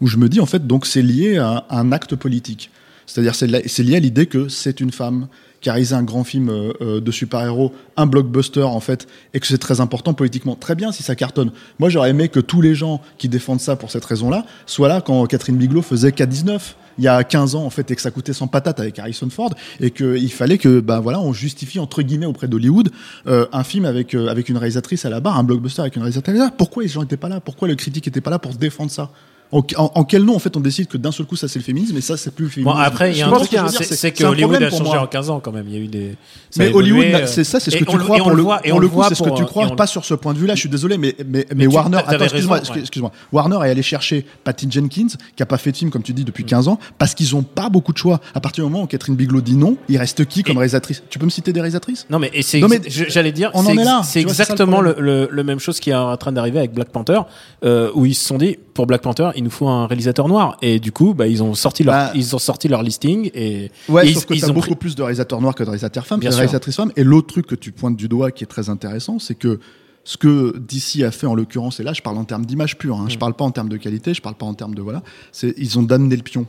où 0.00 0.06
je 0.06 0.16
me 0.18 0.28
dis, 0.28 0.40
en 0.40 0.46
fait, 0.46 0.66
donc 0.66 0.84
c'est 0.86 1.02
lié 1.02 1.38
à, 1.38 1.64
un 1.70 1.92
acte 1.92 2.14
politique. 2.16 2.70
C'est-à-dire, 3.06 3.34
c'est 3.34 3.82
lié 3.82 3.96
à 3.96 4.00
l'idée 4.00 4.26
que 4.26 4.48
c'est 4.48 4.80
une 4.80 4.90
femme 4.90 5.28
qui 5.60 5.70
a 5.70 5.72
réalisé 5.72 5.94
un 5.94 6.02
grand 6.02 6.24
film 6.24 6.48
euh, 6.48 6.72
euh, 6.80 7.00
de 7.00 7.10
super-héros, 7.10 7.72
un 7.96 8.06
blockbuster 8.06 8.62
en 8.62 8.80
fait, 8.80 9.06
et 9.34 9.40
que 9.40 9.46
c'est 9.46 9.58
très 9.58 9.80
important 9.80 10.14
politiquement. 10.14 10.54
Très 10.54 10.74
bien 10.74 10.92
si 10.92 11.02
ça 11.02 11.14
cartonne. 11.14 11.50
Moi, 11.78 11.88
j'aurais 11.88 12.10
aimé 12.10 12.28
que 12.28 12.40
tous 12.40 12.60
les 12.60 12.74
gens 12.74 13.00
qui 13.18 13.28
défendent 13.28 13.60
ça 13.60 13.76
pour 13.76 13.90
cette 13.90 14.04
raison-là 14.04 14.44
soient 14.66 14.88
là 14.88 15.00
quand 15.00 15.24
Catherine 15.26 15.56
Bigelow 15.56 15.82
faisait 15.82 16.10
K19 16.10 16.60
il 16.98 17.04
y 17.04 17.08
a 17.08 17.22
15 17.24 17.56
ans 17.56 17.64
en 17.64 17.68
fait 17.68 17.90
et 17.90 17.94
que 17.94 18.00
ça 18.00 18.10
coûtait 18.10 18.32
100 18.32 18.46
patates 18.46 18.80
avec 18.80 18.98
Harrison 18.98 19.28
Ford 19.28 19.50
et 19.80 19.90
qu'il 19.90 20.32
fallait 20.32 20.56
que 20.56 20.80
ben 20.80 20.98
voilà 21.00 21.20
on 21.20 21.34
justifie 21.34 21.78
entre 21.78 22.00
guillemets 22.00 22.24
auprès 22.24 22.48
d'Hollywood 22.48 22.90
euh, 23.26 23.46
un 23.52 23.64
film 23.64 23.84
avec 23.84 24.14
avec 24.14 24.48
une 24.48 24.56
réalisatrice 24.56 25.04
à 25.04 25.10
la 25.10 25.20
barre 25.20 25.36
un 25.36 25.44
blockbuster 25.44 25.82
avec 25.82 25.96
une 25.96 26.02
réalisatrice 26.02 26.34
à 26.34 26.38
la 26.38 26.44
barre 26.46 26.56
pourquoi 26.56 26.84
les 26.84 26.88
gens 26.88 27.02
étaient 27.02 27.18
pas 27.18 27.28
là? 27.28 27.40
Pourquoi 27.40 27.68
le 27.68 27.74
critique 27.74 28.08
était 28.08 28.22
pas 28.22 28.30
là 28.30 28.38
pour 28.38 28.54
défendre 28.54 28.90
ça? 28.90 29.10
En, 29.52 29.58
en- 29.76 29.92
en 29.94 30.04
quel 30.04 30.24
nom 30.24 30.34
en 30.34 30.38
fait 30.38 30.56
on 30.56 30.60
décide 30.60 30.88
que 30.88 30.96
d'un 30.96 31.12
seul 31.12 31.24
coup 31.26 31.36
ça 31.36 31.46
c'est 31.48 31.58
le 31.58 31.64
féminisme 31.64 31.96
et 31.96 32.00
ça 32.00 32.16
c'est 32.16 32.34
plus 32.34 32.44
le 32.46 32.50
féminisme? 32.50 32.76
Bon, 32.76 32.82
après, 32.82 33.12
il 33.12 33.16
y 33.18 33.22
a 33.22 33.26
Je 33.26 33.30
un 33.30 33.32
pense 33.32 33.48
truc, 33.48 33.60
c'est 33.82 34.12
que 34.12 34.24
Hollywood 34.24 34.62
a 34.62 34.70
changé 34.70 34.98
en 34.98 35.06
15 35.06 35.30
ans 35.30 35.40
quand 35.40 35.52
même. 35.52 35.66
Il 35.68 35.74
y 35.74 35.76
a 35.76 35.80
eu 35.80 35.86
des. 35.88 36.16
ça 36.50 36.62
mais 36.62 36.68
évolué, 36.70 36.98
Hollywood, 37.00 37.20
euh, 37.22 37.26
c'est 37.26 37.44
ça, 37.44 37.60
c'est 37.60 37.70
ce 37.70 37.76
que 37.76 37.84
tu 37.84 37.96
crois 37.98 38.16
et 38.18 38.20
on 38.20 38.24
pour 38.24 38.34
le 38.36 38.42
voit- 38.42 38.58
pour 38.58 38.80
le 38.80 38.88
coup, 38.88 39.02
c'est 39.08 39.14
ce 39.14 39.22
que 39.22 39.30
tu 39.36 39.44
crois, 39.44 39.68
pas 39.76 39.86
sur 39.86 40.04
ce 40.04 40.14
point 40.14 40.34
de 40.34 40.38
vue-là. 40.38 40.54
Je 40.54 40.60
suis 40.60 40.68
désolé, 40.68 40.98
mais 40.98 41.14
mais, 41.18 41.24
mais, 41.26 41.46
Mais 41.54 41.66
tu- 41.68 41.74
Warner, 41.74 41.98
attends, 42.06 42.24
excuse-moi, 42.24 42.60
ouais. 42.60 43.10
Warner 43.32 43.56
est 43.66 43.70
allé 43.70 43.82
chercher 43.82 44.26
Patty 44.44 44.66
Jenkins, 44.70 45.06
qui 45.36 45.42
a 45.42 45.46
pas 45.46 45.58
fait 45.58 45.72
de 45.72 45.76
film 45.76 45.90
comme 45.90 46.02
tu 46.02 46.12
dis 46.12 46.24
depuis 46.24 46.44
15 46.44 46.68
ans, 46.68 46.78
parce 46.98 47.14
qu'ils 47.14 47.34
ont 47.36 47.42
pas 47.42 47.68
beaucoup 47.68 47.92
de 47.92 47.98
choix. 47.98 48.20
À 48.34 48.40
partir 48.40 48.64
du 48.64 48.70
moment 48.70 48.84
où 48.84 48.86
Catherine 48.86 49.14
Bigelow 49.16 49.40
dit 49.40 49.56
non, 49.56 49.76
il 49.88 49.96
reste 49.98 50.24
qui 50.26 50.42
comme 50.42 50.58
réalisatrice? 50.58 51.02
Tu 51.08 51.18
peux 51.18 51.24
me 51.26 51.30
citer 51.30 51.52
des 51.52 51.60
réalisatrices? 51.60 52.06
Non 52.10 52.18
mais 52.18 52.30
c'est 52.42 52.60
j'allais 53.08 53.32
dire 53.32 53.50
on 53.54 53.62
c'est 53.64 53.74
là, 53.74 54.02
exactement 54.16 54.80
le 54.80 55.42
même 55.44 55.58
chose 55.60 55.78
qui 55.80 55.90
est 55.90 55.94
en 55.94 56.16
train 56.16 56.32
d'arriver 56.32 56.58
avec 56.58 56.72
Black 56.72 56.88
Panther 56.88 57.20
euh, 57.64 57.90
où 57.94 58.06
ils 58.06 58.14
se 58.14 58.24
sont 58.26 58.38
dit 58.38 58.58
pour 58.76 58.86
Black 58.86 59.02
Panther 59.02 59.30
il 59.34 59.42
nous 59.42 59.50
faut 59.50 59.66
un 59.68 59.86
réalisateur 59.88 60.28
noir 60.28 60.56
et 60.62 60.78
du 60.78 60.92
coup 60.92 61.14
bah 61.14 61.26
ils 61.26 61.42
ont 61.42 61.54
sorti 61.54 61.82
leur 61.82 61.94
Bah, 61.94 62.12
ils 62.14 62.36
ont 62.36 62.38
sorti 62.38 62.68
leur 62.68 62.82
listing 62.84 63.30
et 63.34 63.70
Ouais, 63.88 64.08
et 64.08 64.14
sauf 64.14 64.26
que 64.26 64.34
ils, 64.34 64.38
ils 64.38 64.44
ont 64.50 64.54
beaucoup 64.54 64.66
pris- 64.68 64.76
plus 64.76 64.94
de 64.94 65.02
réalisateurs 65.02 65.40
noirs 65.40 65.54
que 65.54 65.64
de 65.64 65.68
réalisateurs 65.68 66.06
femmes, 66.06 66.20
de 66.20 66.28
réalisatrices 66.28 66.76
femmes. 66.76 66.92
Et 66.96 67.02
l'autre 67.02 67.26
truc 67.26 67.46
que 67.46 67.54
tu 67.56 67.72
pointes 67.72 67.96
du 67.96 68.06
doigt 68.08 68.30
qui 68.30 68.44
est 68.44 68.46
très 68.46 68.68
intéressant, 68.70 69.18
c'est 69.18 69.34
que 69.34 69.58
ce 70.04 70.16
que 70.16 70.56
DC 70.58 71.02
a 71.02 71.10
fait 71.10 71.26
en 71.26 71.34
l'occurrence, 71.34 71.80
et 71.80 71.82
là 71.82 71.92
je 71.92 72.00
parle 72.02 72.16
en 72.18 72.24
termes 72.24 72.46
d'image 72.46 72.78
pure, 72.78 72.96
hein, 73.00 73.06
Mm. 73.06 73.10
je 73.10 73.18
parle 73.18 73.34
pas 73.34 73.44
en 73.44 73.50
termes 73.50 73.68
de 73.68 73.76
qualité, 73.76 74.14
je 74.14 74.22
parle 74.22 74.36
pas 74.36 74.46
en 74.46 74.54
termes 74.54 74.74
de 74.76 74.82
voilà, 74.82 75.02
c'est 75.32 75.52
ils 75.58 75.78
ont 75.78 75.82
damné 75.82 76.14
le 76.14 76.22
pion 76.22 76.46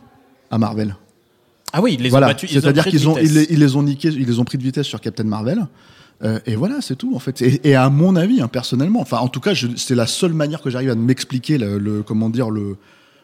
à 0.51 0.57
Marvel. 0.59 0.95
ah 1.73 1.81
oui 1.81 1.95
ils 1.97 2.03
les 2.03 2.09
voilà, 2.09 2.27
ont 2.27 2.29
battus 2.29 2.51
c'est-à-dire 2.51 2.85
qu'ils 2.85 3.09
ont, 3.09 3.17
ils 3.17 3.59
les 3.59 3.75
ont 3.75 3.83
niqués, 3.83 4.09
ils 4.09 4.27
les 4.27 4.39
ont 4.39 4.45
pris 4.45 4.57
de 4.59 4.63
vitesse 4.63 4.85
sur 4.85 5.01
Captain 5.01 5.23
Marvel. 5.23 5.65
Euh, 6.23 6.39
et 6.45 6.55
voilà, 6.55 6.81
c'est 6.81 6.95
tout 6.95 7.15
en 7.15 7.19
fait. 7.19 7.41
Et, 7.63 7.75
à 7.75 7.89
mon 7.89 8.15
avis, 8.15 8.41
hein, 8.41 8.47
personnellement, 8.47 9.01
enfin 9.01 9.17
en 9.17 9.27
tout 9.27 9.39
cas, 9.39 9.53
c'est 9.75 9.95
la 9.95 10.07
seule 10.07 10.33
manière 10.33 10.61
que 10.61 10.69
j'arrive 10.69 10.89
à 10.89 10.95
m'expliquer 10.95 11.57
le- 11.57 12.01
comment 12.03 12.29
dire 12.29 12.49
le 12.49 12.75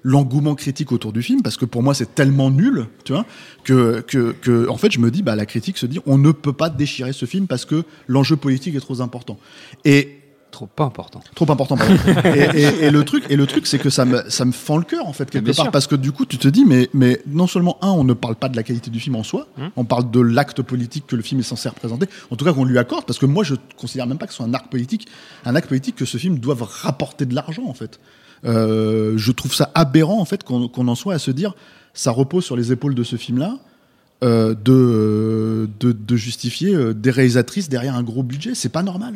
l'engouement 0.06 0.54
critique 0.54 0.92
autour 0.92 1.14
du 1.14 1.22
film 1.22 1.42
parce 1.42 1.56
que 1.56 1.64
pour 1.64 1.82
moi 1.82 1.94
c'est 1.94 2.14
tellement 2.14 2.52
nul 2.52 2.88
tu 3.06 3.14
vois 3.14 3.26
que, 3.64 4.02
que, 4.02 4.34
que 4.34 4.68
en 4.68 4.76
fait 4.76 4.92
je 4.92 5.00
me 5.00 5.10
dis 5.10 5.24
bah 5.24 5.38
la 5.38 5.46
critique 5.46 5.78
se 5.78 5.86
dit 5.86 6.00
on 6.06 6.18
ne 6.18 6.34
peut 6.34 6.52
pas 6.52 6.70
déchirer 6.70 7.14
ce 7.14 7.26
film 7.26 7.48
parce 7.48 7.64
que 7.64 7.86
l'enjeu 8.10 8.36
politique 8.36 8.76
est 8.76 8.82
trop 8.82 9.00
important 9.00 9.40
et 9.86 10.18
Trop 10.54 10.68
pas 10.68 10.84
important. 10.86 11.20
Trop 11.36 11.52
important. 11.52 11.76
pardon. 11.76 11.96
et, 12.36 12.40
et- 12.62 12.84
et 12.86 12.92
le 12.92 13.04
truc, 13.04 13.26
et 13.30 13.36
le 13.36 13.46
truc, 13.48 13.68
c'est 13.68 13.80
que 13.80 13.90
ça 13.90 14.06
me, 14.06 14.22
ça 14.30 14.46
me 14.46 14.52
fend 14.54 14.78
le 14.78 14.84
cœur 14.86 15.08
en 15.08 15.12
fait 15.12 15.30
quelque 15.30 15.44
bien 15.46 15.54
part 15.54 15.66
sûr. 15.66 15.72
parce 15.72 15.88
que 15.88 15.96
du 15.96 16.12
coup, 16.12 16.26
tu 16.26 16.38
te 16.38 16.48
dis, 16.48 16.64
mais, 16.64 16.90
mais 16.94 17.22
non 17.28 17.48
seulement 17.48 17.78
un, 17.82 17.90
on 17.90 18.04
ne 18.04 18.14
parle 18.14 18.36
pas 18.36 18.50
de 18.50 18.56
la 18.56 18.62
qualité 18.64 18.90
du 18.92 19.00
film 19.00 19.16
en 19.16 19.24
soi, 19.24 19.48
Hum. 19.58 19.72
on 19.76 19.84
parle 19.84 20.10
de 20.12 20.20
l'acte 20.22 20.62
politique 20.62 21.06
que 21.08 21.16
le 21.16 21.24
film 21.24 21.40
est 21.42 21.44
censé 21.44 21.68
représenter. 21.68 22.06
En 22.32 22.36
tout 22.36 22.46
cas, 22.46 22.54
qu'on 22.54 22.66
lui 22.66 22.78
accorde, 22.78 23.06
parce 23.06 23.18
que 23.20 23.26
moi, 23.26 23.44
je 23.44 23.56
considère 23.78 24.06
même 24.08 24.18
pas 24.20 24.28
que 24.28 24.32
ce 24.32 24.38
soit 24.38 24.46
un 24.46 24.54
acte 24.54 24.70
politique, 24.70 25.08
un 25.44 25.56
acte 25.56 25.68
politique 25.68 25.96
que 25.96 26.06
ce 26.06 26.18
film 26.18 26.38
doive 26.40 26.62
rapporter 26.64 27.26
de 27.26 27.34
l'argent 27.36 27.66
en 27.68 27.74
fait. 27.74 28.00
Euh, 28.46 29.14
je 29.18 29.32
trouve 29.32 29.54
ça 29.56 29.72
aberrant 29.74 30.20
en 30.20 30.26
fait 30.26 30.44
qu'on 30.44 30.68
qu'on 30.68 30.88
en 30.88 30.96
soit 30.96 31.16
à 31.16 31.20
se 31.20 31.32
dire, 31.32 31.56
ça 31.96 32.12
repose 32.12 32.44
sur 32.46 32.56
les 32.56 32.72
épaules 32.72 32.94
de 32.96 33.04
ce 33.04 33.16
film-là. 33.16 33.58
euh, 34.24 34.54
de, 34.54 35.68
de, 35.80 35.92
de 35.92 36.16
justifier 36.16 36.74
euh, 36.74 36.94
des 36.94 37.12
réalisatrices 37.12 37.68
derrière 37.70 37.96
un 37.96 38.04
gros 38.04 38.24
budget, 38.24 38.54
c'est 38.56 38.70
pas 38.70 38.84
normal. 38.84 39.14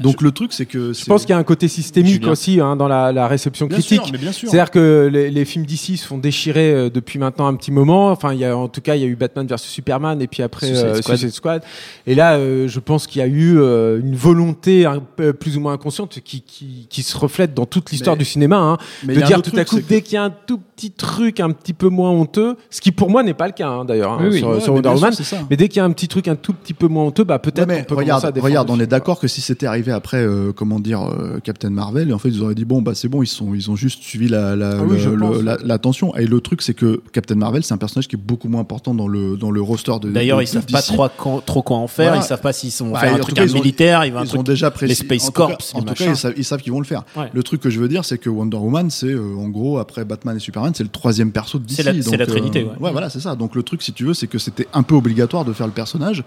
Donc 0.00 0.22
le 0.22 0.30
truc, 0.32 0.52
c'est 0.52 0.66
que 0.66 0.92
Je 0.92 1.04
pense 1.04 1.22
qu'il 1.22 1.30
y 1.30 1.32
a 1.32 1.38
un 1.38 1.42
côté 1.44 1.68
systémique 1.68 2.14
Julien. 2.14 2.30
aussi 2.30 2.60
hein, 2.60 2.76
dans 2.76 2.88
la, 2.88 3.12
la 3.12 3.26
réception 3.28 3.66
Bien 3.66 3.78
critique. 3.78 4.02
sûr, 4.02 4.12
mais 4.12 4.18
bien 4.18 4.32
sûr. 4.32 4.48
C'est-à-dire 4.50 4.70
que 4.70 5.08
les, 5.12 5.30
les 5.30 5.44
films 5.44 5.66
d'ici 5.66 5.96
se 5.96 6.06
font 6.06 6.18
déchirer 6.18 6.72
euh, 6.72 6.90
depuis 6.90 7.18
maintenant 7.18 7.46
un 7.46 7.54
petit 7.54 7.70
moment. 7.72 8.10
Enfin, 8.10 8.32
il 8.32 8.40
y 8.40 8.44
a, 8.44 8.56
en 8.56 8.68
tout 8.68 8.80
cas, 8.80 8.94
il 8.94 9.00
y 9.02 9.04
a 9.04 9.08
eu 9.08 9.16
Batman 9.16 9.46
vs 9.46 9.56
Superman 9.58 10.20
et 10.22 10.26
puis 10.26 10.42
après 10.42 10.66
Suicide 10.66 10.84
euh, 10.86 10.94
Squad. 11.02 11.16
Suicide 11.18 11.34
Squad. 11.34 11.62
Et 12.06 12.14
là, 12.14 12.34
euh, 12.36 12.68
je 12.68 12.80
pense 12.80 13.06
qu'il 13.06 13.20
y 13.20 13.22
a 13.22 13.26
eu 13.28 13.58
euh, 13.58 14.00
une 14.00 14.14
volonté 14.14 14.86
un 14.86 15.00
peu 15.00 15.32
plus 15.32 15.56
ou 15.56 15.60
moins 15.60 15.72
inconsciente 15.72 16.20
qui, 16.24 16.42
qui, 16.42 16.86
qui 16.88 17.02
se 17.02 17.16
reflète 17.16 17.54
dans 17.54 17.66
toute 17.66 17.90
l'histoire 17.90 18.16
du 18.16 18.24
cinéma. 18.24 18.56
Hein, 18.58 18.78
mais 19.04 19.14
de 19.14 19.20
dire 19.22 19.42
tout 19.42 19.52
à 19.56 19.64
coup, 19.64 19.80
dès 19.80 20.02
qu'il 20.02 20.14
y 20.14 20.18
a 20.18 20.24
un 20.24 20.30
tout 20.30 20.58
petit 20.76 20.90
truc 20.90 21.40
un 21.40 21.50
petit 21.50 21.72
peu 21.72 21.88
moins 21.88 22.10
honteux, 22.10 22.56
ce 22.70 22.80
qui 22.80 22.92
pour 22.92 23.10
moi 23.10 23.22
n'est 23.22 23.34
pas 23.34 23.46
le 23.46 23.52
cas 23.52 23.68
hein, 23.68 23.84
d'ailleurs 23.84 24.12
hein, 24.12 24.28
Oui, 24.30 24.38
sur, 24.38 24.48
Ouais, 24.48 24.60
sur 24.60 24.74
mais 24.74 24.86
Wonder 24.86 25.00
Woman. 25.00 25.14
Mais 25.50 25.56
dès 25.56 25.68
qu'il 25.68 25.78
y 25.78 25.80
a 25.80 25.84
un 25.84 25.90
petit 25.90 26.08
truc 26.08 26.28
un 26.28 26.36
tout 26.36 26.52
petit 26.52 26.74
peu 26.74 26.86
moins 26.86 27.04
honteux, 27.04 27.24
bah 27.24 27.38
peut-être 27.38 27.68
Ouais, 27.68 27.74
mais 27.76 27.80
on 27.80 27.84
peut 27.84 27.94
regarde, 27.96 28.38
regarde, 28.38 28.70
on 28.70 28.78
est 28.78 28.86
d'accord 28.86 29.18
que 29.18 29.26
si 29.28 29.40
c'était 29.40 29.66
arrivé 29.66 29.87
après, 29.92 30.18
euh, 30.18 30.52
comment 30.52 30.80
dire, 30.80 31.02
euh, 31.02 31.38
Captain 31.42 31.70
Marvel, 31.70 32.10
et 32.10 32.12
en 32.12 32.18
fait 32.18 32.28
ils 32.28 32.42
auraient 32.42 32.54
dit 32.54 32.64
bon 32.64 32.82
bah 32.82 32.92
c'est 32.94 33.08
bon, 33.08 33.22
ils 33.22 33.26
sont, 33.26 33.54
ils 33.54 33.70
ont 33.70 33.76
juste 33.76 34.02
suivi 34.02 34.28
la 34.28 34.56
la, 34.56 34.70
Ah 34.78 34.82
oui, 34.82 34.92
le- 34.92 34.98
je 34.98 35.10
le- 35.10 35.18
pense. 35.18 35.42
la, 35.42 35.56
la 35.62 35.78
tension. 35.78 36.14
Et 36.16 36.26
le 36.26 36.40
truc 36.40 36.62
c'est 36.62 36.74
que 36.74 37.00
Captain 37.12 37.34
Marvel 37.34 37.62
c'est 37.62 37.74
un 37.74 37.78
personnage 37.78 38.08
qui 38.08 38.16
est 38.16 38.20
beaucoup 38.22 38.48
moins 38.48 38.60
important 38.60 38.94
dans 38.94 39.08
le 39.08 39.36
dans 39.36 39.50
le 39.50 39.60
roster 39.60 39.92
de. 40.02 40.10
D'ailleurs, 40.10 40.42
ils 40.42 40.46
savent 40.48 40.66
de 40.66 40.72
pas 40.72 40.82
trop, 40.82 41.06
quand- 41.16 41.44
trop 41.44 41.62
quoi 41.62 41.76
en 41.76 41.86
faire. 41.86 42.08
Voilà. 42.08 42.22
Ils 42.22 42.26
savent 42.26 42.40
pas 42.40 42.52
s'ils 42.52 42.70
sont 42.72 42.90
Bah, 42.90 43.00
faire 43.00 43.14
un 43.14 43.18
truc 43.18 43.34
cas, 43.36 43.42
un 43.42 43.46
ils 43.46 43.52
ont- 43.52 43.60
militaire. 43.60 44.04
Il 44.04 44.12
va 44.12 44.20
un 44.20 44.24
Ils 44.24 44.28
truc 44.28 44.40
ont 44.40 44.42
déjà 44.44 44.70
précis. 44.70 44.88
les 44.88 44.94
Space 44.94 45.24
en 45.24 45.26
tout 45.26 45.32
cas- 45.32 45.38
Corps, 45.46 45.58
En 45.74 45.82
tout 45.82 45.94
cas, 45.94 46.04
ils 46.06 46.16
savent, 46.16 46.34
ils 46.36 46.44
savent 46.44 46.60
qu'ils 46.62 46.72
vont 46.72 46.80
le 46.80 46.86
faire. 46.86 47.04
Ouais. 47.16 47.30
Le 47.32 47.42
truc 47.42 47.60
que 47.60 47.70
je 47.70 47.78
veux 47.80 47.88
dire, 47.88 48.04
c'est 48.04 48.18
que 48.18 48.28
Wonder 48.30 48.56
Woman, 48.56 48.90
c'est 48.90 49.06
euh, 49.12 49.36
en 49.38 49.48
gros 49.48 49.78
après 49.78 50.04
Batman 50.04 50.36
et 50.36 50.40
Superman, 50.40 50.72
c'est 50.74 50.82
le 50.84 50.88
troisième 50.90 51.30
perso 51.32 51.58
de 51.58 51.64
DC. 51.64 51.76
C'est 51.76 51.82
la- 51.82 51.92
c'est 51.94 52.10
donc, 52.10 52.18
la 52.18 52.26
Trinité, 52.26 52.64
ouais. 52.64 52.90
voilà, 52.92 53.10
c'est 53.10 53.20
ça. 53.20 53.34
Donc 53.36 53.54
le 53.54 53.62
truc, 53.62 53.82
si 53.82 53.92
tu 53.92 54.04
veux, 54.04 54.14
c'est 54.14 54.26
que 54.26 54.38
c'était 54.38 54.66
un 54.72 54.82
peu 54.82 54.94
obligatoire 54.94 55.44
de 55.44 55.52
faire 55.52 55.66
le 55.66 55.72
personnage. 55.72 56.24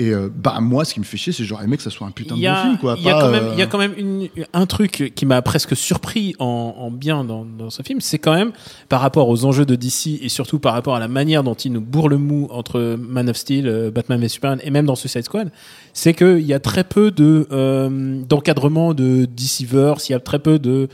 Et 0.00 0.14
euh, 0.14 0.30
bah 0.34 0.56
moi, 0.62 0.86
ce 0.86 0.94
qui 0.94 1.00
me 1.00 1.04
fait 1.04 1.18
chier, 1.18 1.30
c'est 1.30 1.42
que 1.42 1.48
j'aurais 1.48 1.64
aimé 1.64 1.76
que 1.76 1.82
ça 1.82 1.90
soit 1.90 2.06
un 2.06 2.10
putain 2.10 2.34
de 2.34 2.40
bon 2.40 2.54
film, 2.62 2.78
quoi. 2.78 2.94
il 2.96 3.04
y 3.04 3.10
a 3.10 3.20
quand 3.20 3.30
même, 3.30 3.44
euh, 3.44 3.52
il 3.52 3.58
y 3.58 3.62
a 3.62 3.66
quand 3.66 3.76
même 3.76 3.92
une, 3.98 4.28
un 4.54 4.64
truc 4.64 5.12
qui 5.14 5.26
m'a 5.26 5.42
presque 5.42 5.76
surpris 5.76 6.34
en, 6.38 6.74
en 6.78 6.90
bien 6.90 7.22
dans, 7.22 7.44
dans 7.44 7.68
ce 7.68 7.82
film, 7.82 8.00
c'est 8.00 8.18
quand 8.18 8.32
même 8.32 8.52
par 8.88 9.02
rapport 9.02 9.28
aux 9.28 9.44
enjeux 9.44 9.66
de 9.66 9.74
DC 9.74 10.18
et 10.22 10.30
surtout 10.30 10.58
par 10.58 10.72
rapport 10.72 10.96
à 10.96 11.00
la 11.00 11.08
manière 11.08 11.42
dont 11.42 11.52
il 11.52 11.72
nous 11.72 11.82
bourre 11.82 12.08
le 12.08 12.16
mou 12.16 12.48
entre 12.50 12.96
Man 12.98 13.28
of 13.28 13.36
Steel, 13.36 13.68
euh, 13.68 13.90
Batman 13.90 14.18
v 14.18 14.28
Superman 14.28 14.58
et 14.64 14.70
même 14.70 14.86
dans 14.86 14.96
Suicide 14.96 15.24
Squad, 15.24 15.52
c'est 15.92 16.14
qu'il 16.14 16.46
y 16.46 16.54
a 16.54 16.60
très 16.60 16.84
peu 16.84 17.10
de 17.10 17.46
euh, 17.52 18.22
d'encadrement 18.26 18.94
de 18.94 19.26
DCverse, 19.26 20.08
il 20.08 20.12
y 20.12 20.14
a 20.14 20.20
très 20.20 20.38
peu 20.38 20.58
de 20.58 20.88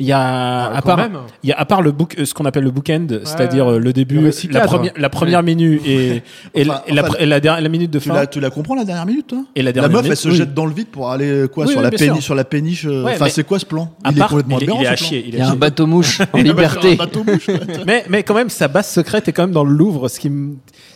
il 0.00 0.06
y 0.06 0.12
a 0.12 0.18
Ah, 0.18 0.76
à 0.78 0.82
part 0.82 0.98
il 1.44 1.50
y 1.50 1.52
a 1.52 1.58
à 1.60 1.64
part 1.66 1.82
le 1.82 1.92
book 1.92 2.16
euh, 2.18 2.24
ce 2.24 2.34
qu'on 2.34 2.44
appelle 2.46 2.64
le 2.64 2.70
bookend 2.72 3.20
c'est-à-dire 3.24 3.70
euh, 3.70 3.78
le 3.78 3.92
début 3.92 4.16
Le 4.16 4.24
récit 4.26 4.48
la 4.48 4.62
première 4.62 4.92
la 4.96 5.08
première 5.10 5.42
minute 5.44 5.82
et 5.86 6.22
et, 6.54 6.62
Enfin, 6.68 6.80
et 6.86 6.92
la, 6.94 7.02
enfin, 7.04 7.14
et 7.20 7.26
la, 7.26 7.38
dernière- 7.38 7.62
la 7.62 7.68
minute 7.68 7.90
de 7.90 7.98
Tu 7.98 8.08
fin 8.08 8.14
la, 8.14 8.26
tu 8.26 8.40
la 8.40 8.50
comprends 8.50 8.74
la 8.74 8.84
dernière 8.84 9.06
minute, 9.06 9.26
toi? 9.28 9.44
Et 9.54 9.60
la 9.62 9.66
La 9.66 9.72
dernière 9.72 9.90
meuf, 9.92 10.02
minute, 10.02 10.10
elle 10.12 10.16
se 10.16 10.28
oui. 10.30 10.34
jette 10.36 10.54
dans 10.54 10.66
le 10.66 10.72
vide 10.74 10.88
pour 10.88 11.10
aller 11.10 11.46
quoi 11.52 11.64
Oui, 11.66 11.70
sur, 11.72 11.78
oui, 11.80 11.84
la 11.84 11.90
péniche, 11.90 12.24
sur 12.24 12.34
la 12.34 12.44
péniche. 12.44 12.86
euh, 12.86 13.04
Ouais, 13.04 13.12
Enfin, 13.14 13.26
mais- 13.26 13.30
c'est 13.30 13.44
quoi 13.44 13.58
ce 13.58 13.66
plan? 13.66 13.94
à 14.02 14.10
Il 14.10 14.16
part 14.16 14.26
est 14.26 14.30
complètement 14.30 14.58
il, 14.58 14.62
est- 14.62 14.66
aberrant. 14.66 14.80
il 14.80 14.84
est 14.84 14.88
à 14.88 14.96
ce 14.96 15.00
plan. 15.02 15.08
chier 15.08 15.24
il 15.28 15.34
est 15.34 15.38
Il 15.38 15.38
y 15.38 15.42
a 15.42 15.44
à 15.44 15.46
un 15.48 15.50
chier. 15.50 15.58
bateau 15.58 15.86
mouche 15.86 16.20
en 16.32 16.38
liberté. 16.38 16.98
mais, 17.86 18.04
mais 18.08 18.22
quand 18.22 18.34
même, 18.34 18.48
sa 18.48 18.68
base 18.68 18.88
secrète 18.88 19.28
est 19.28 19.32
quand 19.32 19.42
même 19.42 19.52
dans 19.52 19.64
le 19.64 19.72
Louvre, 19.72 20.08
ce 20.08 20.18
qui, 20.18 20.30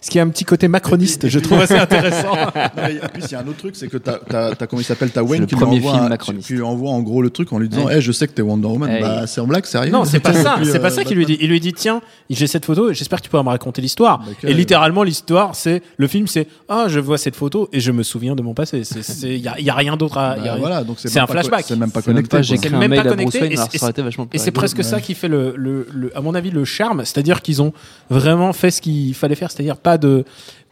ce 0.05 0.11
qui 0.11 0.19
a 0.19 0.23
un 0.23 0.29
petit 0.29 0.45
côté 0.45 0.69
macroniste, 0.69 1.29
je 1.29 1.39
trouve 1.39 1.61
assez 1.61 1.79
intéressant. 1.79 2.35
Non, 2.55 2.83
mais 2.89 3.01
en 3.03 3.09
plus, 3.09 3.23
il 3.25 3.33
y 3.33 3.35
a 3.35 3.41
un 3.41 3.47
autre 3.47 3.57
truc, 3.59 3.75
c'est 3.77 3.89
que 3.89 3.97
t'as, 3.97 4.19
t'as, 4.19 4.55
t'as- 4.55 4.67
comment 4.67 4.81
il 4.81 4.85
s'appelle, 4.85 5.11
t'as 5.11 5.23
Wayne 5.23 5.47
qui 5.47 5.55
lui 5.55 5.65
envoie, 5.65 5.95
un- 5.97 6.09
macroniste. 6.09 6.47
qui 6.47 6.53
lui 6.55 6.63
envoie 6.63 6.91
en 6.91 7.01
gros 7.03 7.23
le 7.23 7.31
truc 7.31 7.53
en 7.53 7.59
lui 7.59 7.69
disant, 7.69 7.87
Ouais. 7.87 7.97
Eh, 7.99 8.01
je 8.01 8.13
sais 8.13 8.27
que 8.29 8.33
t'es 8.33 8.43
Wonder 8.43 8.67
Woman. 8.69 8.91
Hey. 8.91 9.01
Bah, 9.01 9.27
c'est 9.27 9.41
en 9.41 9.47
blague, 9.47 9.65
sérieux. 9.65 9.91
non, 9.91 10.05
c'est 10.05 10.21
pas 10.21 10.33
ça, 10.43 10.57
c'est 10.63 10.79
pas 10.81 10.89
euh, 10.89 10.91
ça 10.91 11.05
qu'il 11.05 11.17
lui 11.17 11.25
dit. 11.25 11.39
Il 11.41 11.49
lui 11.49 11.61
dit, 11.61 11.73
tiens, 11.73 12.03
j'ai 12.29 12.47
cette 12.47 12.65
photo, 12.67 12.93
j'espère 12.93 13.21
que 13.21 13.25
tu 13.25 13.31
pourras 13.31 13.43
me 13.43 13.49
raconter 13.49 13.81
l'histoire. 13.81 14.19
Bah, 14.19 14.25
et 14.31 14.35
quel- 14.41 14.57
littéralement, 14.57 15.03
l'histoire, 15.05 15.55
c'est, 15.55 15.83
le 15.97 16.07
film, 16.07 16.27
c'est, 16.27 16.49
ah, 16.69 16.85
je 16.89 17.01
vois 17.01 17.17
cette 17.19 17.37
photo, 17.37 17.69
et 17.73 17.81
je 17.81 17.91
me 17.91 18.03
souviens 18.03 18.35
de 18.35 18.43
mon 18.43 18.53
passé. 18.53 18.85
C'est, 18.85 19.03
c'est, 19.03 19.39
y 19.39 19.49
a, 19.49 19.59
y 19.59 19.71
a 19.71 19.75
rien 19.75 19.97
d'autre 19.97 20.19
à, 20.19 20.37
Bah, 20.37 20.43
y 20.45 20.49
a 20.49 20.53
rien- 20.53 20.61
voilà, 20.61 20.85
donc 20.85 20.97
c'est, 20.99 21.19
un 21.19 21.27
flashback. 21.27 21.65
C'est 21.67 21.77
même 21.77 21.91
pas 21.91 22.03
connecté. 22.03 22.43
C'est 22.43 22.71
même 22.71 22.95
pas 22.95 23.05
connecté, 23.05 23.53
et 24.33 24.39
c'est- 24.39 24.51
presque 24.53 24.85
ça 24.85 25.01
qui 25.01 25.15
fait 25.15 25.29
le- 25.29 26.13
à 26.15 26.21
mon 26.21 26.35
avis, 26.35 26.51
le 26.51 26.65
charme. 26.65 27.05
C'est-à-dire 27.05 27.41
qu'ils 27.43 27.63
ont 27.63 27.73
vraiment 28.11 28.53
fait 28.53 28.71
ce 28.71 28.81
qu'il 28.83 29.15
fallait 29.15 29.35
faire. 29.35 29.51
C'est-à-dire 29.51 29.77
pas 29.77 29.94
de, 29.99 30.25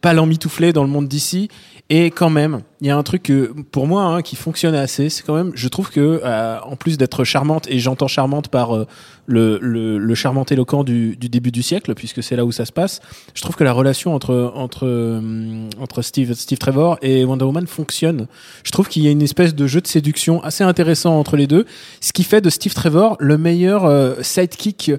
pas 0.02 0.12
l'emmitoufler 0.12 0.72
dans 0.72 0.82
le 0.82 0.90
monde 0.90 1.08
d'ici. 1.08 1.48
Et 1.88 2.10
quand 2.10 2.30
même, 2.30 2.62
il 2.80 2.86
y 2.86 2.90
a 2.90 2.96
un 2.96 3.02
truc 3.02 3.30
pour 3.70 3.86
moi, 3.86 4.04
hein, 4.04 4.22
qui 4.22 4.34
fonctionne 4.34 4.74
assez. 4.74 5.10
C'est 5.10 5.22
quand 5.22 5.34
même, 5.34 5.52
je 5.54 5.68
trouve 5.68 5.90
que, 5.90 6.20
euh, 6.24 6.58
en 6.60 6.74
plus 6.74 6.96
d'être 6.96 7.22
charmante, 7.22 7.66
et 7.68 7.78
j'entends 7.78 8.08
charmante 8.08 8.48
par 8.48 8.74
euh, 8.74 8.86
le, 9.26 9.58
le, 9.58 10.14
charmant 10.14 10.44
éloquent 10.44 10.84
du, 10.84 11.16
début 11.16 11.52
du 11.52 11.62
siècle, 11.62 11.94
puisque 11.94 12.22
c'est 12.22 12.34
là 12.34 12.44
où 12.44 12.52
ça 12.52 12.64
se 12.64 12.72
passe. 12.72 13.00
Je 13.34 13.42
trouve 13.42 13.56
que 13.56 13.64
la 13.64 13.72
relation 13.72 14.14
entre 14.14 14.52
entre 14.54 14.86
euh, 14.86 15.68
entre 15.78 16.02
Steve 16.02 16.32
Steve 16.34 16.58
Trevor 16.58 16.98
et 17.02 17.24
Wonder 17.24 17.44
Woman 17.44 17.66
fonctionne. 17.66 18.26
Je 18.64 18.70
trouve 18.72 18.88
qu'il 18.88 19.02
y 19.02 19.08
a 19.08 19.10
une 19.10 19.22
espèce 19.22 19.54
de 19.54 19.66
jeu 19.66 19.80
de 19.80 19.86
séduction 19.86 20.42
assez 20.42 20.64
intéressant 20.64 21.18
entre 21.18 21.36
les 21.36 21.46
deux, 21.46 21.66
ce 22.00 22.12
qui 22.12 22.24
fait 22.24 22.40
de 22.40 22.50
Steve 22.50 22.74
Trevor 22.74 23.16
le 23.20 23.36
meilleur 23.38 24.16
sidekick. 24.24 24.92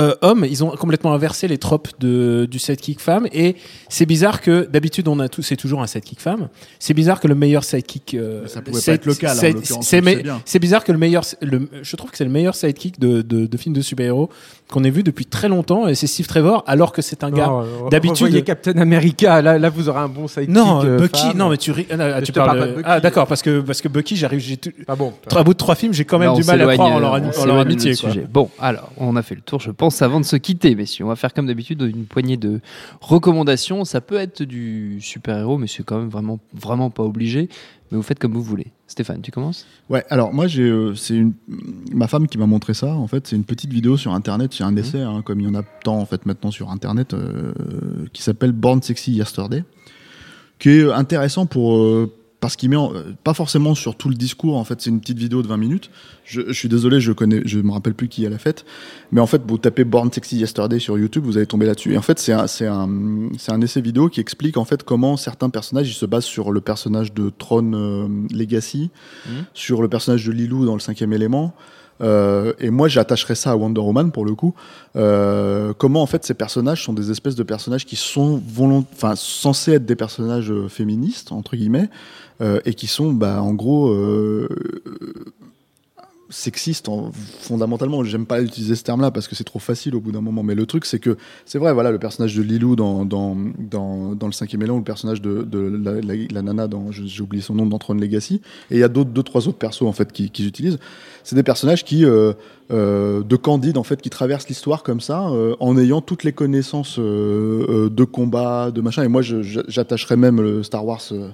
Euh, 0.00 0.14
homme, 0.22 0.46
ils 0.48 0.64
ont 0.64 0.70
complètement 0.70 1.12
inversé 1.12 1.48
les 1.48 1.58
tropes 1.58 1.88
de, 2.00 2.46
du 2.50 2.58
sidekick 2.58 2.98
femme 2.98 3.26
et 3.32 3.56
c'est 3.90 4.06
bizarre 4.06 4.40
que 4.40 4.66
d'habitude 4.70 5.06
on 5.06 5.18
a 5.20 5.28
tout, 5.28 5.42
c'est 5.42 5.56
toujours 5.56 5.82
un 5.82 5.86
sidekick 5.86 6.18
femme. 6.20 6.48
C'est 6.78 6.94
bizarre 6.94 7.20
que 7.20 7.28
le 7.28 7.34
meilleur 7.34 7.62
sidekick, 7.62 8.14
euh, 8.14 8.46
Ça 8.46 8.62
pouvait 8.62 8.72
pas 8.78 8.80
side- 8.80 8.94
être 8.94 9.04
le 9.06 9.14
cas, 9.14 9.34
l'occurrence, 9.34 9.86
c'est 10.46 10.58
bizarre 10.58 10.84
que 10.84 10.92
le 10.92 10.98
meilleur, 10.98 11.24
le, 11.42 11.68
je 11.82 11.96
trouve 11.96 12.10
que 12.10 12.16
c'est 12.16 12.24
le 12.24 12.30
meilleur 12.30 12.54
sidekick 12.54 12.98
de, 12.98 13.20
de, 13.20 13.46
de 13.46 13.56
film 13.58 13.74
de 13.74 13.82
super-héros 13.82 14.30
qu'on 14.70 14.82
ait 14.84 14.90
vu 14.90 15.02
depuis 15.02 15.26
très 15.26 15.48
longtemps 15.50 15.86
et 15.86 15.94
c'est 15.94 16.06
Steve 16.06 16.26
Trevor 16.26 16.64
alors 16.66 16.92
que 16.92 17.02
c'est 17.02 17.22
un 17.22 17.30
gars. 17.30 17.46
Non, 17.48 17.60
euh, 17.62 17.88
d'habitude- 17.90 18.44
Captain 18.44 18.78
America, 18.78 19.42
là, 19.42 19.58
là 19.58 19.68
vous 19.68 19.90
aurez 19.90 20.00
un 20.00 20.08
bon 20.08 20.26
sidekick. 20.26 20.48
Non, 20.48 20.82
euh, 20.84 20.96
Bucky, 20.98 21.20
femme. 21.20 21.36
non 21.36 21.50
mais 21.50 21.58
tu, 21.58 21.70
ris- 21.70 21.86
ah, 21.90 22.20
Je 22.20 22.24
tu 22.24 22.32
parles 22.32 22.58
pas 22.58 22.66
de 22.66 22.72
Bucky. 22.72 22.82
Ah 22.86 22.98
d'accord 23.00 23.26
parce 23.26 23.42
que 23.42 23.60
parce 23.60 23.82
que 23.82 23.88
Bucky 23.88 24.16
j'arrive 24.16 24.40
j'ai 24.40 24.56
tout, 24.56 24.70
Ah 24.88 24.96
bon. 24.96 25.12
à 25.36 25.42
bout 25.44 25.52
de 25.52 25.58
trois 25.58 25.74
films 25.74 25.92
j'ai 25.92 26.06
quand 26.06 26.18
même 26.18 26.32
du 26.32 26.44
mal 26.44 26.62
à 26.62 26.72
croire 26.74 26.92
en 26.92 26.98
leur, 26.98 27.14
amitié 27.58 27.90
notre 27.90 28.00
quoi. 28.00 28.10
sujet. 28.10 28.26
Bon, 28.30 28.48
alors, 28.58 28.90
on 28.96 29.14
a 29.16 29.22
fait 29.22 29.34
le 29.34 29.42
tour, 29.42 29.60
je 29.60 29.70
pense, 29.70 29.81
avant 30.00 30.20
de 30.20 30.24
se 30.24 30.36
quitter, 30.36 30.74
messieurs. 30.74 31.04
On 31.04 31.08
va 31.08 31.16
faire 31.16 31.34
comme 31.34 31.46
d'habitude 31.46 31.82
une 31.82 32.04
poignée 32.04 32.36
de 32.36 32.60
recommandations. 33.00 33.84
Ça 33.84 34.00
peut 34.00 34.16
être 34.16 34.42
du 34.42 35.00
super-héros, 35.00 35.58
mais 35.58 35.66
c'est 35.66 35.82
quand 35.82 35.98
même 35.98 36.08
vraiment, 36.08 36.38
vraiment 36.54 36.90
pas 36.90 37.02
obligé. 37.02 37.48
Mais 37.90 37.96
vous 37.96 38.02
faites 38.02 38.18
comme 38.18 38.32
vous 38.32 38.42
voulez. 38.42 38.68
Stéphane, 38.86 39.22
tu 39.22 39.30
commences? 39.30 39.66
Ouais, 39.90 40.04
alors 40.10 40.32
moi 40.32 40.46
j'ai 40.46 40.62
euh, 40.62 40.94
c'est 40.94 41.14
une 41.14 41.32
ma 41.92 42.06
femme 42.06 42.28
qui 42.28 42.38
m'a 42.38 42.46
montré 42.46 42.74
ça 42.74 42.94
en 42.94 43.06
fait, 43.06 43.26
c'est 43.26 43.36
une 43.36 43.44
petite 43.44 43.72
vidéo 43.72 43.96
sur 43.96 44.12
internet, 44.12 44.52
c'est 44.52 44.64
un 44.64 44.76
essai 44.76 45.00
hein, 45.00 45.22
comme 45.24 45.40
il 45.40 45.46
y 45.46 45.48
en 45.48 45.54
a 45.54 45.62
tant 45.62 45.98
en 45.98 46.04
fait 46.04 46.26
maintenant 46.26 46.50
sur 46.50 46.70
internet 46.70 47.14
euh, 47.14 47.52
qui 48.12 48.22
s'appelle 48.22 48.52
Born 48.52 48.82
Sexy 48.82 49.12
Yesterday 49.12 49.64
qui 50.58 50.68
est 50.70 50.92
intéressant 50.92 51.46
pour 51.46 51.76
euh, 51.76 52.12
parce 52.42 52.56
qu'il 52.56 52.68
met 52.68 52.76
en- 52.76 52.92
euh, 52.94 53.14
pas 53.24 53.34
forcément 53.34 53.74
sur 53.74 53.94
tout 53.96 54.08
le 54.10 54.14
discours 54.16 54.56
en 54.56 54.64
fait, 54.64 54.80
c'est 54.82 54.90
une 54.90 55.00
petite 55.00 55.16
vidéo 55.18 55.40
de 55.42 55.46
20 55.46 55.56
minutes. 55.56 55.90
Je, 56.24 56.42
je 56.48 56.52
suis 56.52 56.68
désolé, 56.68 57.00
je 57.00 57.12
connais 57.12 57.40
je 57.46 57.58
me 57.60 57.70
rappelle 57.72 57.94
plus 57.94 58.08
qui 58.08 58.26
a 58.26 58.30
la 58.30 58.38
fête, 58.38 58.64
mais 59.12 59.20
en 59.20 59.26
fait 59.26 59.40
vous 59.46 59.58
tapez 59.58 59.84
Born 59.84 60.12
Sexy 60.12 60.36
Yesterday 60.38 60.78
sur 60.80 60.98
YouTube, 60.98 61.24
vous 61.24 61.36
allez 61.38 61.46
tomber 61.46 61.66
là-dessus. 61.66 61.94
Et 61.94 61.98
en 61.98 62.02
fait, 62.02 62.18
c'est 62.18 62.32
un 62.32 62.46
c'est 62.48 62.66
un 62.66 62.88
c'est 63.38 63.52
un 63.52 63.60
essai 63.62 63.80
vidéo 63.80 64.08
qui 64.08 64.20
explique 64.20 64.56
en 64.56 64.64
fait 64.64 64.82
comment 64.82 65.16
certains 65.16 65.50
personnages 65.50 65.88
ils 65.88 65.94
se 65.94 66.04
basent 66.04 66.24
sur 66.24 66.50
le 66.50 66.60
personnage 66.60 67.14
de 67.14 67.30
Tron 67.30 67.72
euh, 67.74 68.08
Legacy 68.30 68.90
sur 69.54 69.80
le 69.80 69.88
personnage 69.88 70.26
de 70.26 70.32
Lilou 70.32 70.66
dans 70.66 70.74
le 70.74 70.80
cinquième 70.80 71.12
élément. 71.12 71.54
Euh, 72.00 72.52
et 72.58 72.70
moi, 72.70 72.88
j'attacherais 72.88 73.36
ça 73.36 73.52
à 73.52 73.56
Wonder 73.56 73.80
Woman 73.80 74.10
pour 74.10 74.24
le 74.24 74.34
coup. 74.34 74.54
Euh, 74.96 75.72
comment 75.78 76.02
en 76.02 76.06
fait 76.06 76.24
ces 76.24 76.34
personnages 76.34 76.82
sont 76.84 76.92
des 76.92 77.10
espèces 77.12 77.36
de 77.36 77.42
personnages 77.44 77.86
qui 77.86 77.96
sont 77.96 78.42
volont, 78.46 78.84
enfin 78.92 79.14
censés 79.14 79.72
être 79.74 79.86
des 79.86 79.94
personnages 79.96 80.50
euh, 80.50 80.68
féministes 80.68 81.30
entre 81.32 81.54
guillemets 81.56 81.88
et 82.64 82.74
qui 82.74 82.86
sont, 82.86 83.12
bah, 83.12 83.42
en 83.42 83.54
gros. 83.54 83.90
Euh, 83.90 84.48
sexistes 86.32 86.88
en, 86.88 87.12
fondamentalement. 87.12 88.02
J'aime 88.04 88.26
pas 88.26 88.40
utiliser 88.40 88.74
ce 88.74 88.82
terme 88.82 89.00
là 89.00 89.10
parce 89.10 89.28
que 89.28 89.34
c'est 89.34 89.44
trop 89.44 89.58
facile 89.58 89.94
au 89.94 90.00
bout 90.00 90.12
d'un 90.12 90.20
moment. 90.20 90.42
Mais 90.42 90.54
le 90.54 90.66
truc 90.66 90.84
c'est 90.84 90.98
que 90.98 91.16
c'est 91.44 91.58
vrai 91.58 91.72
voilà 91.72 91.90
le 91.90 91.98
personnage 91.98 92.34
de 92.34 92.42
Lilou 92.42 92.74
dans 92.74 93.04
dans, 93.04 93.36
dans, 93.58 94.14
dans 94.14 94.26
le 94.26 94.32
cinquième 94.32 94.62
élan 94.62 94.74
ou 94.74 94.78
le 94.78 94.84
personnage 94.84 95.20
de, 95.20 95.46
la, 96.32 96.42
nana 96.42 96.66
dans 96.66 96.90
j'ai 96.90 97.22
oublié 97.22 97.42
son 97.42 97.54
nom 97.54 97.66
dans 97.66 97.78
Tron 97.78 97.94
Legacy. 97.94 98.40
Et 98.70 98.76
il 98.76 98.78
y 98.78 98.84
a 98.84 98.88
deux 98.88 99.22
trois 99.22 99.46
autres 99.46 99.58
persos 99.58 99.82
en 99.82 99.92
fait 99.92 100.10
qui, 100.12 100.30
qui 100.30 100.46
utilisent 100.46 100.78
c'est 101.24 101.36
des 101.36 101.42
personnages 101.42 101.84
qui 101.84 102.04
euh, 102.04 102.32
euh, 102.72 103.22
de 103.22 103.36
Candide 103.36 103.78
en 103.78 103.84
fait 103.84 104.00
qui 104.00 104.10
traversent 104.10 104.48
l'histoire 104.48 104.82
comme 104.82 105.00
ça 105.00 105.28
euh, 105.28 105.54
en 105.60 105.76
ayant 105.76 106.00
toutes 106.00 106.24
les 106.24 106.32
connaissances 106.32 106.98
euh, 106.98 107.66
euh, 107.68 107.90
de 107.90 108.04
combat 108.04 108.70
de 108.70 108.80
machin. 108.80 109.04
Et 109.04 109.08
moi 109.08 109.22
j'attacherais 109.22 110.16
même 110.16 110.40
le 110.40 110.62
Star 110.62 110.84
Wars 110.84 111.02
euh, 111.12 111.28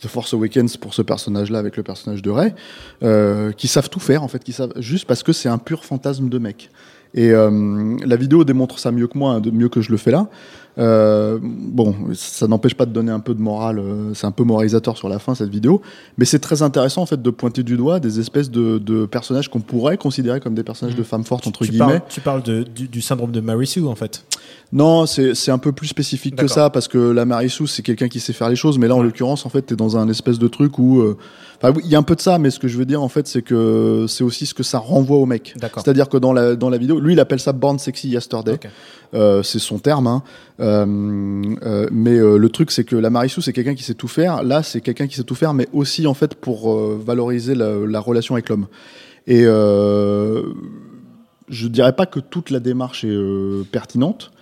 The 0.00 0.08
Force 0.08 0.34
Awakens 0.34 0.76
pour 0.76 0.94
ce 0.94 1.02
personnage-là 1.02 1.58
avec 1.58 1.76
le 1.76 1.82
personnage 1.82 2.22
de 2.22 2.30
Rey, 2.30 2.54
euh, 3.02 3.52
qui 3.52 3.68
savent 3.68 3.88
tout 3.88 4.00
faire 4.00 4.22
en 4.22 4.28
fait, 4.28 4.42
qui 4.42 4.52
savent 4.52 4.72
juste 4.76 5.06
parce 5.06 5.22
que 5.22 5.32
c'est 5.32 5.48
un 5.48 5.58
pur 5.58 5.84
fantasme 5.84 6.28
de 6.28 6.38
mec. 6.38 6.70
Et 7.14 7.30
euh, 7.30 7.96
la 8.04 8.16
vidéo 8.16 8.44
démontre 8.44 8.78
ça 8.78 8.92
mieux 8.92 9.06
que 9.06 9.16
moi, 9.16 9.34
hein, 9.34 9.42
mieux 9.52 9.68
que 9.68 9.80
je 9.80 9.90
le 9.90 9.96
fais 9.96 10.10
là. 10.10 10.28
Euh, 10.78 11.38
bon, 11.42 11.94
ça 12.14 12.46
n'empêche 12.46 12.74
pas 12.74 12.86
de 12.86 12.92
donner 12.92 13.10
un 13.10 13.18
peu 13.20 13.34
de 13.34 13.40
morale. 13.40 13.78
euh, 13.78 14.14
c'est 14.14 14.26
un 14.26 14.30
peu 14.30 14.44
moralisateur 14.44 14.96
sur 14.96 15.08
la 15.08 15.18
fin 15.18 15.34
cette 15.34 15.48
vidéo, 15.50 15.82
mais 16.18 16.24
c'est 16.24 16.38
très 16.38 16.62
intéressant 16.62 17.02
en 17.02 17.06
fait 17.06 17.20
de 17.20 17.30
pointer 17.30 17.62
du 17.64 17.76
doigt 17.76 17.98
des 17.98 18.20
espèces 18.20 18.50
de, 18.50 18.78
de 18.78 19.04
personnages 19.06 19.48
qu'on 19.48 19.60
pourrait 19.60 19.96
considérer 19.96 20.38
comme 20.40 20.54
des 20.54 20.62
personnages 20.62 20.94
de 20.96 21.02
femmes 21.02 21.24
fortes 21.24 21.46
entre 21.46 21.64
tu 21.64 21.72
guillemets. 21.72 21.86
parles, 21.98 22.02
tu 22.08 22.20
parles 22.20 22.42
de- 22.44 22.62
du, 22.62 22.86
du 22.88 23.00
syndrome 23.00 23.32
de 23.32 23.40
Mary 23.40 23.66
Sue 23.66 23.84
en 23.86 23.94
fait. 23.96 24.24
Non, 24.72 25.06
c'est 25.06 25.50
un 25.50 25.58
peu 25.58 25.72
plus 25.72 25.88
spécifique 25.88 26.36
que 26.36 26.46
ça 26.46 26.70
parce 26.70 26.88
que 26.88 26.98
la 26.98 27.24
Marissou 27.24 27.66
c'est 27.66 27.82
quelqu'un 27.82 28.08
qui 28.08 28.20
sait 28.20 28.32
faire 28.32 28.48
les 28.48 28.56
choses, 28.56 28.78
mais 28.78 28.86
là 28.86 28.94
en 28.94 29.02
l'occurrence 29.02 29.46
en 29.46 29.48
fait 29.48 29.62
t'es 29.62 29.76
dans 29.76 29.96
un 29.96 30.08
espèce 30.08 30.38
de 30.38 30.46
truc 30.48 30.78
où, 30.78 31.00
euh, 31.00 31.16
enfin 31.56 31.72
oui, 31.74 31.82
il 31.86 31.90
y 31.90 31.94
a 31.94 31.98
un 31.98 32.02
peu 32.02 32.14
de 32.14 32.20
ça, 32.20 32.38
mais 32.38 32.50
ce 32.50 32.58
que 32.58 32.68
je 32.68 32.76
veux 32.78 32.84
dire 32.84 33.02
en 33.02 33.08
fait 33.08 33.26
c'est 33.26 33.42
que 33.42 34.04
c'est 34.08 34.22
aussi 34.24 34.46
ce 34.46 34.54
que 34.54 34.62
ça 34.62 34.78
renvoie 34.78 35.16
au 35.16 35.26
mec. 35.26 35.54
C'est-à-dire 35.82 36.08
que 36.08 36.18
dans 36.18 36.32
la 36.32 36.54
dans 36.54 36.70
la 36.70 36.78
vidéo, 36.78 37.00
lui 37.00 37.14
il 37.14 37.20
appelle 37.20 37.40
ça 37.40 37.52
Born 37.52 37.78
Sexy 37.78 38.08
Yesterday. 38.10 38.58
Euh, 39.14 39.42
c'est 39.42 39.58
son 39.58 39.78
terme, 39.78 40.06
hein. 40.06 40.22
Euh, 40.60 40.84
euh, 41.62 41.86
mais 41.92 42.18
euh, 42.18 42.36
le 42.36 42.48
truc 42.48 42.72
c'est 42.72 42.82
que 42.82 42.96
la 42.96 43.10
Marissou 43.10 43.40
c'est 43.40 43.52
quelqu'un 43.52 43.74
qui 43.74 43.84
sait 43.84 43.94
tout 43.94 44.08
faire. 44.08 44.42
Là 44.42 44.62
c'est 44.62 44.80
quelqu'un 44.80 45.06
qui 45.06 45.14
sait 45.16 45.24
tout 45.24 45.34
faire, 45.34 45.54
mais 45.54 45.68
aussi 45.72 46.06
en 46.06 46.14
fait 46.14 46.34
pour 46.34 46.76
valoriser 46.98 47.54
la, 47.54 47.74
la 47.86 48.00
relation 48.00 48.34
avec 48.34 48.48
l'homme. 48.48 48.66
Et 49.26 49.44
je 49.44 50.42
dirais 51.68 51.94
pas 51.94 52.06
que 52.06 52.20
toute 52.20 52.50
la 52.50 52.60
démarche 52.60 53.04
est 53.04 53.70
pertinente, 53.70 54.32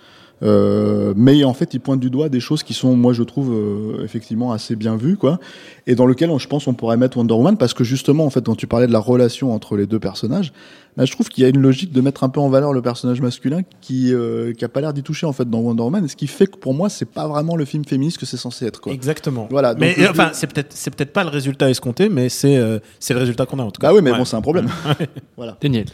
euh, 0.43 1.13
mais 1.15 1.43
en 1.43 1.53
fait, 1.53 1.73
il 1.73 1.79
pointe 1.79 1.99
du 1.99 2.09
doigt 2.09 2.29
des 2.29 2.39
choses 2.39 2.61
qui 2.63 2.73
sont, 2.73 2.95
moi, 2.95 3.13
je 3.13 3.23
trouve 3.23 3.51
euh, 3.53 4.03
effectivement 4.03 4.51
assez 4.51 4.75
bien 4.75 4.95
vues, 4.95 5.17
quoi, 5.17 5.39
et 5.87 5.95
dans 5.95 6.05
lequel, 6.05 6.29
on- 6.29 6.37
je 6.39 6.47
pense, 6.47 6.67
on 6.67 6.73
pourrait 6.73 6.97
mettre 6.97 7.17
Wonder 7.17 7.33
Woman 7.33 7.57
parce 7.57 7.73
que 7.73 7.83
justement, 7.83 8.25
en 8.25 8.29
fait, 8.29 8.45
quand 8.45 8.55
tu 8.55 8.67
parlais 8.67 8.87
de 8.87 8.91
la 8.91 8.99
relation 8.99 9.53
entre 9.53 9.75
les 9.77 9.87
deux 9.87 9.99
personnages, 9.99 10.53
bah, 10.95 11.05
je 11.05 11.11
trouve 11.11 11.29
qu'il 11.29 11.43
y 11.43 11.45
a 11.45 11.49
une 11.49 11.59
logique 11.61 11.91
de 11.91 12.01
mettre 12.01 12.23
un 12.23 12.29
peu 12.29 12.39
en 12.39 12.49
valeur 12.49 12.73
le 12.73 12.81
personnage 12.81 13.21
masculin 13.21 13.61
qui 13.81 14.13
euh, 14.13 14.51
qui 14.53 14.65
a 14.65 14.69
pas 14.69 14.81
l'air 14.81 14.93
d'y 14.93 15.03
toucher 15.03 15.27
en 15.27 15.33
fait 15.33 15.47
dans 15.47 15.59
Wonder 15.59 15.83
Woman, 15.83 16.07
ce 16.07 16.15
qui 16.15 16.25
fait 16.27 16.47
que 16.47 16.57
pour 16.57 16.73
moi, 16.73 16.89
c'est 16.89 17.05
pas 17.05 17.27
vraiment 17.27 17.55
le 17.55 17.65
film 17.65 17.85
féministe 17.85 18.17
que 18.17 18.25
c'est 18.25 18.37
censé 18.37 18.65
être, 18.65 18.81
quoi. 18.81 18.91
Exactement. 18.93 19.47
Voilà. 19.51 19.73
donc, 19.75 19.81
Mais 19.81 19.93
je- 19.95 20.03
euh, 20.03 20.09
enfin, 20.11 20.29
c'est 20.33 20.47
peut-être 20.47 20.73
c'est 20.73 20.95
peut-être 20.95 21.13
pas 21.13 21.23
le 21.23 21.29
résultat 21.29 21.69
escompté, 21.69 22.09
mais 22.09 22.29
c'est 22.29 22.57
euh, 22.57 22.79
c'est 22.99 23.13
le 23.13 23.19
résultat 23.19 23.45
qu'on 23.45 23.59
a 23.59 23.63
en 23.63 23.69
tout 23.71 23.79
cas. 23.79 23.89
bah 23.89 23.93
oui, 23.95 24.01
mais 24.03 24.11
Ouais. 24.11 24.17
bon, 24.17 24.25
c'est 24.25 24.37
un 24.37 24.41
problème. 24.41 24.67
voilà. 25.37 25.55
Daniel. 25.61 25.85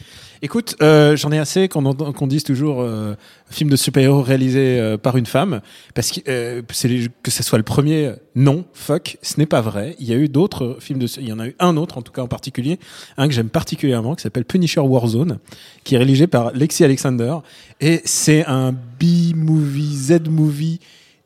Écoute, 0.45 0.75
euh, 0.81 1.15
j'en 1.15 1.31
ai 1.31 1.39
assez 1.39 1.69
qu'on 1.69 1.93
qu'on 1.93 2.27
dise 2.27 2.43
toujours 2.43 2.81
euh, 2.81 3.15
film 3.49 3.69
de 3.69 3.77
super-héros 3.77 4.21
réalisé 4.21 4.77
euh, 4.77 4.97
par 4.97 5.15
une 5.15 5.25
femme, 5.25 5.61
parce 5.95 6.11
que 6.11 6.19
euh, 6.27 6.61
que 7.23 7.31
ce 7.31 7.43
soit 7.43 7.57
le 7.57 7.63
premier, 7.63 8.11
non, 8.35 8.65
fuck, 8.73 9.17
ce 9.21 9.39
n'est 9.39 9.45
pas 9.45 9.61
vrai. 9.61 9.95
Il 9.99 10.05
y 10.05 10.11
a 10.11 10.17
eu 10.17 10.27
d'autres 10.27 10.75
films 10.81 10.99
de, 10.99 11.07
il 11.17 11.29
y 11.29 11.31
en 11.31 11.39
a 11.39 11.47
eu 11.47 11.55
un 11.59 11.77
autre 11.77 11.97
en 11.97 12.01
tout 12.01 12.11
cas 12.11 12.23
en 12.23 12.27
particulier, 12.27 12.77
un 13.15 13.29
que 13.29 13.33
j'aime 13.33 13.47
particulièrement, 13.47 14.15
qui 14.15 14.23
s'appelle 14.23 14.43
Punisher 14.43 14.81
Warzone, 14.81 15.39
qui 15.85 15.95
est 15.95 15.97
réalisé 15.97 16.27
par 16.27 16.51
Lexi 16.51 16.83
Alexander, 16.83 17.37
et 17.79 18.01
c'est 18.03 18.45
un 18.45 18.73
B-movie, 18.73 19.95
Z-movie 19.95 20.81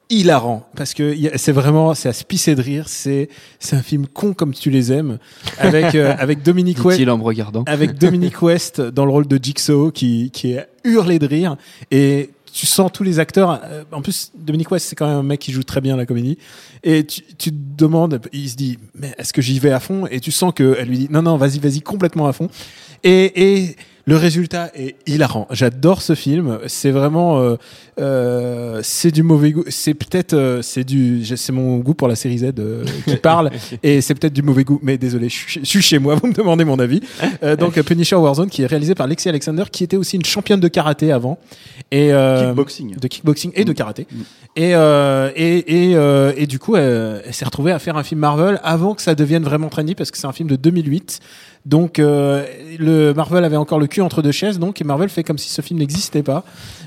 hilarant 0.10 0.68
parce 0.76 0.94
que 0.94 1.16
c'est 1.36 1.52
vraiment 1.52 1.94
c'est 1.94 2.08
à 2.10 2.14
se 2.14 2.24
pisser 2.24 2.56
de 2.56 2.62
rire 2.62 2.88
c'est 2.88 3.28
c'est 3.60 3.76
un 3.76 3.82
film 3.82 4.08
con 4.08 4.34
comme 4.34 4.54
tu 4.54 4.70
les 4.70 4.92
aimes 4.92 5.18
avec 5.58 5.96
euh, 5.96 6.16
avec 6.20 6.44
Dominique 6.44 6.84
West 6.84 7.06
en 7.08 7.18
me 7.18 7.24
regardant. 7.24 7.64
avec 7.68 7.98
Dominique 7.98 8.42
West 8.42 8.80
dans 8.80 9.06
le 9.06 9.12
rôle 9.12 9.28
de 9.28 9.38
Jigsaw 9.42 9.92
qui, 9.92 10.32
qui 10.32 10.54
est 10.54 10.68
hurlé 10.86 11.20
de 11.20 11.28
rire 11.28 11.58
et 11.92 12.30
tu 12.54 12.66
sens 12.66 12.90
tous 12.92 13.04
les 13.04 13.20
acteurs 13.20 13.60
euh, 13.66 13.84
en 13.92 14.02
plus 14.02 14.32
Dominique 14.38 14.72
West 14.72 14.88
c'est 14.88 14.96
quand 14.96 15.08
même 15.08 15.18
un 15.18 15.24
mec 15.24 15.42
qui 15.42 15.52
joue 15.52 15.64
très 15.64 15.82
bien 15.82 15.98
la 15.98 16.06
comédie 16.06 16.38
et 16.84 17.06
tu, 17.06 17.22
tu 17.38 17.52
te 17.52 17.58
demandes 17.78 18.22
il 18.32 18.50
se 18.50 18.56
dit 18.56 18.80
mais 18.96 19.14
est-ce 19.18 19.34
que 19.34 19.42
j'y 19.42 19.60
vais 19.60 19.72
à 19.72 19.82
fond? 19.82 20.08
Et 20.10 20.22
tu 20.22 20.32
sens 20.32 20.54
que 20.56 20.78
elle 20.80 20.88
lui 20.88 20.98
dit 21.00 21.08
non 21.12 21.22
non 21.22 21.36
vas-y 21.36 21.60
vas-y 21.60 21.82
complètement 21.82 22.28
à 22.28 22.34
fond 22.34 22.48
et, 23.04 23.56
et 23.60 23.76
le 24.08 24.16
résultat 24.16 24.72
est 24.74 24.96
hilarant. 25.06 25.48
J'adore 25.52 26.02
ce 26.02 26.16
film. 26.16 26.60
C'est 26.68 26.92
vraiment, 26.92 27.40
euh, 27.42 27.56
euh, 28.00 28.80
c'est 28.82 29.12
du 29.12 29.22
mauvais 29.22 29.52
goût. 29.52 29.66
C'est 29.68 29.94
peut-être, 29.94 30.34
euh, 30.34 30.62
c'est 30.62 30.86
du, 30.86 31.26
c'est 31.26 31.52
mon 31.52 31.78
goût 31.80 31.94
pour 31.94 32.08
la 32.08 32.16
série 32.16 32.38
Z 32.38 32.54
euh, 32.58 32.86
qui 33.06 33.16
parle, 33.22 33.52
et 33.84 34.00
c'est 34.00 34.16
peut-être 34.16 34.32
du 34.34 34.42
mauvais 34.44 34.64
goût. 34.64 34.80
Mais 34.82 34.98
désolé, 34.98 35.28
je 35.28 35.60
suis, 35.64 35.82
chez 35.82 36.00
moi. 36.00 36.16
Vous 36.16 36.28
me 36.28 36.34
demandez 36.34 36.64
mon 36.64 36.80
avis. 36.80 37.02
Euh, 37.44 37.58
donc 37.58 37.80
Punisher 37.82 38.16
Warzone, 38.16 38.50
qui 38.50 38.62
est 38.64 38.66
réalisé 38.68 38.96
par 38.96 39.08
Lexi 39.08 39.28
Alexander, 39.28 39.66
qui 39.70 39.84
était 39.84 39.98
aussi 39.98 40.16
une 40.16 40.26
championne 40.26 40.62
de 40.62 40.70
karaté 40.70 41.12
avant, 41.12 41.38
et 41.92 42.14
euh, 42.14 42.48
Kickboxing. 42.48 42.96
de 42.96 43.08
kickboxing 43.10 43.52
et 43.56 43.66
de 43.66 43.72
Mm. 43.72 43.76
karaté. 43.76 44.08
Et, 44.56 44.74
euh, 44.74 45.30
et, 45.36 45.90
et, 45.92 45.96
euh, 45.96 46.32
et 46.38 46.48
du 46.48 46.60
coup, 46.60 46.78
elle, 46.78 47.22
elle 47.26 47.34
s'est 47.34 47.46
retrouvée 47.46 47.74
à 47.74 47.80
faire 47.80 47.98
un 47.98 48.04
film 48.04 48.22
Marvel 48.22 48.60
avant 48.64 48.96
que 48.96 49.02
ça 49.02 49.16
devienne 49.16 49.44
vraiment 49.44 49.68
trendy 49.68 49.96
parce 49.96 50.12
que 50.12 50.18
c'est 50.18 50.28
un 50.28 50.32
film 50.32 50.48
de 50.50 50.56
2008. 50.56 51.20
Donc, 51.68 52.00
euh, 52.00 52.46
le 52.80 53.12
Marvel 53.14 53.44
avait 53.44 53.58
encore 53.58 53.78
le 53.80 53.88
cul 53.88 54.00
entre 54.02 54.22
deux 54.22 54.32
chaises, 54.32 54.58
donc 54.58 54.80
et 54.80 54.86
Marvel 54.86 55.10
fait 55.10 55.24
comme 55.24 55.38
si 55.38 55.50
ce 55.50 55.62
film 55.62 55.80
n'existait 55.80 56.24
pas. 56.24 56.44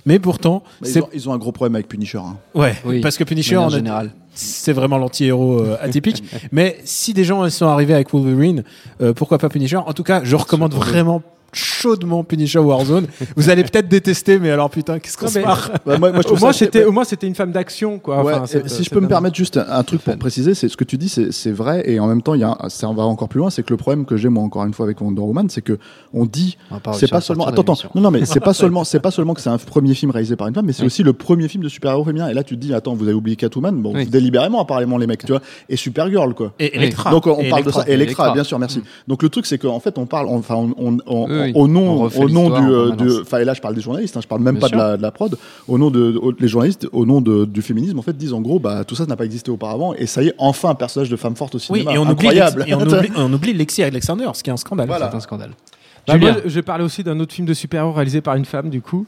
Mais 0.07 0.19
pourtant, 0.19 0.63
Bah, 0.81 0.89
ils, 0.89 0.99
ont, 1.03 1.09
ils 1.13 1.29
ont 1.29 1.33
un 1.35 1.39
gros 1.39 1.53
problème 1.53 1.75
avec 1.75 1.87
Punisher. 1.87 2.17
hein. 2.19 2.37
ouais, 2.55 2.75
Oui, 2.87 3.01
parce 3.01 3.19
que 3.19 3.25
Punisher, 3.25 3.57
a- 3.57 3.69
générale. 3.69 4.11
c'est 4.33 4.73
vraiment 4.73 4.97
l'anti-héros 4.97 5.61
euh, 5.61 5.77
atypique. 5.83 6.25
Mais 6.53 6.79
si 6.85 7.13
des 7.13 7.25
gens 7.25 7.49
sont 7.51 7.67
arrivés 7.67 7.93
avec 7.93 8.11
Wolverine, 8.11 8.65
euh, 9.03 9.13
pourquoi 9.13 9.37
pas 9.37 9.51
Punisher? 9.51 9.77
En 9.77 9.93
tout 9.93 10.03
cas, 10.03 10.23
je 10.25 10.35
recommande 10.35 10.73
vraiment 10.73 11.23
chaudement 11.53 12.25
Punisher 12.25 12.59
Warzone. 12.59 13.07
Vous 13.37 13.51
allez 13.51 13.63
peut-être 13.65 13.89
détester, 13.89 14.39
mais 14.39 14.51
alors 14.51 14.71
putain, 14.71 14.99
qu'est-ce 14.99 15.17
qu'on 15.17 15.29
se 15.29 15.39
marre 15.41 15.71
Bah, 15.87 15.99
moi, 15.99 16.13
moi, 16.13 16.23
je 16.27 16.29
Au 16.33 16.37
moins, 16.37 16.53
c'était, 16.53 16.85
au 16.85 16.93
moins, 16.93 17.05
c'était 17.05 17.27
une 17.27 17.35
femme 17.35 17.53
d'action, 17.53 17.99
quoi. 17.99 18.23
Ouais, 18.23 18.35
Enfin, 18.35 18.45
et 18.45 18.47
cette- 18.49 18.69
si 18.71 18.85
je 18.85 18.91
peux 18.91 19.01
me 19.01 19.09
permettre 19.09 19.37
juste 19.37 19.57
un, 19.57 19.67
un 19.69 19.83
truc 19.83 20.03
pour 20.03 20.17
préciser, 20.19 20.55
c'est 20.55 20.69
ce 20.69 20.77
que 20.77 20.85
tu 20.85 20.97
dis, 20.97 21.09
c'est 21.09 21.51
vrai, 21.53 21.83
et 21.87 21.99
en 22.01 22.07
même 22.07 22.23
temps, 22.23 22.35
il 22.35 22.41
y 22.41 22.45
a 22.45 22.57
un- 22.61 22.69
ça 22.69 22.87
va 22.93 23.03
encore 23.05 23.29
plus 23.29 23.39
loin, 23.39 23.51
c'est 23.51 23.63
que 23.63 23.71
le 23.71 23.77
problème 23.77 24.05
que 24.05 24.17
j'ai 24.17 24.29
moi 24.29 24.43
encore 24.43 24.65
une 24.65 24.75
fois 24.75 24.87
avec 24.87 25.01
Wonder 25.01 25.21
Woman, 25.23 25.49
c'est 25.51 25.63
que 25.63 25.79
on 26.15 26.25
dit, 26.27 26.57
c'est 26.95 27.11
pas 27.11 27.21
seulement, 27.21 27.47
attends, 27.47 27.63
attends, 27.63 27.77
non, 27.95 28.03
non, 28.03 28.11
mais 28.11 28.25
c'est 28.27 28.41
pas 28.41 28.53
seulement, 28.55 28.85
c'est 28.85 29.01
pas 29.01 29.11
seulement 29.11 29.35
que 29.35 29.41
c'est 29.41 29.51
un 29.51 29.59
premier 29.59 29.95
film 29.95 30.11
réalisé 30.11 30.37
par 30.37 30.49
une 30.49 30.55
femme, 30.55 30.67
mais 30.67 30.73
c'est 30.73 30.83
Oui. 30.83 30.87
aussi 30.87 31.03
le 31.03 31.13
premier 31.13 31.49
film 31.49 31.63
de 31.65 31.69
super-héros 31.69 32.05
féminin. 32.05 32.29
Et 32.29 32.35
là, 32.35 32.43
tu 32.45 32.57
te 32.57 32.61
dis, 32.61 32.73
attends, 32.75 32.95
vous 32.95 33.05
avez 33.05 33.13
oublié 33.15 33.37
Catwoman, 33.37 33.81
bon, 33.81 33.95
Oui. 33.95 34.07
délibérément 34.07 34.61
apparemment 34.61 34.99
les 34.99 35.07
mecs, 35.07 35.25
tu 35.25 35.33
vois, 35.33 35.41
et 35.69 35.77
Supergirl 35.77 36.35
quoi. 36.35 36.53
Et 36.59 36.77
Electra. 36.77 37.11
Donc 37.11 37.27
on 37.27 37.39
Et 37.41 37.49
parle 37.49 37.65
de 37.65 37.71
ça, 37.71 37.81
et 37.87 37.93
Electra, 37.93 38.25
Electra. 38.25 38.33
bien 38.35 38.45
sûr, 38.45 38.59
merci. 38.59 38.83
Donc 39.09 39.23
le 39.23 39.29
truc 39.29 39.47
c'est 39.47 39.59
qu'en 39.59 39.81
fait 39.81 39.99
on 39.99 40.07
parle, 40.07 40.29
enfin 40.29 40.55
on, 40.57 40.75
on- 40.79 40.99
on- 41.07 41.40
Oui, 41.41 41.47
oui. 41.47 41.53
au 41.55 41.69
nom, 41.69 42.03
au 42.05 42.29
nom 42.29 42.51
du, 42.51 42.67
euh, 42.73 42.91
de- 42.93 43.23
enfin 43.23 43.39
et 43.39 43.45
là 43.45 43.55
je 43.55 43.61
parle 43.61 43.75
des 43.75 43.81
journalistes, 43.81 44.17
hein, 44.17 44.21
je 44.23 44.29
parle 44.29 44.43
même 44.43 44.57
Bien 44.57 44.69
pas 44.69 44.69
de 44.69 44.77
la, 44.77 44.97
de 44.97 45.03
la 45.03 45.11
prod. 45.11 45.37
Au 45.69 45.79
nom 45.79 45.91
de, 45.91 46.17
au- 46.21 46.33
les 46.39 46.49
journalistes, 46.49 46.87
au 46.93 47.05
nom 47.07 47.21
de, 47.21 47.45
du 47.45 47.63
féminisme 47.63 47.99
en 47.99 48.03
fait 48.03 48.17
disent 48.17 48.33
en 48.33 48.41
gros 48.41 48.59
bah 48.59 48.85
tout 48.85 48.95
ça 48.95 49.07
n'a 49.07 49.17
pas 49.17 49.25
existé 49.25 49.51
auparavant 49.51 49.95
et 49.95 50.07
ça 50.07 50.23
y 50.23 50.29
est 50.29 50.35
enfin 50.39 50.71
un 50.71 50.75
personnage 50.75 51.09
de 51.11 51.17
femme 51.17 51.37
forte 51.37 51.55
au 51.55 51.59
Oui, 51.59 51.81
cinéma. 51.81 51.93
et 51.95 51.99
on 51.99 52.03
oublie, 52.03 52.13
incroyable. 52.29 52.65
Et 52.67 52.75
on 52.75 52.81
oublie, 52.83 53.11
on 53.17 53.33
oublie 53.33 53.53
Lexi 53.53 53.83
Alexander, 53.83 54.29
ce 54.35 54.43
qui 54.43 54.51
est 54.51 54.53
un 54.53 54.57
scandale. 54.57 54.87
Voilà. 54.89 55.09
C'est 55.11 55.17
un 55.17 55.21
scandale. 55.21 55.51
Bah, 56.07 56.19
moi, 56.19 56.31
je 56.45 56.51
vais 56.51 56.63
parler 56.63 56.85
aussi 56.85 57.05
d'un 57.05 57.19
autre 57.21 57.33
film 57.33 57.47
de 57.47 57.55
super-héros 57.55 57.93
réalisé 57.93 58.21
par 58.21 58.35
une 58.37 58.45
femme, 58.45 58.71
du 58.71 58.81
coup. 58.81 59.07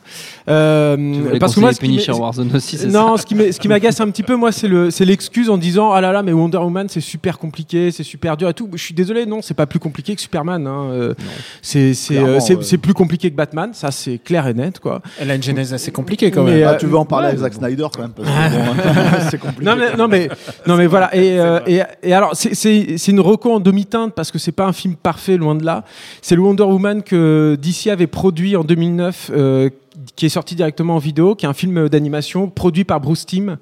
Euh, 0.49 1.39
parce 1.39 1.55
que 1.55 1.61
moi, 1.61 1.73
ce 1.73 1.81
qui 1.81 2.11
Warzone 2.11 2.55
aussi, 2.55 2.79
c'est 2.79 2.87
non, 2.89 3.17
ça 3.17 3.23
ce 3.23 3.27
qui 3.27 3.35
m'est- 3.35 3.53
ce 3.53 3.61
qui 3.61 3.69
m'agace 3.69 4.01
un 4.01 4.11
petit 4.11 4.23
peu, 4.23 4.37
moi, 4.37 4.53
c'est 4.53 4.69
le, 4.69 4.91
c'est 4.91 5.05
l'excuse 5.05 5.51
en 5.51 5.57
disant, 5.59 5.93
ah 5.93 6.01
là 6.01 6.13
là, 6.13 6.23
mais 6.23 6.33
Wonder 6.33 6.59
Woman, 6.59 6.89
c'est 6.89 7.01
super 7.01 7.39
compliqué, 7.39 7.91
c'est 7.91 8.03
super 8.03 8.37
dur 8.37 8.49
et 8.49 8.55
tout. 8.55 8.69
Je 8.73 8.83
suis 8.83 8.95
désolé, 8.95 9.27
non, 9.27 9.41
c'est 9.43 9.55
pas 9.55 9.67
plus 9.67 9.79
compliqué 9.79 10.15
que 10.15 10.21
Superman. 10.21 10.67
Hein. 10.67 10.91
euh, 10.93 11.15
C'est, 11.63 11.95
euh, 12.13 12.39
c'est 12.41 12.79
plus 12.79 12.95
compliqué 12.95 13.31
que 13.31 13.37
Batman, 13.37 13.71
ça 13.73 13.91
c'est 13.91 14.19
clair 14.19 14.47
et 14.47 14.55
net, 14.55 14.79
quoi. 14.81 15.01
Elle 15.21 15.31
a 15.31 15.35
une 15.35 15.43
genèse 15.43 15.73
assez 15.73 15.91
compliquée 15.93 16.31
quand 16.31 16.45
Mais, 16.45 16.59
même. 16.61 16.69
Ah, 16.69 16.73
euh, 16.73 16.77
tu 16.79 16.87
veux 16.87 16.97
en 16.97 17.05
parler 17.05 17.27
ouais, 17.29 17.31
avec 17.31 17.41
Zack 17.43 17.55
bon. 17.55 17.67
Snyder 17.67 17.87
quand 17.95 18.03
même 18.03 18.13
parce 18.13 18.29
que 18.29 18.57
bon, 19.21 19.21
c'est 19.31 19.39
compliqué. 19.39 19.65
Non 19.65 19.77
mais, 19.77 19.97
non 19.97 20.09
mais, 20.09 20.29
non 20.67 20.77
mais 20.77 20.87
voilà. 20.87 21.15
Et, 21.15 21.39
euh, 21.41 21.61
et, 21.67 21.81
et 22.03 22.13
alors, 22.15 22.35
c'est- 22.35 22.55
c'est 22.55 22.97
c'est 22.99 23.13
une 23.13 23.21
reco 23.21 23.53
en 23.53 23.61
demi-teinte 23.61 24.15
parce 24.15 24.31
que 24.31 24.39
c'est 24.39 24.53
pas 24.53 24.67
un 24.67 24.73
film 24.73 24.95
parfait, 24.97 25.37
loin 25.37 25.55
de 25.55 25.65
là. 25.65 25.85
C'est 26.21 26.35
le 26.35 26.43
Wonder 26.43 26.65
Woman 26.65 26.82
que 27.05 27.57
DC 27.61 27.89
avait 27.91 28.07
produit 28.07 28.57
en 28.57 28.65
2009, 28.65 29.31
euh, 29.35 29.71
qui 30.17 30.27
est 30.27 30.31
sorti 30.31 30.55
directement 30.55 30.97
en 30.97 30.99
vidéo, 30.99 31.35
qui 31.35 31.47
est 31.47 31.49
un 31.49 31.53
film 31.55 31.89
d'animation 31.89 32.49
produit 32.49 32.85
par 32.85 33.01
Bruce 33.01 33.27
Timm, 33.27 33.59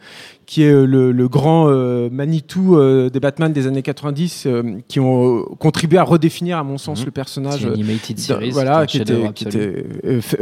qui 0.46 0.62
est 0.62 0.70
euh, 0.72 0.84
le, 0.86 1.12
le 1.12 1.28
grand 1.28 1.68
euh, 1.68 2.08
Manitou 2.10 2.76
euh, 2.76 3.10
des 3.10 3.20
Batman 3.20 3.52
des 3.52 3.66
années 3.66 3.82
90, 3.82 4.44
euh, 4.46 4.62
qui 4.88 5.00
ont 5.00 5.44
contribué 5.58 5.98
à 5.98 6.02
redéfinir, 6.04 6.58
à 6.58 6.64
mon 6.64 6.78
sens, 6.78 7.00
Mhm. 7.00 7.06
le 7.06 7.10
personnage. 7.12 7.64
Animated 7.66 8.18
series, 8.18 8.50
voilà, 8.50 8.86
qui 8.86 8.98
était, 8.98 9.32
qui 9.34 9.44
était 9.44 9.84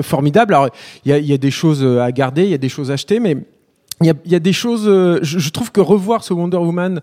formidable. 0.03 0.55
Alors, 0.55 0.69
il 1.05 1.11
y 1.11 1.12
a, 1.12 1.19
il 1.19 1.27
y 1.27 1.33
a 1.33 1.38
des 1.38 1.51
choses 1.51 1.85
à 1.85 2.11
garder, 2.12 2.45
il 2.45 2.51
y 2.51 2.55
a 2.55 2.59
des 2.59 2.69
choses 2.69 2.91
à 2.91 2.95
acheter, 2.95 3.19
mais 3.21 3.37
il 4.01 4.15
y 4.27 4.35
a, 4.37 4.39
des 4.39 4.53
choses. 4.53 4.85
euh, 4.87 5.19
je, 5.23 5.51
trouve 5.51 5.73
que 5.73 5.81
revoir 5.81 6.23
ce 6.23 6.33
Wonder 6.33 6.59
Woman 6.59 7.01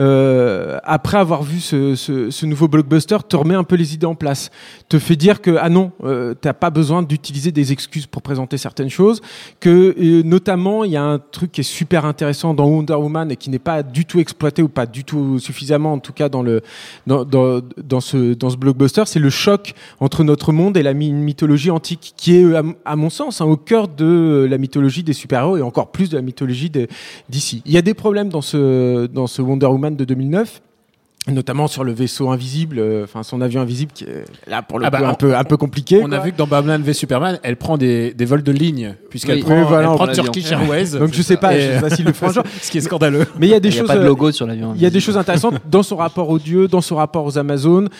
euh, 0.00 0.78
après 0.82 1.18
avoir 1.18 1.42
vu 1.42 1.60
ce, 1.60 2.46
nouveau 2.46 2.68
blockbuster 2.68 3.18
te 3.28 3.36
remet 3.36 3.54
un 3.54 3.64
peu 3.64 3.76
les 3.76 3.92
idées 3.92 4.06
en 4.06 4.14
place, 4.14 4.50
te 4.88 4.98
fait 4.98 5.16
dire 5.16 5.42
que 5.42 5.56
ah 5.60 5.68
non, 5.68 5.92
euh, 6.04 6.34
t'as 6.40 6.54
pas 6.54 6.70
besoin 6.70 7.02
d'utiliser 7.02 7.52
des 7.52 7.72
excuses 7.72 8.06
pour 8.06 8.22
présenter 8.22 8.56
certaines 8.56 8.88
choses. 8.88 9.20
Que 9.60 9.94
euh, 9.98 10.22
notamment 10.22 10.84
il 10.84 10.92
y 10.92 10.96
a 10.96 11.04
un 11.04 11.18
truc 11.18 11.52
qui 11.52 11.60
est 11.60 11.64
super 11.64 12.06
intéressant 12.06 12.54
dans 12.54 12.64
Wonder 12.64 12.94
Woman 12.94 13.30
et 13.30 13.36
qui 13.36 13.50
n'est 13.50 13.58
pas 13.58 13.82
du 13.82 14.06
tout 14.06 14.18
exploité 14.18 14.62
ou 14.62 14.68
pas 14.68 14.86
du 14.86 15.04
tout 15.04 15.38
suffisamment 15.38 15.92
en 15.92 15.98
tout 15.98 16.14
cas 16.14 16.30
dans 16.30 16.42
le 16.42 16.62
dans, 17.06 18.00
ce 18.00 18.32
dans 18.32 18.48
ce 18.48 18.56
blockbuster, 18.56 19.02
c'est 19.04 19.18
le 19.18 19.30
choc 19.30 19.74
entre 20.00 20.24
notre 20.24 20.52
monde 20.52 20.78
et 20.78 20.82
la 20.82 20.94
my- 20.94 21.12
mythologie 21.12 21.70
antique, 21.70 22.14
qui 22.16 22.36
est, 22.36 22.44
à 22.84 22.96
mon 22.96 23.10
sens, 23.10 23.42
hein, 23.42 23.44
au 23.44 23.56
cœur 23.56 23.88
de 23.88 24.46
la 24.48 24.56
mythologie 24.56 25.02
des 25.02 25.12
super-héros 25.12 25.58
et 25.58 25.62
encore 25.62 25.90
plus 25.90 26.08
de 26.08 26.16
la 26.16 26.22
mythologie 26.22 26.37
d'ici. 27.28 27.62
Il 27.66 27.72
y 27.72 27.76
a 27.78 27.82
des 27.82 27.94
problèmes 27.94 28.28
dans 28.28 28.42
ce, 28.42 29.06
dans 29.06 29.26
ce 29.26 29.42
Wonder 29.42 29.66
Woman 29.66 29.96
de 29.96 30.04
2009. 30.04 30.60
notamment 31.30 31.66
sur 31.68 31.84
le 31.84 31.92
vaisseau 31.92 32.30
invisible, 32.30 32.78
euh, 32.78 33.04
enfin 33.04 33.22
son 33.22 33.42
avion 33.42 33.60
invisible 33.60 33.92
qui 33.92 34.04
est 34.04 34.24
là 34.46 34.62
pour 34.62 34.78
le 34.78 34.86
Ah 34.86 34.90
coup 34.90 34.96
bah, 35.02 35.08
un 35.08 35.12
on- 35.12 35.14
peu 35.14 35.36
un 35.36 35.44
peu 35.44 35.58
compliqué. 35.58 36.00
On 36.02 36.10
a 36.10 36.20
vu 36.20 36.32
que 36.32 36.38
dans 36.38 36.46
Batman 36.46 36.80
v 36.80 36.94
Superman, 36.94 37.38
elle 37.42 37.56
prend 37.56 37.76
des, 37.76 38.14
des 38.14 38.24
vols 38.24 38.42
de 38.42 38.52
ligne, 38.52 38.94
puisqu'elle 39.10 39.36
Oui. 39.38 39.42
prend, 39.42 39.58
Oui, 39.60 39.64
voilà, 39.68 39.88
elle 39.90 39.94
prend 39.96 40.06
prend. 40.06 40.14
Turkish 40.14 40.50
Airways. 40.50 40.92
Donc 40.98 41.12
je 41.12 41.20
sais 41.20 41.36
pas, 41.36 41.54
je 41.54 41.60
sais 41.74 41.80
pas 41.82 41.90
s'il 41.90 42.06
le 42.06 42.12
jour. 42.32 42.44
Ce 42.62 42.70
qui 42.70 42.78
est 42.78 42.80
scandaleux. 42.80 43.26
Mais 43.38 43.46
il 43.48 43.50
y 43.50 43.54
a 43.54 43.60
des 43.60 43.68
Il 43.68 43.72
n'y 43.72 43.76
a 43.78 43.80
choses. 43.80 43.88
pas 43.88 43.96
de 43.96 44.00
euh, 44.04 44.06
logo 44.06 44.30
sur 44.32 44.46
l'avion. 44.46 44.72
Il 44.74 44.80
y 44.80 44.86
a 44.86 44.90
des 44.90 45.00
choses 45.00 45.18
intéressantes 45.18 45.56
dans 45.70 45.82
son 45.82 45.96
rapport 45.96 46.30
aux 46.30 46.38
dieux, 46.38 46.66
dans 46.66 46.80
son 46.80 46.96
rapport 46.96 47.26
aux 47.26 47.36
Amazones, 47.36 47.90